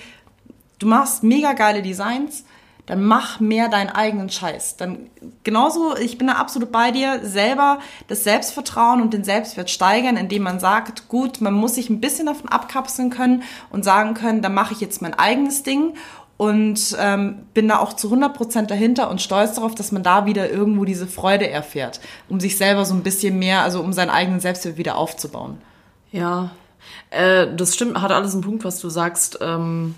du 0.78 0.86
machst 0.86 1.22
mega 1.22 1.54
geile 1.54 1.80
Designs, 1.80 2.44
dann 2.90 3.04
mach 3.04 3.38
mehr 3.38 3.68
deinen 3.68 3.88
eigenen 3.88 4.30
Scheiß. 4.30 4.76
Dann 4.76 5.10
genauso, 5.44 5.96
ich 5.96 6.18
bin 6.18 6.26
da 6.26 6.32
absolut 6.32 6.72
bei 6.72 6.90
dir, 6.90 7.20
selber 7.22 7.78
das 8.08 8.24
Selbstvertrauen 8.24 9.00
und 9.00 9.14
den 9.14 9.22
Selbstwert 9.22 9.70
steigern, 9.70 10.16
indem 10.16 10.42
man 10.42 10.58
sagt, 10.58 11.06
gut, 11.06 11.40
man 11.40 11.54
muss 11.54 11.76
sich 11.76 11.88
ein 11.88 12.00
bisschen 12.00 12.26
davon 12.26 12.48
abkapseln 12.48 13.10
können 13.10 13.44
und 13.70 13.84
sagen 13.84 14.14
können, 14.14 14.42
dann 14.42 14.54
mache 14.54 14.74
ich 14.74 14.80
jetzt 14.80 15.02
mein 15.02 15.14
eigenes 15.14 15.62
Ding 15.62 15.94
und 16.36 16.96
ähm, 16.98 17.46
bin 17.54 17.68
da 17.68 17.78
auch 17.78 17.92
zu 17.92 18.12
100% 18.12 18.66
dahinter 18.66 19.08
und 19.08 19.22
stolz 19.22 19.54
darauf, 19.54 19.76
dass 19.76 19.92
man 19.92 20.02
da 20.02 20.26
wieder 20.26 20.50
irgendwo 20.50 20.84
diese 20.84 21.06
Freude 21.06 21.48
erfährt, 21.48 22.00
um 22.28 22.40
sich 22.40 22.58
selber 22.58 22.84
so 22.84 22.94
ein 22.94 23.04
bisschen 23.04 23.38
mehr, 23.38 23.62
also 23.62 23.80
um 23.80 23.92
seinen 23.92 24.10
eigenen 24.10 24.40
Selbstwert 24.40 24.78
wieder 24.78 24.96
aufzubauen. 24.96 25.58
Ja, 26.10 26.50
äh, 27.10 27.46
das 27.54 27.76
stimmt, 27.76 28.02
hat 28.02 28.10
alles 28.10 28.32
einen 28.32 28.42
Punkt, 28.42 28.64
was 28.64 28.80
du 28.80 28.88
sagst. 28.88 29.38
Ähm, 29.40 29.94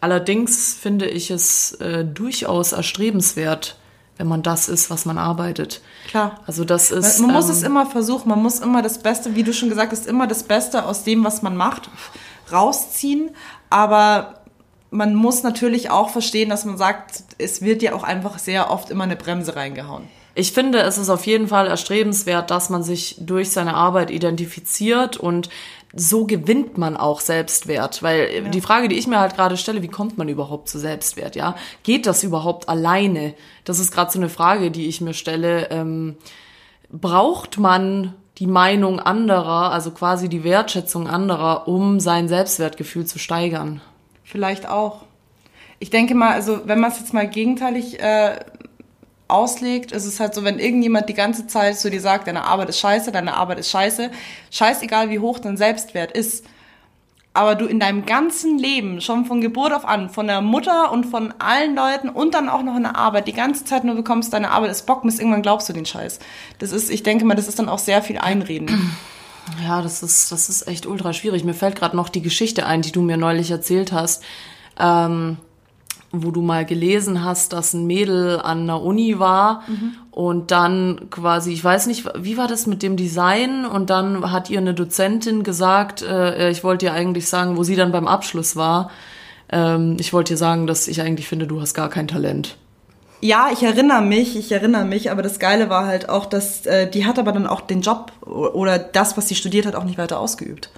Allerdings 0.00 0.74
finde 0.74 1.06
ich 1.06 1.30
es 1.30 1.72
äh, 1.72 2.04
durchaus 2.04 2.72
erstrebenswert, 2.72 3.76
wenn 4.18 4.26
man 4.26 4.42
das 4.42 4.68
ist, 4.68 4.90
was 4.90 5.04
man 5.04 5.18
arbeitet. 5.18 5.80
Klar. 6.08 6.40
Also 6.46 6.64
das 6.64 6.90
ist. 6.90 7.20
Man, 7.20 7.28
man 7.28 7.36
muss 7.36 7.46
ähm, 7.46 7.52
es 7.52 7.62
immer 7.62 7.86
versuchen, 7.86 8.28
man 8.28 8.42
muss 8.42 8.60
immer 8.60 8.82
das 8.82 8.98
Beste, 8.98 9.34
wie 9.34 9.42
du 9.42 9.52
schon 9.52 9.68
gesagt 9.68 9.92
hast, 9.92 10.06
immer 10.06 10.26
das 10.26 10.42
Beste 10.42 10.84
aus 10.84 11.04
dem, 11.04 11.24
was 11.24 11.42
man 11.42 11.56
macht, 11.56 11.90
rausziehen. 12.50 13.30
Aber 13.70 14.40
man 14.90 15.14
muss 15.14 15.42
natürlich 15.42 15.90
auch 15.90 16.10
verstehen, 16.10 16.48
dass 16.48 16.64
man 16.64 16.78
sagt, 16.78 17.24
es 17.38 17.62
wird 17.62 17.82
ja 17.82 17.94
auch 17.94 18.04
einfach 18.04 18.38
sehr 18.38 18.70
oft 18.70 18.90
immer 18.90 19.04
eine 19.04 19.16
Bremse 19.16 19.56
reingehauen. 19.56 20.08
Ich 20.38 20.52
finde, 20.52 20.80
es 20.80 20.98
ist 20.98 21.08
auf 21.08 21.26
jeden 21.26 21.48
Fall 21.48 21.66
erstrebenswert, 21.66 22.50
dass 22.50 22.68
man 22.68 22.82
sich 22.82 23.16
durch 23.20 23.50
seine 23.50 23.74
Arbeit 23.74 24.10
identifiziert 24.10 25.16
und 25.16 25.48
so 25.96 26.26
gewinnt 26.26 26.78
man 26.78 26.96
auch 26.96 27.20
Selbstwert. 27.20 28.02
Weil 28.02 28.30
ja. 28.32 28.48
die 28.48 28.60
Frage, 28.60 28.88
die 28.88 28.96
ich 28.96 29.06
mir 29.06 29.18
halt 29.18 29.34
gerade 29.34 29.56
stelle, 29.56 29.82
wie 29.82 29.88
kommt 29.88 30.18
man 30.18 30.28
überhaupt 30.28 30.68
zu 30.68 30.78
Selbstwert? 30.78 31.36
Ja, 31.36 31.56
geht 31.82 32.06
das 32.06 32.22
überhaupt 32.22 32.68
alleine? 32.68 33.34
Das 33.64 33.78
ist 33.78 33.92
gerade 33.92 34.12
so 34.12 34.18
eine 34.18 34.28
Frage, 34.28 34.70
die 34.70 34.86
ich 34.86 35.00
mir 35.00 35.14
stelle. 35.14 35.70
Ähm, 35.70 36.16
braucht 36.90 37.58
man 37.58 38.14
die 38.38 38.46
Meinung 38.46 39.00
anderer, 39.00 39.72
also 39.72 39.90
quasi 39.90 40.28
die 40.28 40.44
Wertschätzung 40.44 41.08
anderer, 41.08 41.66
um 41.66 42.00
sein 42.00 42.28
Selbstwertgefühl 42.28 43.06
zu 43.06 43.18
steigern? 43.18 43.80
Vielleicht 44.24 44.68
auch. 44.68 45.02
Ich 45.78 45.90
denke 45.90 46.14
mal, 46.14 46.32
also 46.32 46.60
wenn 46.66 46.80
man 46.80 46.90
es 46.90 46.98
jetzt 46.98 47.14
mal 47.14 47.28
gegenteilig 47.28 48.00
äh, 48.00 48.38
auslegt, 49.28 49.92
ist 49.92 50.04
es 50.04 50.20
halt 50.20 50.34
so, 50.34 50.44
wenn 50.44 50.58
irgendjemand 50.58 51.08
die 51.08 51.14
ganze 51.14 51.46
Zeit 51.46 51.78
zu 51.78 51.90
dir 51.90 52.00
sagt, 52.00 52.28
deine 52.28 52.44
Arbeit 52.44 52.68
ist 52.68 52.78
scheiße, 52.78 53.12
deine 53.12 53.34
Arbeit 53.34 53.58
ist 53.58 53.70
scheiße, 53.70 54.10
scheißegal 54.50 55.10
wie 55.10 55.18
hoch 55.18 55.38
dein 55.38 55.56
Selbstwert 55.56 56.12
ist, 56.12 56.44
aber 57.34 57.54
du 57.54 57.66
in 57.66 57.78
deinem 57.78 58.06
ganzen 58.06 58.58
Leben, 58.58 59.00
schon 59.00 59.26
von 59.26 59.40
Geburt 59.40 59.72
auf 59.72 59.84
an, 59.84 60.08
von 60.08 60.26
der 60.26 60.40
Mutter 60.40 60.90
und 60.90 61.04
von 61.04 61.34
allen 61.38 61.76
Leuten 61.76 62.08
und 62.08 62.34
dann 62.34 62.48
auch 62.48 62.62
noch 62.62 62.76
in 62.76 62.84
der 62.84 62.96
Arbeit, 62.96 63.28
die 63.28 63.32
ganze 63.32 63.64
Zeit 63.64 63.84
nur 63.84 63.94
bekommst, 63.94 64.32
deine 64.32 64.50
Arbeit 64.50 64.70
ist 64.70 64.86
Bockmist, 64.86 65.18
irgendwann 65.18 65.42
glaubst 65.42 65.68
du 65.68 65.72
den 65.72 65.86
Scheiß. 65.86 66.18
Das 66.58 66.72
ist, 66.72 66.90
ich 66.90 67.02
denke 67.02 67.24
mal, 67.24 67.34
das 67.34 67.48
ist 67.48 67.58
dann 67.58 67.68
auch 67.68 67.78
sehr 67.78 68.02
viel 68.02 68.18
Einreden. 68.18 68.96
Ja, 69.64 69.80
das 69.80 70.02
ist, 70.02 70.32
das 70.32 70.48
ist 70.48 70.66
echt 70.66 70.86
ultra 70.86 71.12
schwierig. 71.12 71.44
Mir 71.44 71.54
fällt 71.54 71.76
gerade 71.76 71.94
noch 71.94 72.08
die 72.08 72.22
Geschichte 72.22 72.66
ein, 72.66 72.82
die 72.82 72.90
du 72.90 73.00
mir 73.00 73.16
neulich 73.16 73.50
erzählt 73.50 73.92
hast. 73.92 74.24
Ähm, 74.76 75.36
wo 76.12 76.30
du 76.30 76.40
mal 76.40 76.64
gelesen 76.64 77.24
hast, 77.24 77.52
dass 77.52 77.74
ein 77.74 77.86
Mädel 77.86 78.40
an 78.40 78.66
der 78.66 78.80
Uni 78.80 79.18
war 79.18 79.62
mhm. 79.66 79.94
und 80.10 80.50
dann 80.50 81.08
quasi, 81.10 81.52
ich 81.52 81.62
weiß 81.62 81.86
nicht, 81.86 82.08
wie 82.16 82.36
war 82.36 82.48
das 82.48 82.66
mit 82.66 82.82
dem 82.82 82.96
Design 82.96 83.64
und 83.66 83.90
dann 83.90 84.30
hat 84.30 84.50
ihr 84.50 84.58
eine 84.58 84.74
Dozentin 84.74 85.42
gesagt, 85.42 86.02
äh, 86.02 86.50
ich 86.50 86.64
wollte 86.64 86.86
dir 86.86 86.92
eigentlich 86.92 87.28
sagen, 87.28 87.56
wo 87.56 87.64
sie 87.64 87.76
dann 87.76 87.92
beim 87.92 88.06
Abschluss 88.06 88.56
war, 88.56 88.90
ähm, 89.50 89.96
ich 89.98 90.12
wollte 90.12 90.34
dir 90.34 90.38
sagen, 90.38 90.66
dass 90.66 90.88
ich 90.88 91.00
eigentlich 91.00 91.28
finde, 91.28 91.46
du 91.46 91.60
hast 91.60 91.74
gar 91.74 91.88
kein 91.88 92.08
Talent. 92.08 92.56
Ja, 93.20 93.48
ich 93.52 93.62
erinnere 93.62 94.02
mich, 94.02 94.36
ich 94.36 94.52
erinnere 94.52 94.84
mich, 94.84 95.10
aber 95.10 95.22
das 95.22 95.38
Geile 95.38 95.70
war 95.70 95.86
halt 95.86 96.08
auch, 96.08 96.26
dass 96.26 96.66
äh, 96.66 96.88
die 96.88 97.06
hat 97.06 97.18
aber 97.18 97.32
dann 97.32 97.46
auch 97.46 97.62
den 97.62 97.80
Job 97.80 98.12
oder 98.20 98.78
das, 98.78 99.16
was 99.16 99.28
sie 99.28 99.34
studiert 99.34 99.66
hat, 99.66 99.74
auch 99.74 99.84
nicht 99.84 99.98
weiter 99.98 100.20
ausgeübt. 100.20 100.70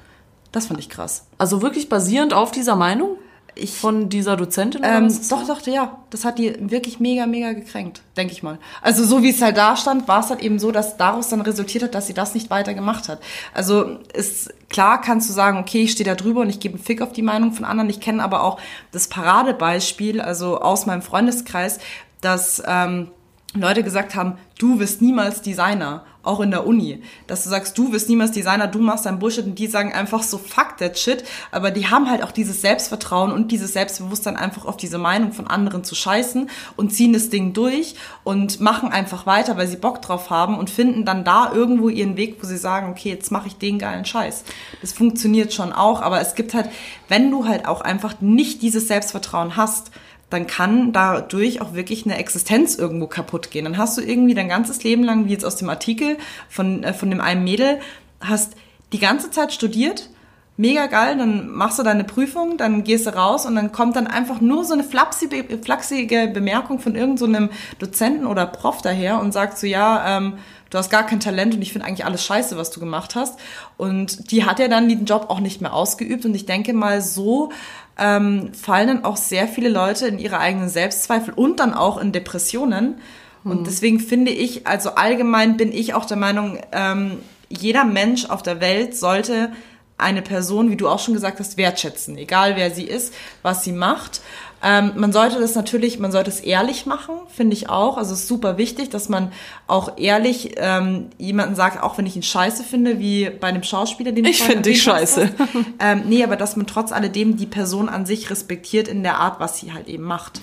Das 0.52 0.66
fand 0.66 0.80
ich 0.80 0.88
krass. 0.88 1.26
Also 1.36 1.62
wirklich 1.62 1.88
basierend 1.88 2.32
auf 2.32 2.50
dieser 2.50 2.76
Meinung? 2.76 3.16
Ich, 3.58 3.72
von 3.72 4.08
dieser 4.08 4.36
Dozentin? 4.36 4.80
Oder 4.80 4.98
ähm, 4.98 5.20
doch, 5.28 5.46
doch, 5.46 5.66
ja. 5.66 5.98
Das 6.10 6.24
hat 6.24 6.38
die 6.38 6.54
wirklich 6.70 7.00
mega, 7.00 7.26
mega 7.26 7.52
gekränkt, 7.52 8.02
denke 8.16 8.32
ich 8.32 8.42
mal. 8.42 8.58
Also 8.82 9.04
so 9.04 9.22
wie 9.22 9.30
es 9.30 9.42
halt 9.42 9.56
da 9.56 9.76
stand, 9.76 10.08
war 10.08 10.20
es 10.20 10.30
halt 10.30 10.40
eben 10.40 10.58
so, 10.58 10.70
dass 10.70 10.96
daraus 10.96 11.28
dann 11.28 11.40
resultiert 11.40 11.84
hat, 11.84 11.94
dass 11.94 12.06
sie 12.06 12.14
das 12.14 12.34
nicht 12.34 12.50
weiter 12.50 12.74
gemacht 12.74 13.08
hat. 13.08 13.20
Also 13.52 13.98
ist 14.14 14.52
klar, 14.70 15.00
kannst 15.00 15.28
du 15.28 15.34
sagen, 15.34 15.58
okay, 15.58 15.82
ich 15.82 15.92
stehe 15.92 16.08
da 16.08 16.14
drüber 16.14 16.40
und 16.40 16.50
ich 16.50 16.60
gebe 16.60 16.74
einen 16.74 16.84
Fick 16.84 17.02
auf 17.02 17.12
die 17.12 17.22
Meinung 17.22 17.52
von 17.52 17.64
anderen. 17.64 17.90
Ich 17.90 18.00
kenne 18.00 18.22
aber 18.22 18.42
auch 18.42 18.58
das 18.92 19.08
Paradebeispiel, 19.08 20.20
also 20.20 20.60
aus 20.60 20.86
meinem 20.86 21.02
Freundeskreis, 21.02 21.78
dass 22.20 22.62
ähm, 22.66 23.10
Leute 23.54 23.82
gesagt 23.82 24.14
haben, 24.14 24.34
du 24.58 24.78
wirst 24.78 25.00
niemals 25.00 25.40
Designer, 25.40 26.04
auch 26.22 26.40
in 26.40 26.50
der 26.50 26.66
Uni. 26.66 27.02
Dass 27.26 27.44
du 27.44 27.48
sagst, 27.48 27.78
du 27.78 27.92
wirst 27.92 28.10
niemals 28.10 28.32
Designer, 28.32 28.66
du 28.66 28.80
machst 28.80 29.06
dein 29.06 29.18
Bullshit 29.18 29.46
und 29.46 29.58
die 29.58 29.66
sagen 29.66 29.94
einfach 29.94 30.22
so, 30.22 30.36
fuck 30.36 30.76
that 30.76 30.98
shit. 30.98 31.24
Aber 31.50 31.70
die 31.70 31.86
haben 31.86 32.10
halt 32.10 32.22
auch 32.22 32.30
dieses 32.30 32.60
Selbstvertrauen 32.60 33.32
und 33.32 33.50
dieses 33.50 33.72
Selbstbewusstsein 33.72 34.36
einfach 34.36 34.66
auf 34.66 34.76
diese 34.76 34.98
Meinung 34.98 35.32
von 35.32 35.46
anderen 35.46 35.82
zu 35.82 35.94
scheißen 35.94 36.50
und 36.76 36.90
ziehen 36.92 37.14
das 37.14 37.30
Ding 37.30 37.54
durch 37.54 37.94
und 38.22 38.60
machen 38.60 38.90
einfach 38.90 39.24
weiter, 39.24 39.56
weil 39.56 39.66
sie 39.66 39.76
Bock 39.76 40.02
drauf 40.02 40.28
haben 40.28 40.58
und 40.58 40.68
finden 40.68 41.06
dann 41.06 41.24
da 41.24 41.50
irgendwo 41.50 41.88
ihren 41.88 42.18
Weg, 42.18 42.36
wo 42.42 42.46
sie 42.46 42.58
sagen, 42.58 42.90
okay, 42.90 43.08
jetzt 43.08 43.32
mache 43.32 43.48
ich 43.48 43.56
den 43.56 43.78
geilen 43.78 44.04
Scheiß. 44.04 44.44
Das 44.82 44.92
funktioniert 44.92 45.54
schon 45.54 45.72
auch, 45.72 46.02
aber 46.02 46.20
es 46.20 46.34
gibt 46.34 46.52
halt, 46.52 46.68
wenn 47.08 47.30
du 47.30 47.46
halt 47.46 47.66
auch 47.66 47.80
einfach 47.80 48.20
nicht 48.20 48.60
dieses 48.60 48.88
Selbstvertrauen 48.88 49.56
hast, 49.56 49.90
dann 50.30 50.46
kann 50.46 50.92
dadurch 50.92 51.60
auch 51.60 51.74
wirklich 51.74 52.04
eine 52.04 52.18
Existenz 52.18 52.76
irgendwo 52.76 53.06
kaputt 53.06 53.50
gehen. 53.50 53.64
Dann 53.64 53.78
hast 53.78 53.96
du 53.96 54.02
irgendwie 54.02 54.34
dein 54.34 54.48
ganzes 54.48 54.82
Leben 54.84 55.02
lang, 55.04 55.26
wie 55.26 55.32
jetzt 55.32 55.44
aus 55.44 55.56
dem 55.56 55.70
Artikel 55.70 56.18
von, 56.48 56.84
äh, 56.84 56.92
von 56.92 57.10
dem 57.10 57.20
einen 57.20 57.44
Mädel, 57.44 57.80
hast 58.20 58.54
die 58.92 58.98
ganze 58.98 59.30
Zeit 59.30 59.52
studiert, 59.52 60.10
mega 60.58 60.86
geil, 60.86 61.16
dann 61.16 61.48
machst 61.48 61.78
du 61.78 61.84
deine 61.84 62.04
Prüfung, 62.04 62.56
dann 62.56 62.82
gehst 62.82 63.06
du 63.06 63.14
raus 63.14 63.46
und 63.46 63.54
dann 63.54 63.70
kommt 63.70 63.94
dann 63.96 64.08
einfach 64.08 64.40
nur 64.40 64.64
so 64.64 64.74
eine 64.74 64.82
flapsige, 64.82 65.58
flachsige 65.62 66.28
Bemerkung 66.28 66.80
von 66.80 66.96
irgendeinem 66.96 67.48
so 67.48 67.86
Dozenten 67.86 68.26
oder 68.26 68.44
Prof 68.44 68.82
daher 68.82 69.20
und 69.20 69.32
sagt 69.32 69.56
so, 69.56 69.68
ja, 69.68 70.18
ähm, 70.18 70.34
du 70.70 70.78
hast 70.78 70.90
gar 70.90 71.06
kein 71.06 71.20
Talent 71.20 71.54
und 71.54 71.62
ich 71.62 71.72
finde 71.72 71.86
eigentlich 71.86 72.04
alles 72.04 72.24
scheiße, 72.24 72.56
was 72.58 72.70
du 72.70 72.80
gemacht 72.80 73.14
hast. 73.14 73.38
Und 73.76 74.32
die 74.32 74.44
hat 74.44 74.58
ja 74.58 74.66
dann 74.66 74.88
den 74.88 75.04
Job 75.04 75.26
auch 75.28 75.40
nicht 75.40 75.60
mehr 75.60 75.72
ausgeübt 75.72 76.24
und 76.26 76.34
ich 76.34 76.44
denke 76.44 76.72
mal, 76.74 77.00
so 77.02 77.50
ähm, 77.98 78.52
fallen 78.54 78.88
dann 78.88 79.04
auch 79.04 79.16
sehr 79.16 79.48
viele 79.48 79.68
Leute 79.68 80.06
in 80.06 80.18
ihre 80.18 80.38
eigenen 80.38 80.68
Selbstzweifel 80.68 81.34
und 81.34 81.60
dann 81.60 81.74
auch 81.74 81.98
in 81.98 82.12
Depressionen. 82.12 83.00
Und 83.44 83.60
mhm. 83.60 83.64
deswegen 83.64 84.00
finde 84.00 84.30
ich, 84.30 84.66
also 84.66 84.90
allgemein 84.90 85.56
bin 85.56 85.72
ich 85.72 85.94
auch 85.94 86.04
der 86.04 86.16
Meinung, 86.16 86.58
ähm, 86.72 87.18
jeder 87.48 87.84
Mensch 87.84 88.26
auf 88.26 88.42
der 88.42 88.60
Welt 88.60 88.96
sollte 88.96 89.52
eine 89.96 90.22
Person, 90.22 90.70
wie 90.70 90.76
du 90.76 90.88
auch 90.88 91.00
schon 91.00 91.14
gesagt 91.14 91.40
hast, 91.40 91.56
wertschätzen, 91.56 92.16
egal 92.16 92.54
wer 92.56 92.70
sie 92.70 92.84
ist, 92.84 93.12
was 93.42 93.64
sie 93.64 93.72
macht. 93.72 94.20
Ähm, 94.62 94.92
man 94.96 95.12
sollte 95.12 95.38
das 95.38 95.54
natürlich, 95.54 96.00
man 96.00 96.10
sollte 96.10 96.30
es 96.30 96.40
ehrlich 96.40 96.84
machen, 96.84 97.14
finde 97.28 97.54
ich 97.54 97.68
auch. 97.68 97.96
Also 97.96 98.12
es 98.12 98.20
ist 98.20 98.28
super 98.28 98.58
wichtig, 98.58 98.90
dass 98.90 99.08
man 99.08 99.32
auch 99.68 99.98
ehrlich 99.98 100.54
ähm, 100.56 101.10
jemanden 101.16 101.54
sagt, 101.54 101.80
auch 101.82 101.96
wenn 101.96 102.06
ich 102.06 102.16
ihn 102.16 102.24
scheiße 102.24 102.64
finde, 102.64 102.98
wie 102.98 103.30
bei 103.30 103.48
einem 103.48 103.62
Schauspieler, 103.62 104.10
den 104.10 104.24
ich 104.24 104.42
finde 104.42 104.62
dich 104.62 104.82
scheiße. 104.82 105.30
ähm, 105.78 106.02
nee, 106.06 106.24
aber 106.24 106.34
dass 106.36 106.56
man 106.56 106.66
trotz 106.66 106.90
alledem 106.90 107.36
die 107.36 107.46
Person 107.46 107.88
an 107.88 108.04
sich 108.04 108.30
respektiert 108.30 108.88
in 108.88 109.04
der 109.04 109.18
Art, 109.18 109.38
was 109.38 109.58
sie 109.58 109.72
halt 109.72 109.86
eben 109.86 110.02
macht. 110.02 110.40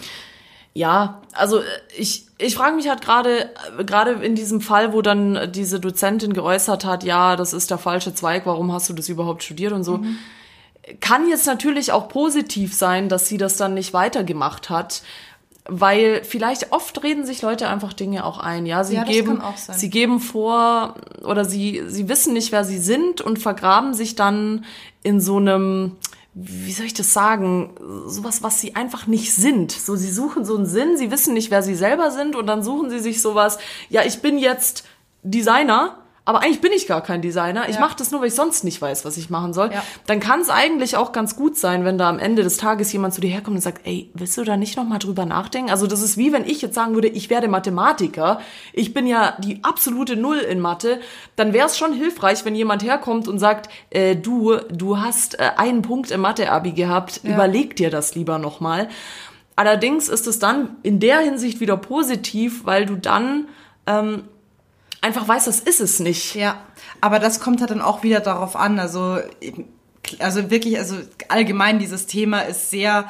Ja, 0.73 1.21
also 1.33 1.61
ich, 1.97 2.25
ich 2.37 2.55
frage 2.55 2.75
mich 2.75 2.87
halt 2.89 3.01
gerade, 3.01 3.49
gerade 3.85 4.11
in 4.11 4.35
diesem 4.35 4.59
Fall, 4.59 4.93
wo 4.93 5.01
dann 5.01 5.51
diese 5.53 5.79
Dozentin 5.79 6.33
geäußert 6.33 6.85
hat, 6.85 7.03
ja, 7.03 7.35
das 7.35 7.53
ist 7.53 7.71
der 7.71 7.77
falsche 7.77 8.13
Zweig, 8.13 8.45
warum 8.45 8.71
hast 8.71 8.89
du 8.89 8.93
das 8.93 9.09
überhaupt 9.09 9.43
studiert 9.43 9.73
und 9.73 9.83
so. 9.83 9.97
Mhm 9.97 10.17
kann 10.99 11.27
jetzt 11.27 11.47
natürlich 11.47 11.91
auch 11.91 12.09
positiv 12.09 12.73
sein, 12.73 13.09
dass 13.09 13.27
sie 13.27 13.37
das 13.37 13.57
dann 13.57 13.73
nicht 13.73 13.93
weitergemacht 13.93 14.69
hat, 14.69 15.01
weil 15.67 16.23
vielleicht 16.23 16.71
oft 16.71 17.01
reden 17.03 17.25
sich 17.25 17.41
Leute 17.41 17.67
einfach 17.67 17.93
Dinge 17.93 18.23
auch 18.23 18.37
ein. 18.37 18.65
Ja, 18.65 18.83
sie 18.83 18.95
ja, 18.95 19.03
geben, 19.03 19.41
sie 19.55 19.89
geben 19.89 20.19
vor 20.19 20.95
oder 21.23 21.43
sie, 21.43 21.83
sie 21.87 22.07
wissen 22.07 22.33
nicht, 22.33 22.51
wer 22.51 22.63
sie 22.63 22.77
sind 22.77 23.21
und 23.21 23.39
vergraben 23.39 23.95
sich 23.95 24.15
dann 24.15 24.63
in 25.01 25.19
so 25.19 25.37
einem, 25.37 25.93
wie 26.35 26.71
soll 26.71 26.85
ich 26.85 26.93
das 26.93 27.13
sagen, 27.13 27.71
sowas, 28.05 28.43
was 28.43 28.61
sie 28.61 28.75
einfach 28.75 29.07
nicht 29.07 29.33
sind. 29.33 29.71
So, 29.71 29.95
sie 29.95 30.11
suchen 30.11 30.45
so 30.45 30.55
einen 30.55 30.67
Sinn, 30.67 30.97
sie 30.97 31.09
wissen 31.09 31.33
nicht, 31.33 31.49
wer 31.49 31.63
sie 31.63 31.75
selber 31.75 32.11
sind 32.11 32.35
und 32.35 32.45
dann 32.45 32.61
suchen 32.61 32.91
sie 32.91 32.99
sich 32.99 33.21
sowas, 33.21 33.57
ja, 33.89 34.03
ich 34.03 34.21
bin 34.21 34.37
jetzt 34.37 34.85
Designer, 35.23 35.97
aber 36.25 36.41
eigentlich 36.41 36.59
bin 36.61 36.71
ich 36.71 36.87
gar 36.87 37.01
kein 37.01 37.21
Designer. 37.21 37.69
Ich 37.69 37.75
Ja. 37.75 37.81
mache 37.81 37.95
das 37.97 38.11
nur, 38.11 38.21
weil 38.21 38.27
ich 38.29 38.35
sonst 38.35 38.63
nicht 38.63 38.81
weiß, 38.81 39.05
was 39.05 39.15
ich 39.17 39.29
machen 39.29 39.53
soll. 39.53 39.71
Ja. 39.71 39.83
Dann 40.07 40.19
kann 40.19 40.41
es 40.41 40.49
eigentlich 40.49 40.97
auch 40.97 41.11
ganz 41.11 41.35
gut 41.35 41.57
sein, 41.57 41.85
wenn 41.85 41.97
da 41.99 42.09
am 42.09 42.17
Ende 42.19 42.41
des 42.43 42.57
Tages 42.57 42.91
jemand 42.91 43.13
zu 43.13 43.21
dir 43.21 43.29
herkommt 43.29 43.55
und 43.57 43.61
sagt, 43.61 43.85
ey, 43.85 44.09
willst 44.15 44.35
du 44.37 44.43
da 44.43 44.57
nicht 44.57 44.75
noch 44.75 44.85
mal 44.85 44.97
drüber 44.97 45.25
nachdenken? 45.25 45.69
Also 45.69 45.85
das 45.87 46.01
ist 46.01 46.17
wie 46.17 46.33
wenn 46.33 46.43
ich 46.45 46.61
jetzt 46.63 46.73
sagen 46.75 46.95
würde, 46.95 47.07
ich 47.07 47.29
werde 47.29 47.47
Mathematiker. 47.47 48.41
Ich 48.73 48.93
bin 48.93 49.05
ja 49.07 49.35
die 49.39 49.59
absolute 49.63 50.15
Null 50.15 50.39
in 50.39 50.59
Mathe. 50.59 50.99
Dann 51.35 51.53
wäre 51.53 51.67
es 51.67 51.77
schon 51.77 51.93
hilfreich, 51.93 52.43
wenn 52.43 52.55
jemand 52.55 52.83
herkommt 52.83 53.27
und 53.27 53.37
sagt, 53.39 53.69
äh, 53.91 54.15
du, 54.15 54.55
du 54.71 54.99
hast 54.99 55.39
äh, 55.39 55.51
einen 55.57 55.83
Punkt 55.83 56.09
im 56.11 56.21
Mathe-Abi 56.21 56.71
gehabt. 56.71 57.21
Überleg 57.23 57.75
dir 57.75 57.89
das 57.91 58.15
lieber 58.15 58.39
noch 58.39 58.59
mal. 58.59 58.89
Allerdings 59.55 60.09
ist 60.09 60.27
es 60.27 60.39
dann 60.39 60.75
in 60.83 60.99
der 60.99 61.19
Hinsicht 61.19 61.59
wieder 61.59 61.77
positiv, 61.77 62.65
weil 62.65 62.85
du 62.85 62.95
dann 62.95 63.47
ähm, 63.87 64.23
einfach 65.05 65.27
weißt, 65.27 65.47
das 65.47 65.59
ist 65.59 65.79
es 65.79 65.99
nicht. 65.99 66.35
Ja, 66.35 66.59
aber 66.99 67.19
das 67.19 67.39
kommt 67.39 67.61
halt 67.61 67.69
dann 67.69 67.81
auch 67.81 68.03
wieder 68.03 68.19
darauf 68.19 68.55
an. 68.55 68.79
Also, 68.79 69.19
also 70.19 70.49
wirklich, 70.49 70.79
also 70.79 70.97
allgemein 71.29 71.79
dieses 71.79 72.07
Thema 72.07 72.41
ist 72.41 72.71
sehr, 72.71 73.05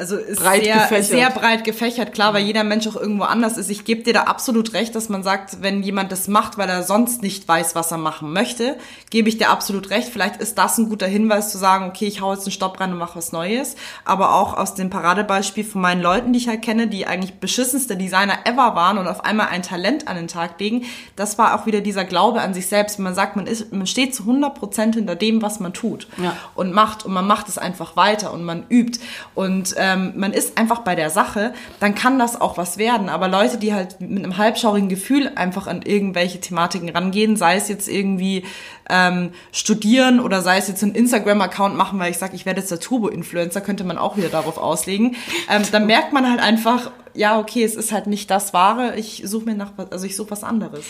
also 0.00 0.16
ist 0.16 0.40
Breit 0.40 0.64
sehr, 0.64 0.74
gefächert. 0.76 1.04
sehr 1.04 1.30
breit 1.30 1.64
gefächert. 1.64 2.12
Klar, 2.14 2.32
weil 2.32 2.42
jeder 2.42 2.64
Mensch 2.64 2.86
auch 2.88 2.96
irgendwo 2.96 3.24
anders 3.24 3.58
ist. 3.58 3.68
Ich 3.70 3.84
gebe 3.84 4.02
dir 4.02 4.14
da 4.14 4.22
absolut 4.22 4.72
recht, 4.72 4.94
dass 4.94 5.10
man 5.10 5.22
sagt, 5.22 5.60
wenn 5.62 5.82
jemand 5.82 6.10
das 6.10 6.26
macht, 6.26 6.56
weil 6.56 6.70
er 6.70 6.82
sonst 6.82 7.20
nicht 7.22 7.46
weiß, 7.46 7.74
was 7.74 7.92
er 7.92 7.98
machen 7.98 8.32
möchte, 8.32 8.76
gebe 9.10 9.28
ich 9.28 9.36
dir 9.36 9.50
absolut 9.50 9.90
recht. 9.90 10.08
Vielleicht 10.08 10.38
ist 10.38 10.56
das 10.56 10.78
ein 10.78 10.88
guter 10.88 11.06
Hinweis 11.06 11.52
zu 11.52 11.58
sagen, 11.58 11.86
okay, 11.86 12.06
ich 12.06 12.22
hau 12.22 12.32
jetzt 12.32 12.46
einen 12.46 12.52
Stopp 12.52 12.80
rein 12.80 12.92
und 12.92 12.98
mache 12.98 13.18
was 13.18 13.32
Neues. 13.32 13.76
Aber 14.06 14.34
auch 14.34 14.54
aus 14.56 14.74
dem 14.74 14.88
Paradebeispiel 14.88 15.64
von 15.64 15.82
meinen 15.82 16.00
Leuten, 16.00 16.32
die 16.32 16.38
ich 16.38 16.48
halt 16.48 16.62
kenne, 16.62 16.86
die 16.86 17.06
eigentlich 17.06 17.34
beschissenste 17.34 17.96
Designer 17.96 18.38
ever 18.46 18.74
waren 18.74 18.96
und 18.96 19.06
auf 19.06 19.24
einmal 19.26 19.48
ein 19.48 19.62
Talent 19.62 20.08
an 20.08 20.16
den 20.16 20.28
Tag 20.28 20.58
legen, 20.58 20.84
das 21.16 21.36
war 21.36 21.54
auch 21.60 21.66
wieder 21.66 21.82
dieser 21.82 22.06
Glaube 22.06 22.40
an 22.40 22.54
sich 22.54 22.68
selbst. 22.68 22.98
Man 22.98 23.14
sagt, 23.14 23.36
man 23.36 23.46
ist, 23.46 23.70
man 23.70 23.86
steht 23.86 24.14
zu 24.14 24.22
100 24.22 24.54
Prozent 24.54 24.94
hinter 24.94 25.14
dem, 25.14 25.42
was 25.42 25.60
man 25.60 25.74
tut 25.74 26.08
Ja. 26.16 26.34
und 26.54 26.72
macht 26.72 27.04
und 27.04 27.12
man 27.12 27.26
macht 27.26 27.48
es 27.50 27.58
einfach 27.58 27.96
weiter 27.96 28.32
und 28.32 28.44
man 28.44 28.64
übt 28.70 28.98
und 29.34 29.74
ähm, 29.90 30.12
man 30.16 30.32
ist 30.32 30.58
einfach 30.58 30.80
bei 30.80 30.94
der 30.94 31.10
Sache, 31.10 31.52
dann 31.80 31.94
kann 31.94 32.18
das 32.18 32.40
auch 32.40 32.56
was 32.56 32.78
werden. 32.78 33.08
Aber 33.08 33.28
Leute, 33.28 33.58
die 33.58 33.74
halt 33.74 34.00
mit 34.00 34.22
einem 34.22 34.36
halbschaurigen 34.36 34.88
Gefühl 34.88 35.32
einfach 35.34 35.66
an 35.66 35.82
irgendwelche 35.82 36.40
Thematiken 36.40 36.88
rangehen, 36.88 37.36
sei 37.36 37.56
es 37.56 37.68
jetzt 37.68 37.88
irgendwie 37.88 38.44
ähm, 38.88 39.32
studieren 39.52 40.20
oder 40.20 40.42
sei 40.42 40.58
es 40.58 40.68
jetzt 40.68 40.82
einen 40.82 40.94
Instagram-Account 40.94 41.76
machen, 41.76 41.98
weil 41.98 42.10
ich 42.10 42.18
sage, 42.18 42.34
ich 42.34 42.46
werde 42.46 42.60
jetzt 42.60 42.70
der 42.70 42.80
Turbo-Influencer, 42.80 43.60
könnte 43.60 43.84
man 43.84 43.98
auch 43.98 44.16
wieder 44.16 44.28
darauf 44.28 44.58
auslegen. 44.58 45.16
Ähm, 45.48 45.62
dann 45.70 45.86
merkt 45.86 46.12
man 46.12 46.28
halt 46.28 46.40
einfach, 46.40 46.90
ja, 47.14 47.38
okay, 47.38 47.64
es 47.64 47.74
ist 47.74 47.92
halt 47.92 48.06
nicht 48.06 48.30
das 48.30 48.52
Wahre, 48.52 48.96
ich 48.96 49.22
suche 49.24 49.46
mir 49.46 49.54
nach 49.54 49.72
also 49.90 50.06
ich 50.06 50.16
suche 50.16 50.30
was 50.30 50.44
anderes. 50.44 50.84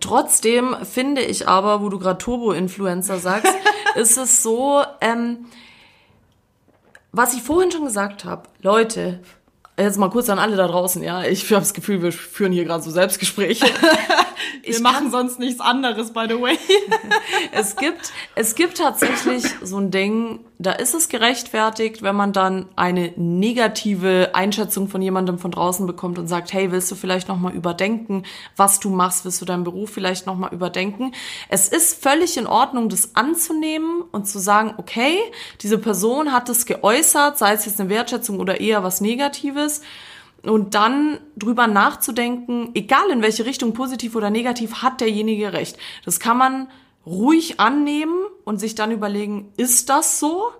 Trotzdem 0.00 0.76
finde 0.82 1.22
ich 1.22 1.48
aber, 1.48 1.82
wo 1.82 1.88
du 1.88 1.98
gerade 1.98 2.18
Turbo-Influencer 2.18 3.18
sagst, 3.18 3.52
ist 3.96 4.16
es 4.16 4.42
so, 4.42 4.82
ähm, 5.00 5.46
was 7.16 7.34
ich 7.34 7.42
vorhin 7.42 7.70
schon 7.70 7.84
gesagt 7.84 8.24
habe, 8.24 8.48
Leute, 8.60 9.20
jetzt 9.78 9.98
mal 9.98 10.10
kurz 10.10 10.28
an 10.28 10.38
alle 10.38 10.56
da 10.56 10.66
draußen, 10.66 11.02
ja, 11.02 11.22
ich 11.24 11.44
habe 11.52 11.60
das 11.60 11.74
Gefühl, 11.74 12.02
wir 12.02 12.12
führen 12.12 12.52
hier 12.52 12.64
gerade 12.64 12.82
so 12.82 12.90
Selbstgespräche. 12.90 13.66
Wir 14.62 14.70
Ich 14.70 14.80
machen 14.80 15.10
sonst 15.10 15.38
nichts 15.38 15.60
anderes, 15.60 16.12
by 16.12 16.26
the 16.28 16.40
way. 16.40 16.58
es 17.52 17.76
gibt, 17.76 18.12
es 18.34 18.54
gibt 18.54 18.78
tatsächlich 18.78 19.44
so 19.62 19.78
ein 19.78 19.90
Ding, 19.90 20.40
da 20.58 20.72
ist 20.72 20.94
es 20.94 21.08
gerechtfertigt, 21.08 22.02
wenn 22.02 22.16
man 22.16 22.32
dann 22.32 22.66
eine 22.76 23.12
negative 23.16 24.30
Einschätzung 24.34 24.88
von 24.88 25.02
jemandem 25.02 25.38
von 25.38 25.50
draußen 25.50 25.86
bekommt 25.86 26.18
und 26.18 26.28
sagt, 26.28 26.52
hey, 26.52 26.70
willst 26.72 26.90
du 26.90 26.94
vielleicht 26.94 27.28
noch 27.28 27.38
mal 27.38 27.52
überdenken, 27.52 28.24
was 28.56 28.80
du 28.80 28.90
machst, 28.90 29.24
willst 29.24 29.40
du 29.40 29.44
deinen 29.44 29.64
Beruf 29.64 29.90
vielleicht 29.90 30.26
noch 30.26 30.36
mal 30.36 30.52
überdenken? 30.52 31.12
Es 31.48 31.68
ist 31.68 32.02
völlig 32.02 32.36
in 32.36 32.46
Ordnung, 32.46 32.88
das 32.88 33.14
anzunehmen 33.14 34.02
und 34.12 34.26
zu 34.26 34.38
sagen, 34.38 34.74
okay, 34.78 35.18
diese 35.60 35.78
Person 35.78 36.32
hat 36.32 36.48
es 36.48 36.66
geäußert, 36.66 37.36
sei 37.38 37.52
es 37.52 37.66
jetzt 37.66 37.80
eine 37.80 37.90
Wertschätzung 37.90 38.40
oder 38.40 38.60
eher 38.60 38.82
was 38.82 39.00
Negatives 39.00 39.82
und 40.48 40.74
dann 40.74 41.18
drüber 41.36 41.66
nachzudenken, 41.66 42.70
egal 42.74 43.10
in 43.10 43.22
welche 43.22 43.46
Richtung, 43.46 43.72
positiv 43.72 44.14
oder 44.14 44.30
negativ, 44.30 44.82
hat 44.82 45.00
derjenige 45.00 45.52
recht. 45.52 45.76
Das 46.04 46.20
kann 46.20 46.38
man 46.38 46.68
ruhig 47.06 47.60
annehmen 47.60 48.24
und 48.44 48.58
sich 48.58 48.74
dann 48.74 48.90
überlegen, 48.90 49.52
ist 49.56 49.88
das 49.90 50.20
so? 50.20 50.50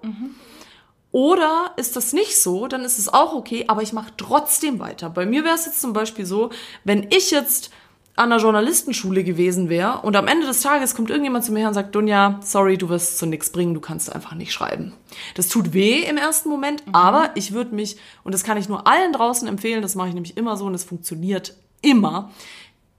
Oder 1.11 1.73
ist 1.77 1.97
das 1.97 2.13
nicht 2.13 2.41
so, 2.41 2.67
dann 2.67 2.83
ist 2.83 2.99
es 2.99 3.13
auch 3.13 3.35
okay, 3.35 3.65
aber 3.69 3.83
ich 3.83 3.93
mache 3.93 4.13
trotzdem 4.17 4.81
weiter. 4.81 5.11
Bei 5.11 5.27
mir 5.27 5.45
wäre 5.45 5.55
es 5.55 5.65
jetzt 5.65 5.81
zum 5.81 5.93
Beispiel 5.93 6.27
so, 6.27 6.51
wenn 6.83 7.07
ich 7.11 7.31
jetzt 7.31 7.71
an 8.17 8.31
einer 8.31 8.41
Journalistenschule 8.41 9.25
gewesen 9.25 9.69
wäre 9.69 10.01
und 10.03 10.15
am 10.15 10.29
Ende 10.29 10.47
des 10.47 10.61
Tages 10.61 10.95
kommt 10.95 11.11
irgendjemand 11.11 11.45
zu 11.45 11.53
mir 11.53 11.61
her 11.61 11.69
und 11.69 11.75
sagt, 11.75 11.95
Dunja, 11.95 12.39
sorry, 12.43 12.79
du 12.79 12.89
wirst 12.89 13.19
zu 13.19 13.27
nichts 13.27 13.51
bringen, 13.51 13.75
du 13.75 13.81
kannst 13.81 14.13
einfach 14.15 14.35
nicht 14.35 14.53
schreiben. 14.53 14.93
Das 15.35 15.49
tut 15.49 15.73
weh 15.73 16.05
im 16.05 16.17
ersten 16.17 16.49
Moment, 16.49 16.85
aber 16.93 17.31
ich 17.35 17.53
würde 17.53 17.75
mich, 17.75 17.97
und 18.23 18.33
das 18.33 18.45
kann 18.45 18.57
ich 18.57 18.69
nur 18.69 18.87
allen 18.87 19.13
draußen 19.13 19.49
empfehlen, 19.49 19.83
das 19.83 19.97
mache 19.97 20.09
ich 20.09 20.15
nämlich 20.15 20.37
immer 20.37 20.57
so 20.57 20.67
und 20.67 20.75
es 20.75 20.85
funktioniert 20.85 21.57
immer, 21.83 22.31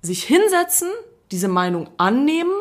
sich 0.02 0.24
hinsetzen, 0.24 0.90
diese 1.32 1.48
Meinung 1.48 1.90
annehmen, 1.98 2.54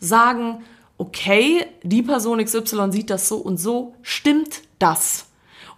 sagen, 0.00 0.64
okay, 0.96 1.66
die 1.82 2.02
Person 2.02 2.42
XY 2.42 2.90
sieht 2.90 3.10
das 3.10 3.28
so 3.28 3.36
und 3.36 3.58
so, 3.58 3.94
stimmt 4.02 4.62
das? 4.78 5.26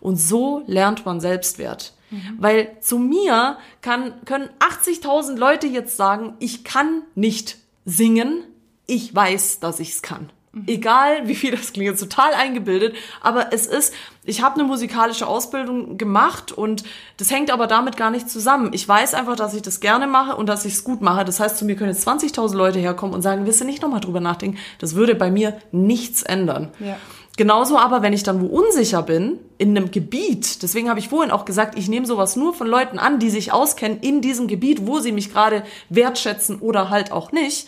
Und 0.01 0.17
so 0.17 0.63
lernt 0.67 1.05
man 1.05 1.21
Selbstwert. 1.21 1.93
Weil 2.39 2.77
zu 2.81 2.99
mir 2.99 3.59
kann, 3.83 4.15
können 4.25 4.49
80.000 4.59 5.37
Leute 5.37 5.67
jetzt 5.67 5.97
sagen, 5.97 6.35
ich 6.39 6.65
kann 6.65 7.03
nicht 7.15 7.59
singen, 7.85 8.45
ich 8.87 9.15
weiß, 9.15 9.61
dass 9.61 9.81
ich 9.81 9.91
es 9.91 10.03
kann. 10.03 10.31
Egal, 10.67 11.29
wie 11.29 11.37
viel 11.37 11.53
das 11.53 11.73
klingt, 11.73 11.97
total 11.97 12.35
eingebildet, 12.35 12.97
aber 13.21 13.53
es 13.53 13.67
ist, 13.67 13.95
ich 14.25 14.43
habe 14.43 14.57
eine 14.57 14.65
musikalische 14.65 15.29
Ausbildung 15.29 15.97
gemacht 15.97 16.51
und 16.51 16.83
das 17.19 17.31
hängt 17.31 17.53
aber 17.53 17.69
damit 17.69 17.97
gar 17.97 18.11
nicht 18.11 18.29
zusammen. 18.29 18.71
Ich 18.73 18.87
weiß 18.87 19.15
einfach, 19.15 19.37
dass 19.37 19.55
ich 19.55 19.63
das 19.63 19.79
gerne 19.79 20.09
mache 20.09 20.35
und 20.35 20.49
dass 20.49 20.65
ich 20.65 20.73
es 20.73 20.83
gut 20.83 21.03
mache. 21.03 21.25
Das 21.25 21.39
heißt, 21.39 21.57
zu 21.57 21.65
mir 21.65 21.77
können 21.77 21.93
jetzt 21.93 22.07
20.000 22.07 22.57
Leute 22.57 22.81
herkommen 22.81 23.15
und 23.15 23.23
sagen, 23.23 23.47
willst 23.47 23.61
du 23.61 23.65
nicht 23.65 23.81
nochmal 23.81 24.01
drüber 24.01 24.19
nachdenken? 24.19 24.59
Das 24.81 24.97
würde 24.97 25.15
bei 25.15 25.31
mir 25.31 25.57
nichts 25.71 26.25
ändern. 26.25 26.73
Ja. 26.81 26.97
Genauso 27.41 27.79
aber, 27.79 28.03
wenn 28.03 28.13
ich 28.13 28.23
dann 28.23 28.43
wo 28.43 28.47
unsicher 28.49 29.03
bin, 29.03 29.39
in 29.57 29.75
einem 29.75 29.91
Gebiet, 29.91 30.63
deswegen 30.63 30.91
habe 30.91 31.01
ich 31.01 31.09
vorhin 31.09 31.31
auch 31.31 31.47
gesagt, 31.47 31.75
ich 31.79 31.89
nehme 31.89 32.05
sowas 32.05 32.37
nur 32.37 32.53
von 32.53 32.67
Leuten 32.67 32.99
an, 32.99 33.19
die 33.19 33.31
sich 33.31 33.51
auskennen 33.51 34.01
in 34.03 34.21
diesem 34.21 34.47
Gebiet, 34.47 34.87
wo 34.87 34.99
sie 34.99 35.11
mich 35.11 35.33
gerade 35.33 35.63
wertschätzen 35.89 36.59
oder 36.59 36.91
halt 36.91 37.13
auch 37.13 37.33
nicht. 37.33 37.67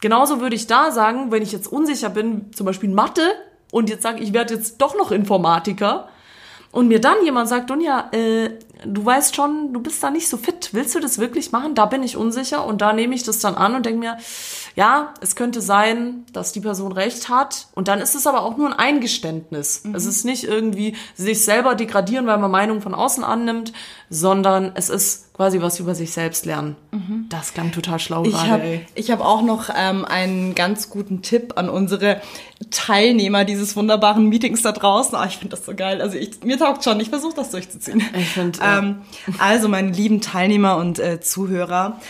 Genauso 0.00 0.40
würde 0.40 0.56
ich 0.56 0.66
da 0.66 0.90
sagen, 0.90 1.30
wenn 1.30 1.44
ich 1.44 1.52
jetzt 1.52 1.68
unsicher 1.68 2.10
bin, 2.10 2.52
zum 2.52 2.66
Beispiel 2.66 2.88
Mathe, 2.88 3.22
und 3.70 3.88
jetzt 3.88 4.02
sage, 4.02 4.20
ich 4.20 4.32
werde 4.32 4.54
jetzt 4.54 4.78
doch 4.78 4.98
noch 4.98 5.12
Informatiker, 5.12 6.08
und 6.72 6.88
mir 6.88 7.00
dann 7.00 7.24
jemand 7.24 7.48
sagt, 7.48 7.70
Dunja, 7.70 8.08
äh, 8.10 8.50
du 8.86 9.04
weißt 9.04 9.34
schon, 9.36 9.72
du 9.72 9.80
bist 9.80 10.02
da 10.02 10.10
nicht 10.10 10.28
so 10.28 10.36
fit. 10.36 10.70
Willst 10.72 10.94
du 10.94 11.00
das 11.00 11.18
wirklich 11.18 11.52
machen? 11.52 11.74
Da 11.74 11.86
bin 11.86 12.02
ich 12.02 12.16
unsicher 12.16 12.66
und 12.66 12.80
da 12.80 12.92
nehme 12.92 13.14
ich 13.14 13.22
das 13.22 13.38
dann 13.40 13.54
an 13.54 13.74
und 13.74 13.86
denke 13.86 14.00
mir, 14.00 14.16
ja, 14.76 15.14
es 15.20 15.36
könnte 15.36 15.60
sein, 15.60 16.24
dass 16.32 16.52
die 16.52 16.60
Person 16.60 16.92
recht 16.92 17.28
hat. 17.28 17.68
Und 17.74 17.88
dann 17.88 18.00
ist 18.00 18.14
es 18.14 18.26
aber 18.26 18.42
auch 18.42 18.56
nur 18.56 18.68
ein 18.68 18.78
Eingeständnis. 18.78 19.82
Es 19.92 20.04
ist 20.04 20.24
nicht 20.24 20.44
irgendwie 20.44 20.96
sich 21.14 21.44
selber 21.44 21.74
degradieren, 21.74 22.26
weil 22.26 22.38
man 22.38 22.50
Meinungen 22.50 22.82
von 22.82 22.94
außen 22.94 23.22
annimmt, 23.24 23.72
sondern 24.10 24.72
es 24.74 24.88
ist 24.88 25.24
quasi 25.34 25.60
was 25.60 25.80
über 25.80 25.94
sich 25.94 26.12
selbst 26.12 26.46
lernen. 26.46 26.76
Das 27.28 27.54
klang 27.54 27.72
total 27.72 27.98
schlau 27.98 28.24
Ich 28.24 28.32
gerade, 28.32 28.50
habe 28.50 28.62
ey. 28.62 28.86
ich 28.94 29.10
hab 29.10 29.20
auch 29.20 29.42
noch 29.42 29.68
ähm, 29.76 30.04
einen 30.04 30.54
ganz 30.54 30.90
guten 30.90 31.22
Tipp 31.22 31.54
an 31.56 31.68
unsere 31.68 32.20
Teilnehmer 32.70 33.44
dieses 33.44 33.74
wunderbaren 33.76 34.28
Meetings 34.28 34.62
da 34.62 34.70
draußen. 34.70 35.16
Ah, 35.16 35.26
ich 35.26 35.36
finde 35.38 35.56
das 35.56 35.66
so 35.66 35.74
geil. 35.74 36.00
Also 36.00 36.16
ich, 36.16 36.42
mir 36.44 36.56
taugt 36.56 36.84
schon. 36.84 37.00
Ich 37.00 37.08
versuche 37.10 37.34
das 37.34 37.50
durchzuziehen. 37.50 38.02
Ich 38.16 38.28
find, 38.28 38.58
ja. 38.58 38.73
Ähm, 38.78 39.02
also 39.38 39.68
meine 39.68 39.90
lieben 39.90 40.20
Teilnehmer 40.20 40.76
und 40.76 40.98
äh, 40.98 41.20
Zuhörer. 41.20 42.00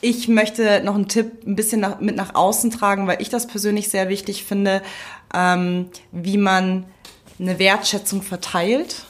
Ich 0.00 0.28
möchte 0.28 0.82
noch 0.84 0.94
einen 0.94 1.08
Tipp 1.08 1.46
ein 1.46 1.56
bisschen 1.56 1.80
nach, 1.80 2.00
mit 2.00 2.16
nach 2.16 2.34
außen 2.34 2.70
tragen, 2.70 3.06
weil 3.06 3.20
ich 3.20 3.28
das 3.28 3.46
persönlich 3.46 3.88
sehr 3.88 4.08
wichtig 4.08 4.44
finde, 4.44 4.82
ähm, 5.34 5.86
wie 6.12 6.38
man 6.38 6.84
eine 7.38 7.58
Wertschätzung 7.58 8.22
verteilt 8.22 9.06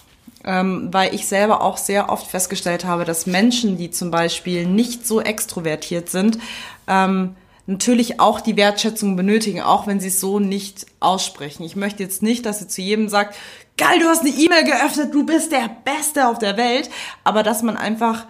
ähm, 0.47 0.89
weil 0.93 1.13
ich 1.15 1.27
selber 1.27 1.61
auch 1.61 1.77
sehr 1.77 2.09
oft 2.09 2.29
festgestellt 2.29 2.85
habe, 2.85 3.05
dass 3.05 3.27
Menschen, 3.27 3.77
die 3.77 3.91
zum 3.91 4.11
Beispiel 4.11 4.65
nicht 4.65 5.07
so 5.07 5.21
extrovertiert 5.21 6.09
sind, 6.09 6.39
ähm, 6.87 7.35
natürlich 7.67 8.21
auch 8.21 8.41
die 8.41 8.57
Wertschätzung 8.57 9.17
benötigen, 9.17 9.61
auch 9.61 9.89
wenn 9.89 9.99
sie 9.99 10.07
es 10.07 10.21
so 10.21 10.39
nicht 10.39 10.87
aussprechen. 11.01 11.65
Ich 11.65 11.75
möchte 11.75 12.05
jetzt 12.05 12.23
nicht, 12.23 12.47
dass 12.47 12.63
ihr 12.63 12.69
zu 12.69 12.81
jedem 12.81 13.09
sagt, 13.09 13.37
geil, 13.77 13.99
du 14.01 14.07
hast 14.07 14.21
eine 14.21 14.31
E-Mail 14.31 14.65
geöffnet, 14.65 15.15
du 15.15 15.25
bist 15.25 15.53
der 15.53 15.71
Beste 15.85 16.29
auf 16.29 16.39
der 16.39 16.57
Welt, 16.57 16.91
aber 17.25 17.43
dass 17.43 17.63
man 17.63 17.77
einfach 17.77 18.27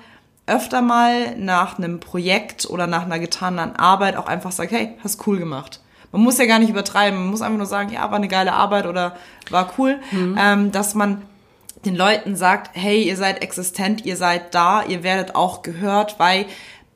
öfter 0.46 0.80
mal 0.80 1.36
nach 1.36 1.78
einem 1.78 2.00
Projekt 2.00 2.68
oder 2.70 2.86
nach 2.86 3.02
einer 3.02 3.18
getanen 3.18 3.76
Arbeit 3.76 4.16
auch 4.16 4.26
einfach 4.26 4.52
sagt, 4.52 4.72
hey, 4.72 4.96
hast 5.02 5.26
cool 5.26 5.38
gemacht. 5.38 5.80
Man 6.12 6.22
muss 6.22 6.38
ja 6.38 6.46
gar 6.46 6.60
nicht 6.60 6.70
übertreiben, 6.70 7.18
man 7.18 7.30
muss 7.30 7.42
einfach 7.42 7.58
nur 7.58 7.66
sagen, 7.66 7.92
ja, 7.92 8.02
war 8.10 8.14
eine 8.14 8.28
geile 8.28 8.52
Arbeit 8.52 8.86
oder 8.86 9.16
war 9.50 9.72
cool, 9.76 9.98
ähm, 10.38 10.72
dass 10.72 10.94
man 10.94 11.22
den 11.84 11.96
Leuten 11.96 12.36
sagt, 12.36 12.70
hey, 12.74 13.02
ihr 13.02 13.16
seid 13.16 13.42
existent, 13.42 14.04
ihr 14.04 14.16
seid 14.16 14.54
da, 14.54 14.82
ihr 14.84 15.02
werdet 15.02 15.34
auch 15.34 15.62
gehört, 15.62 16.18
weil 16.18 16.46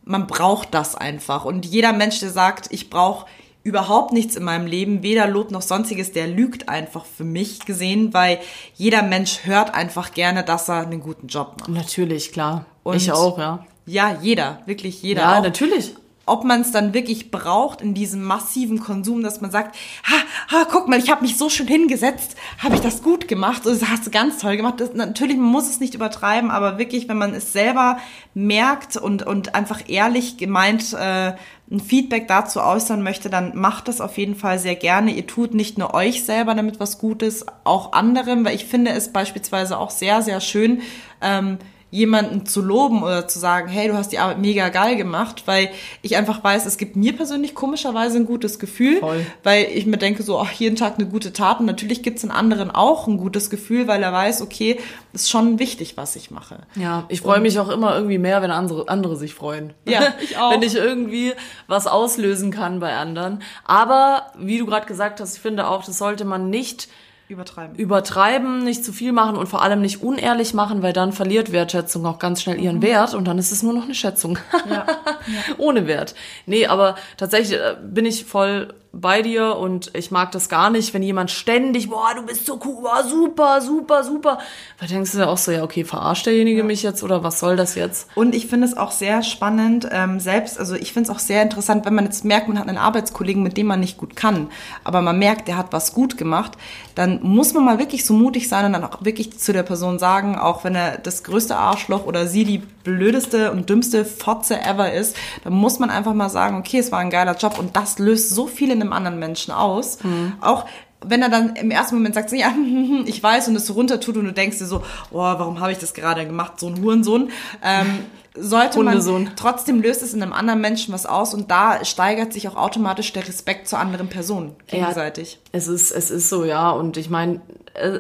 man 0.05 0.27
braucht 0.27 0.75
das 0.75 0.95
einfach. 0.95 1.45
Und 1.45 1.67
jeder 1.67 1.93
Mensch, 1.93 2.21
der 2.21 2.31
sagt, 2.31 2.69
ich 2.71 2.89
brauche 2.91 3.27
überhaupt 3.63 4.13
nichts 4.13 4.37
in 4.37 4.45
meinem 4.45 4.67
Leben, 4.67 5.03
weder 5.03 5.27
Lob 5.27 5.51
noch 5.51 5.63
sonstiges, 5.63 6.13
der 6.13 6.27
lügt 6.27 6.69
einfach 6.69 7.05
für 7.05 7.25
mich 7.25 7.61
gesehen, 7.61 8.15
weil 8.15 8.39
jeder 8.75 9.03
Mensch 9.03 9.45
hört 9.45 9.75
einfach 9.75 10.13
gerne, 10.13 10.43
dass 10.43 10.69
er 10.69 10.81
einen 10.81 11.01
guten 11.01 11.27
Job 11.27 11.57
macht. 11.61 11.69
Natürlich, 11.69 12.33
klar. 12.33 12.65
Und 12.83 12.97
ich 12.97 13.13
auch, 13.13 13.39
ja. 13.39 13.67
Ja, 13.87 14.19
jeder, 14.23 14.63
wirklich 14.67 15.03
jeder. 15.03 15.23
Ja, 15.23 15.39
auch 15.39 15.43
natürlich. 15.43 15.95
Ob 16.31 16.45
man 16.45 16.61
es 16.61 16.71
dann 16.71 16.95
wirklich 16.95 17.31
braucht 17.31 17.81
in 17.81 17.93
diesem 17.93 18.23
massiven 18.23 18.79
Konsum, 18.79 19.23
dass 19.23 19.41
man 19.41 19.51
sagt, 19.51 19.77
ha, 20.05 20.17
ha 20.49 20.67
guck 20.71 20.89
mal, 20.89 20.99
ich 20.99 21.11
habe 21.11 21.23
mich 21.23 21.37
so 21.37 21.49
schön 21.49 21.67
hingesetzt, 21.67 22.37
habe 22.59 22.77
ich 22.77 22.81
das 22.81 23.03
gut 23.03 23.29
gemacht, 23.29 23.63
das 23.67 23.85
hast 23.89 24.07
du 24.07 24.11
ganz 24.11 24.39
toll 24.39 24.57
gemacht. 24.57 24.81
Das, 24.81 24.95
natürlich, 24.95 25.37
man 25.37 25.51
muss 25.51 25.69
es 25.69 25.81
nicht 25.81 25.95
übertreiben, 25.95 26.51
aber 26.51 26.79
wirklich, 26.79 27.09
wenn 27.09 27.19
man 27.19 27.35
es 27.35 27.53
selber 27.53 27.99
merkt 28.33 28.97
und, 28.97 29.27
und 29.27 29.55
einfach 29.55 29.83
ehrlich 29.89 30.37
gemeint 30.37 30.93
äh, 30.93 31.33
ein 31.71 31.81
Feedback 31.81 32.27
dazu 32.27 32.61
äußern 32.61 33.03
möchte, 33.03 33.31
dann 33.31 33.57
macht 33.57 33.89
das 33.89 34.01
auf 34.01 34.19
jeden 34.19 34.35
Fall 34.35 34.59
sehr 34.59 34.75
gerne. 34.75 35.13
Ihr 35.13 35.27
tut 35.27 35.55
nicht 35.55 35.79
nur 35.79 35.95
euch 35.95 36.25
selber 36.25 36.55
damit 36.55 36.81
was 36.81 36.99
Gutes, 36.99 37.47
auch 37.65 37.93
anderen, 37.93 38.45
weil 38.45 38.55
ich 38.55 38.67
finde 38.67 38.91
es 38.93 39.13
beispielsweise 39.13 39.79
auch 39.79 39.91
sehr, 39.91 40.23
sehr 40.23 40.41
schön, 40.41 40.83
ähm, 41.21 41.59
jemanden 41.91 42.47
zu 42.47 42.63
loben 42.63 43.03
oder 43.03 43.27
zu 43.27 43.39
sagen, 43.39 43.69
hey, 43.69 43.89
du 43.89 43.95
hast 43.95 44.13
die 44.13 44.19
Arbeit 44.19 44.39
mega 44.39 44.69
geil 44.69 44.97
gemacht, 44.97 45.43
weil 45.47 45.71
ich 46.03 46.17
einfach 46.17 46.43
weiß, 46.43 46.67
es 46.67 46.77
gibt 46.77 46.95
mir 46.95 47.17
persönlich 47.17 47.55
komischerweise 47.55 48.19
ein 48.19 48.27
gutes 48.27 48.59
Gefühl, 48.59 48.99
Voll. 49.01 49.27
weil 49.43 49.67
ich 49.75 49.87
mir 49.87 49.97
denke, 49.97 50.23
so, 50.23 50.39
ach, 50.39 50.53
jeden 50.53 50.77
Tag 50.77 50.95
eine 50.99 51.09
gute 51.09 51.33
Tat 51.33 51.61
und 51.61 51.67
natürlich 51.67 52.03
gibt's 52.03 52.23
in 52.23 52.31
anderen 52.31 52.71
auch 52.71 53.09
ein 53.09 53.17
gutes 53.17 53.51
Gefühl, 53.51 53.89
weil 53.89 54.03
er 54.03 54.13
weiß, 54.13 54.43
okay, 54.43 54.79
ist 55.13 55.31
schon 55.31 55.59
wichtig, 55.59 55.97
was 55.97 56.15
ich 56.15 56.31
mache. 56.31 56.61
Ja, 56.77 57.05
ich 57.09 57.23
freue 57.23 57.41
mich 57.41 57.59
auch 57.59 57.69
immer 57.69 57.95
irgendwie 57.97 58.19
mehr, 58.19 58.41
wenn 58.43 58.53
andere, 58.53 58.89
andere 58.89 59.17
sich 59.17 59.35
freuen. 59.35 59.73
Ja, 59.85 60.15
ich 60.21 60.39
auch. 60.39 60.53
wenn 60.53 60.63
ich 60.63 60.77
irgendwie 60.77 61.33
was 61.67 61.89
auslösen 61.89 62.53
kann 62.53 62.79
bei 62.79 62.95
anderen. 62.95 63.43
Aber, 63.65 64.27
wie 64.39 64.59
du 64.59 64.67
gerade 64.67 64.87
gesagt 64.87 65.21
hast, 65.21 65.35
ich 65.35 65.43
finde 65.43 65.67
auch, 65.67 65.85
das 65.85 65.99
sollte 65.99 66.25
man 66.25 66.51
nicht 66.51 66.89
Übertreiben. 67.31 67.77
übertreiben, 67.77 68.65
nicht 68.65 68.85
zu 68.85 68.93
viel 68.93 69.13
machen 69.13 69.37
und 69.37 69.47
vor 69.47 69.63
allem 69.63 69.81
nicht 69.81 70.03
unehrlich 70.03 70.53
machen, 70.53 70.83
weil 70.83 70.93
dann 70.93 71.13
verliert 71.13 71.53
Wertschätzung 71.53 72.05
auch 72.05 72.19
ganz 72.19 72.43
schnell 72.43 72.61
ihren 72.61 72.83
Wert 72.83 73.15
und 73.15 73.27
dann 73.27 73.39
ist 73.39 73.53
es 73.53 73.63
nur 73.63 73.73
noch 73.73 73.85
eine 73.85 73.95
Schätzung. 73.95 74.37
Ja. 74.69 74.85
Ohne 75.59 75.87
Wert. 75.87 76.17
Nee, 76.47 76.67
aber 76.67 76.97
tatsächlich 77.17 77.59
äh, 77.59 77.77
bin 77.83 78.05
ich 78.05 78.25
voll 78.25 78.75
bei 78.93 79.23
dir 79.23 79.57
und 79.57 79.95
ich 79.95 80.11
mag 80.11 80.33
das 80.33 80.49
gar 80.49 80.69
nicht, 80.69 80.93
wenn 80.95 81.03
jemand 81.03 81.31
ständig, 81.31 81.89
boah, 81.89 82.13
du 82.15 82.23
bist 82.23 82.45
so 82.45 82.59
cool, 82.65 82.83
boah, 82.83 83.05
super, 83.05 83.61
super, 83.61 84.03
super. 84.03 84.39
Da 84.81 84.87
denkst 84.87 85.13
du 85.13 85.19
ja 85.19 85.29
auch 85.29 85.39
so, 85.39 85.53
ja, 85.53 85.63
okay, 85.63 85.85
verarscht 85.85 86.27
derjenige 86.27 86.65
mich 86.65 86.83
jetzt 86.83 87.05
oder 87.05 87.23
was 87.23 87.39
soll 87.39 87.57
das 87.57 87.77
jetzt? 87.77 88.09
Und 88.17 88.35
ich 88.35 88.49
finde 88.49 88.67
es 88.67 88.77
auch 88.77 88.91
sehr 88.91 89.23
spannend, 89.23 89.89
ähm, 89.93 90.19
selbst, 90.19 90.59
also 90.59 90.75
ich 90.75 90.93
finde 90.93 91.11
es 91.11 91.17
auch 91.17 91.21
sehr 91.21 91.43
interessant, 91.43 91.87
wenn 91.87 91.95
man 91.95 92.05
jetzt 92.05 92.25
merkt, 92.25 92.49
man 92.49 92.59
hat 92.59 92.69
einen 92.69 92.79
Arbeitskollegen, 92.79 93.43
mit 93.43 93.57
dem 93.57 93.69
man 93.69 93.79
nicht 93.79 93.97
gut 93.97 94.17
kann, 94.17 94.49
aber 94.83 95.03
man 95.03 95.19
merkt, 95.19 95.47
der 95.47 95.57
hat 95.57 95.73
was 95.73 95.95
gut 95.95 96.17
gemacht, 96.17 96.53
dann 96.97 97.21
muss 97.23 97.55
man 97.55 97.65
mal 97.65 97.79
wirklich 97.79 98.05
so 98.05 98.13
mutig 98.13 98.49
sein 98.49 98.67
und 98.67 98.73
dann 98.73 98.85
auch 98.85 99.05
wirklich 99.05 99.39
zu 99.39 99.53
der 99.53 99.63
Person 99.63 100.01
sagen, 100.01 100.37
auch 100.37 100.65
wenn 100.65 100.75
er 100.75 100.99
das 100.99 101.23
größte 101.23 101.57
Arschloch 101.57 102.07
oder 102.07 102.27
sie 102.27 102.45
die 102.45 102.63
blödeste 102.83 103.53
und 103.53 103.69
dümmste 103.69 104.05
Fotze 104.05 104.61
ever 104.61 104.93
ist, 104.93 105.17
dann 105.45 105.53
muss 105.53 105.79
man 105.79 105.91
einfach 105.91 106.15
mal 106.15 106.31
sagen, 106.31 106.57
okay, 106.57 106.79
es 106.79 106.91
war 106.91 106.99
ein 106.99 107.11
geiler 107.11 107.37
Job 107.37 107.59
und 107.59 107.77
das 107.77 107.99
löst 107.99 108.31
so 108.31 108.47
viel 108.47 108.71
in 108.71 108.80
einem 108.81 108.93
anderen 108.93 109.19
Menschen 109.19 109.53
aus. 109.53 109.99
Auch 110.41 110.67
wenn 111.05 111.23
er 111.23 111.29
dann 111.29 111.57
im 111.57 111.71
ersten 111.71 111.95
Moment 111.95 112.15
sagt, 112.15 112.33
ja, 112.33 112.53
ich 113.07 113.23
weiß 113.23 113.49
und 113.49 113.57
es 113.57 113.67
so 113.67 113.75
runter 113.75 114.01
tut 114.01 114.17
und 114.17 114.25
du 114.25 114.33
denkst 114.33 114.59
dir 114.59 114.67
so, 114.67 114.83
oh, 115.11 115.19
warum 115.19 115.61
habe 115.61 115.73
ich 115.73 115.79
das 115.79 115.95
gerade 115.95 116.27
gemacht, 116.27 116.61
so 116.61 116.69
ein 116.69 116.83
Hurensohn, 116.83 117.31
ähm, 117.65 118.05
sollte 118.35 118.79
Hundesohn. 118.79 119.25
man, 119.25 119.37
trotzdem 119.37 119.83
löst 119.83 120.03
es 120.03 120.15
in 120.15 120.23
einem 120.23 120.33
anderen 120.33 120.61
Menschen 120.61 120.95
was 120.95 121.07
aus 121.07 121.35
und 121.35 121.51
da 121.51 121.85
steigert 121.85 122.33
sich 122.33 122.49
auch 122.49 122.57
automatisch 122.57 123.13
der 123.13 123.27
Respekt 123.27 123.69
zur 123.69 123.79
anderen 123.79 124.09
Person 124.09 124.55
gegenseitig. 124.67 125.39
Es 125.53 125.67
ist, 125.69 125.91
es 125.91 126.11
ist 126.11 126.29
so, 126.29 126.45
ja. 126.45 126.71
Und 126.71 126.97
ich 126.97 127.11
meine, 127.11 127.41
äh, 127.75 127.99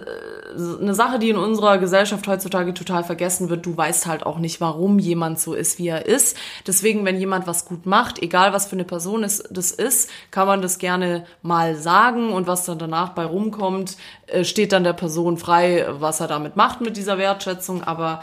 eine 0.81 0.95
Sache, 0.95 1.19
die 1.19 1.31
in 1.31 1.37
unserer 1.37 1.79
Gesellschaft 1.79 2.27
heutzutage 2.27 2.75
total 2.75 3.05
vergessen 3.05 3.51
wird, 3.51 3.67
du 3.67 3.77
weißt 3.77 4.07
halt 4.07 4.25
auch 4.25 4.39
nicht, 4.39 4.61
warum 4.61 4.99
jemand 4.99 5.39
so 5.39 5.55
ist, 5.55 5.79
wie 5.79 5.89
er 5.89 6.07
ist. 6.07 6.37
Deswegen, 6.67 7.05
wenn 7.05 7.19
jemand 7.19 7.47
was 7.47 7.65
gut 7.65 7.87
macht, 7.87 8.21
egal 8.23 8.53
was 8.53 8.67
für 8.67 8.77
eine 8.77 8.85
Person 8.85 9.25
es 9.25 9.43
das 9.51 9.71
ist, 9.71 10.11
kann 10.31 10.47
man 10.47 10.63
das 10.63 10.79
gerne 10.79 11.25
mal 11.43 11.77
sagen 11.77 12.33
und 12.33 12.47
was 12.47 12.65
dann 12.65 12.79
danach 12.79 13.11
bei 13.11 13.25
rumkommt, 13.25 13.97
äh, 14.27 14.45
steht 14.45 14.73
dann 14.73 14.85
der 14.85 14.93
Person 14.93 15.37
frei, 15.39 15.87
was 15.91 16.21
er 16.21 16.29
damit 16.29 16.57
macht 16.57 16.81
mit 16.81 16.97
dieser 16.97 17.19
Wertschätzung. 17.19 17.83
Aber 17.85 18.23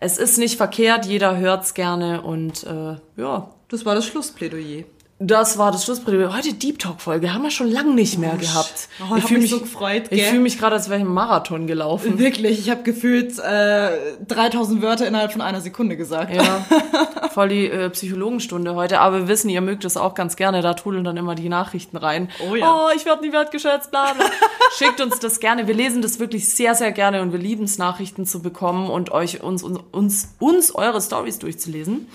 es 0.00 0.18
ist 0.18 0.38
nicht 0.38 0.56
verkehrt, 0.56 1.06
jeder 1.06 1.36
hört's 1.36 1.74
gerne 1.74 2.22
und 2.22 2.64
äh, 2.64 2.96
ja, 3.16 3.50
Das 3.68 3.84
war 3.84 3.94
das 3.94 4.06
Schlussplädoyer. 4.06 4.84
Das 5.20 5.58
war 5.58 5.72
das 5.72 5.84
Schlussprädikat. 5.84 6.32
Heute 6.32 6.54
Deep 6.54 6.78
Talk 6.78 7.00
Folge 7.00 7.34
haben 7.34 7.42
wir 7.42 7.50
schon 7.50 7.68
lange 7.68 7.92
nicht 7.92 8.18
mehr 8.18 8.36
gehabt. 8.36 8.88
Oh, 9.00 9.16
ich 9.16 9.22
hab 9.22 9.28
fühl 9.28 9.38
mich 9.40 9.50
so 9.50 9.58
gefreut, 9.58 10.04
Ich 10.10 10.20
gell? 10.20 10.30
fühle 10.30 10.42
mich 10.42 10.58
gerade, 10.58 10.76
als 10.76 10.88
wäre 10.88 11.00
ich 11.00 11.04
im 11.04 11.12
Marathon 11.12 11.66
gelaufen. 11.66 12.20
Wirklich, 12.20 12.60
ich 12.60 12.70
habe 12.70 12.84
gefühlt 12.84 13.36
äh, 13.40 13.90
3000 14.28 14.80
Wörter 14.80 15.08
innerhalb 15.08 15.32
von 15.32 15.40
einer 15.40 15.60
Sekunde 15.60 15.96
gesagt. 15.96 16.32
Ja, 16.32 16.64
voll 17.32 17.48
die 17.48 17.66
äh, 17.66 17.90
Psychologenstunde 17.90 18.76
heute. 18.76 19.00
Aber 19.00 19.22
wir 19.22 19.28
wissen, 19.28 19.48
ihr 19.48 19.60
mögt 19.60 19.84
es 19.84 19.96
auch 19.96 20.14
ganz 20.14 20.36
gerne. 20.36 20.62
Da 20.62 20.74
trudeln 20.74 21.02
dann 21.02 21.16
immer 21.16 21.34
die 21.34 21.48
Nachrichten 21.48 21.96
rein. 21.96 22.30
Oh 22.48 22.54
ja. 22.54 22.72
Oh, 22.72 22.88
ich 22.94 23.04
werde 23.04 23.26
nie 23.26 23.32
wertgeschätzt, 23.32 23.90
bla 23.90 24.12
bla. 24.12 24.24
Schickt 24.78 25.00
uns 25.00 25.18
das 25.18 25.40
gerne. 25.40 25.66
Wir 25.66 25.74
lesen 25.74 26.00
das 26.00 26.20
wirklich 26.20 26.48
sehr, 26.48 26.76
sehr 26.76 26.92
gerne 26.92 27.22
und 27.22 27.32
wir 27.32 27.40
lieben 27.40 27.64
es, 27.64 27.76
Nachrichten 27.76 28.24
zu 28.24 28.40
bekommen 28.40 28.88
und 28.88 29.10
euch 29.10 29.42
uns, 29.42 29.64
uns, 29.64 29.80
uns, 29.90 30.34
uns 30.38 30.72
eure 30.76 31.00
Stories 31.00 31.40
durchzulesen. 31.40 32.06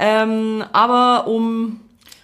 Ähm, 0.00 0.64
aber 0.72 1.28
um... 1.28 1.80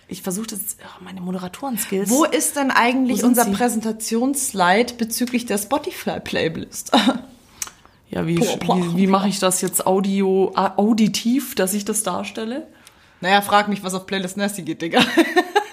Ich 0.08 0.22
versuche 0.22 0.46
das, 0.46 0.60
oh, 0.80 1.02
meine 1.04 1.20
Moderatoren-Skills. 1.20 2.10
Wo 2.10 2.24
ist 2.24 2.56
denn 2.56 2.70
eigentlich 2.70 3.24
unser 3.24 3.44
sie? 3.44 3.52
Präsentationsslide 3.52 4.94
bezüglich 4.94 5.46
der 5.46 5.58
Spotify-Playlist? 5.58 6.92
Ja, 8.08 8.24
wie, 8.24 8.38
wie, 8.38 8.96
wie 8.96 9.06
mache 9.08 9.28
ich 9.28 9.40
das 9.40 9.60
jetzt 9.62 9.84
audio, 9.84 10.52
auditiv, 10.54 11.56
dass 11.56 11.74
ich 11.74 11.84
das 11.84 12.04
darstelle? 12.04 12.68
naja, 13.20 13.40
frag 13.40 13.68
mich, 13.68 13.82
was 13.82 13.94
auf 13.94 14.06
Playlist 14.06 14.36
Nasty 14.36 14.62
geht, 14.62 14.80
Digga. 14.82 15.00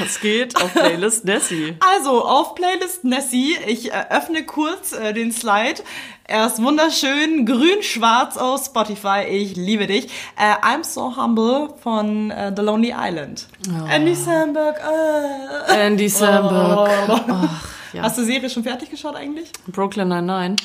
Was 0.00 0.20
geht 0.20 0.56
auf 0.56 0.72
Playlist 0.72 1.24
Nessie? 1.24 1.76
Also, 1.96 2.24
auf 2.24 2.54
Playlist 2.54 3.04
Nessie, 3.04 3.56
ich 3.66 3.92
öffne 3.92 4.44
kurz 4.44 4.92
äh, 4.92 5.12
den 5.12 5.32
Slide. 5.32 5.82
Er 6.26 6.46
ist 6.46 6.62
wunderschön, 6.62 7.44
grün-schwarz 7.44 8.36
auf 8.36 8.64
Spotify. 8.64 9.24
Ich 9.28 9.56
liebe 9.56 9.86
dich. 9.86 10.06
Äh, 10.38 10.54
I'm 10.64 10.82
So 10.82 11.16
Humble 11.16 11.74
von 11.82 12.30
äh, 12.30 12.52
The 12.54 12.62
Lonely 12.62 12.94
Island. 12.96 13.46
Andy 13.90 14.14
Samberg. 14.14 14.80
Äh. 15.68 15.86
Andy 15.86 16.08
Samberg. 16.08 16.88
Ach, 17.08 17.64
ja. 17.92 18.02
Hast 18.02 18.16
du 18.16 18.22
die 18.22 18.32
Serie 18.32 18.48
schon 18.50 18.62
fertig 18.64 18.90
geschaut 18.90 19.16
eigentlich? 19.16 19.50
Brooklyn 19.66 20.08
Nine-Nine. 20.08 20.56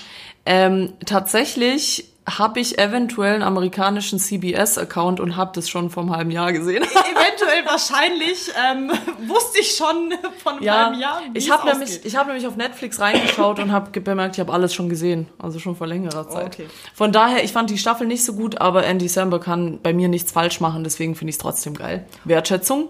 Ähm, 0.45 0.93
tatsächlich 1.05 2.08
habe 2.37 2.59
ich 2.59 2.77
eventuell 2.77 3.33
einen 3.35 3.43
amerikanischen 3.43 4.19
CBS-Account 4.19 5.19
und 5.19 5.35
habe 5.35 5.51
das 5.55 5.69
schon 5.69 5.89
vor 5.89 6.03
einem 6.03 6.15
halben 6.15 6.31
Jahr 6.31 6.51
gesehen. 6.53 6.83
Eventuell, 6.83 7.65
wahrscheinlich. 7.65 8.51
Ähm, 8.69 8.91
wusste 9.27 9.59
ich 9.61 9.71
schon 9.75 10.13
von 10.43 10.53
einem 10.55 10.63
Ja, 10.63 10.85
halben 10.85 10.99
Jahr. 10.99 11.21
wie 11.31 11.37
ich 11.37 11.49
habe 11.49 11.67
nämlich, 11.67 12.05
ich 12.05 12.15
habe 12.15 12.27
nämlich 12.27 12.45
auf 12.47 12.55
Netflix 12.55 12.99
reingeschaut 12.99 13.59
und 13.59 13.71
habe 13.71 13.99
bemerkt, 13.99 14.35
ich 14.35 14.39
habe 14.39 14.53
alles 14.53 14.73
schon 14.73 14.89
gesehen, 14.89 15.27
also 15.39 15.59
schon 15.59 15.75
vor 15.75 15.87
längerer 15.87 16.29
Zeit. 16.29 16.47
okay. 16.47 16.67
Von 16.93 17.11
daher, 17.11 17.43
ich 17.43 17.51
fand 17.53 17.69
die 17.69 17.77
Staffel 17.77 18.05
nicht 18.05 18.23
so 18.23 18.33
gut, 18.33 18.59
aber 18.61 18.85
Andy 18.85 19.07
Samberg 19.07 19.43
kann 19.43 19.79
bei 19.81 19.93
mir 19.93 20.07
nichts 20.09 20.31
falsch 20.31 20.59
machen, 20.59 20.83
deswegen 20.83 21.15
finde 21.15 21.29
ich 21.29 21.35
es 21.35 21.39
trotzdem 21.39 21.73
geil. 21.73 22.05
Wertschätzung. 22.25 22.89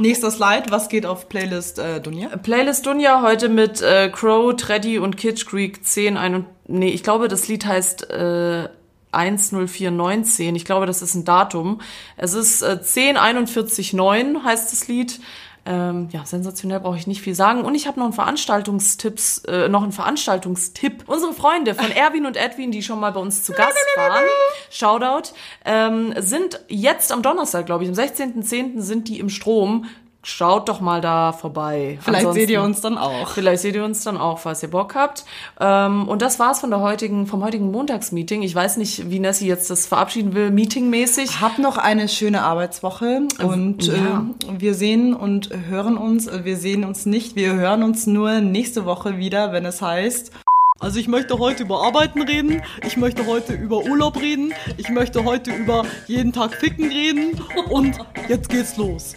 Nächster 0.00 0.30
Slide. 0.30 0.64
Was 0.70 0.88
geht 0.88 1.04
auf 1.04 1.28
Playlist 1.28 1.78
äh, 1.78 2.00
Dunja? 2.00 2.28
Playlist 2.38 2.86
Dunja 2.86 3.22
heute 3.22 3.48
mit 3.48 3.82
äh, 3.82 4.08
Crow, 4.08 4.56
Treddy 4.56 4.98
und 4.98 5.16
Kitsch 5.16 5.46
Creek 5.46 5.84
10, 5.84 6.16
ein 6.16 6.34
und, 6.34 6.46
nee, 6.66 6.88
ich 6.88 7.02
glaube, 7.02 7.28
das 7.28 7.48
Lied 7.48 7.66
heißt 7.66 8.10
äh, 8.10 8.68
10419. 9.12 10.56
Ich 10.56 10.64
glaube, 10.64 10.86
das 10.86 11.02
ist 11.02 11.14
ein 11.14 11.24
Datum. 11.24 11.80
Es 12.16 12.32
ist 12.32 12.62
äh, 12.62 12.78
10419 12.82 14.42
heißt 14.42 14.72
das 14.72 14.88
Lied. 14.88 15.20
Ähm, 15.66 16.08
ja, 16.10 16.24
sensationell 16.24 16.80
brauche 16.80 16.96
ich 16.96 17.06
nicht 17.06 17.20
viel 17.20 17.34
sagen. 17.34 17.62
Und 17.62 17.74
ich 17.74 17.86
habe 17.86 17.98
noch 17.98 18.06
einen 18.06 18.14
Veranstaltungstipps, 18.14 19.44
äh, 19.44 19.68
noch 19.68 19.82
einen 19.82 19.92
Veranstaltungstipp. 19.92 21.04
Unsere 21.06 21.32
Freunde 21.34 21.74
von 21.74 21.90
Erwin 21.90 22.26
und 22.26 22.36
Edwin, 22.36 22.70
die 22.70 22.82
schon 22.82 23.00
mal 23.00 23.12
bei 23.12 23.20
uns 23.20 23.42
zu 23.42 23.52
Gast 23.52 23.76
waren, 23.96 24.24
Shoutout, 24.70 25.32
ähm, 25.64 26.14
sind 26.18 26.60
jetzt 26.68 27.12
am 27.12 27.22
Donnerstag, 27.22 27.66
glaube 27.66 27.84
ich, 27.84 27.90
am 27.90 27.94
16.10. 27.94 28.80
sind 28.80 29.08
die 29.08 29.18
im 29.18 29.28
Strom. 29.28 29.86
Schaut 30.22 30.68
doch 30.68 30.80
mal 30.80 31.00
da 31.00 31.32
vorbei. 31.32 31.98
Vielleicht 32.02 32.26
Ansonsten- 32.26 32.40
seht 32.40 32.50
ihr 32.50 32.62
uns 32.62 32.82
dann 32.82 32.98
auch. 32.98 33.28
Vielleicht 33.28 33.62
seht 33.62 33.74
ihr 33.74 33.84
uns 33.84 34.04
dann 34.04 34.18
auch, 34.18 34.38
falls 34.38 34.62
ihr 34.62 34.70
Bock 34.70 34.94
habt. 34.94 35.24
Ähm, 35.58 36.06
und 36.08 36.20
das 36.20 36.38
war's 36.38 36.60
von 36.60 36.68
der 36.68 36.80
heutigen, 36.80 37.26
vom 37.26 37.42
heutigen 37.42 37.70
Montagsmeeting. 37.70 38.42
Ich 38.42 38.54
weiß 38.54 38.76
nicht, 38.76 39.10
wie 39.10 39.18
Nessie 39.18 39.46
jetzt 39.46 39.70
das 39.70 39.86
verabschieden 39.86 40.34
will, 40.34 40.50
meetingmäßig. 40.50 41.40
Hab 41.40 41.58
noch 41.58 41.78
eine 41.78 42.06
schöne 42.08 42.42
Arbeitswoche 42.42 43.22
und 43.42 43.86
ja. 43.86 43.94
äh, 43.94 44.60
wir 44.60 44.74
sehen 44.74 45.14
und 45.14 45.50
hören 45.68 45.96
uns. 45.96 46.28
Wir 46.44 46.58
sehen 46.58 46.84
uns 46.84 47.06
nicht, 47.06 47.34
wir 47.34 47.54
hören 47.54 47.82
uns 47.82 48.06
nur 48.06 48.40
nächste 48.40 48.84
Woche 48.84 49.16
wieder, 49.16 49.52
wenn 49.52 49.64
es 49.64 49.80
heißt 49.80 50.32
Also 50.80 50.98
ich 50.98 51.08
möchte 51.08 51.38
heute 51.38 51.64
über 51.64 51.82
Arbeiten 51.82 52.22
reden, 52.22 52.62
ich 52.86 52.96
möchte 52.96 53.26
heute 53.26 53.52
über 53.52 53.84
Urlaub 53.84 54.18
reden, 54.18 54.54
ich 54.78 54.88
möchte 54.88 55.24
heute 55.24 55.52
über 55.52 55.84
jeden 56.06 56.32
Tag 56.32 56.54
ficken 56.54 56.88
reden 56.88 57.38
und 57.68 57.98
jetzt 58.28 58.48
geht's 58.48 58.78
los. 58.78 59.14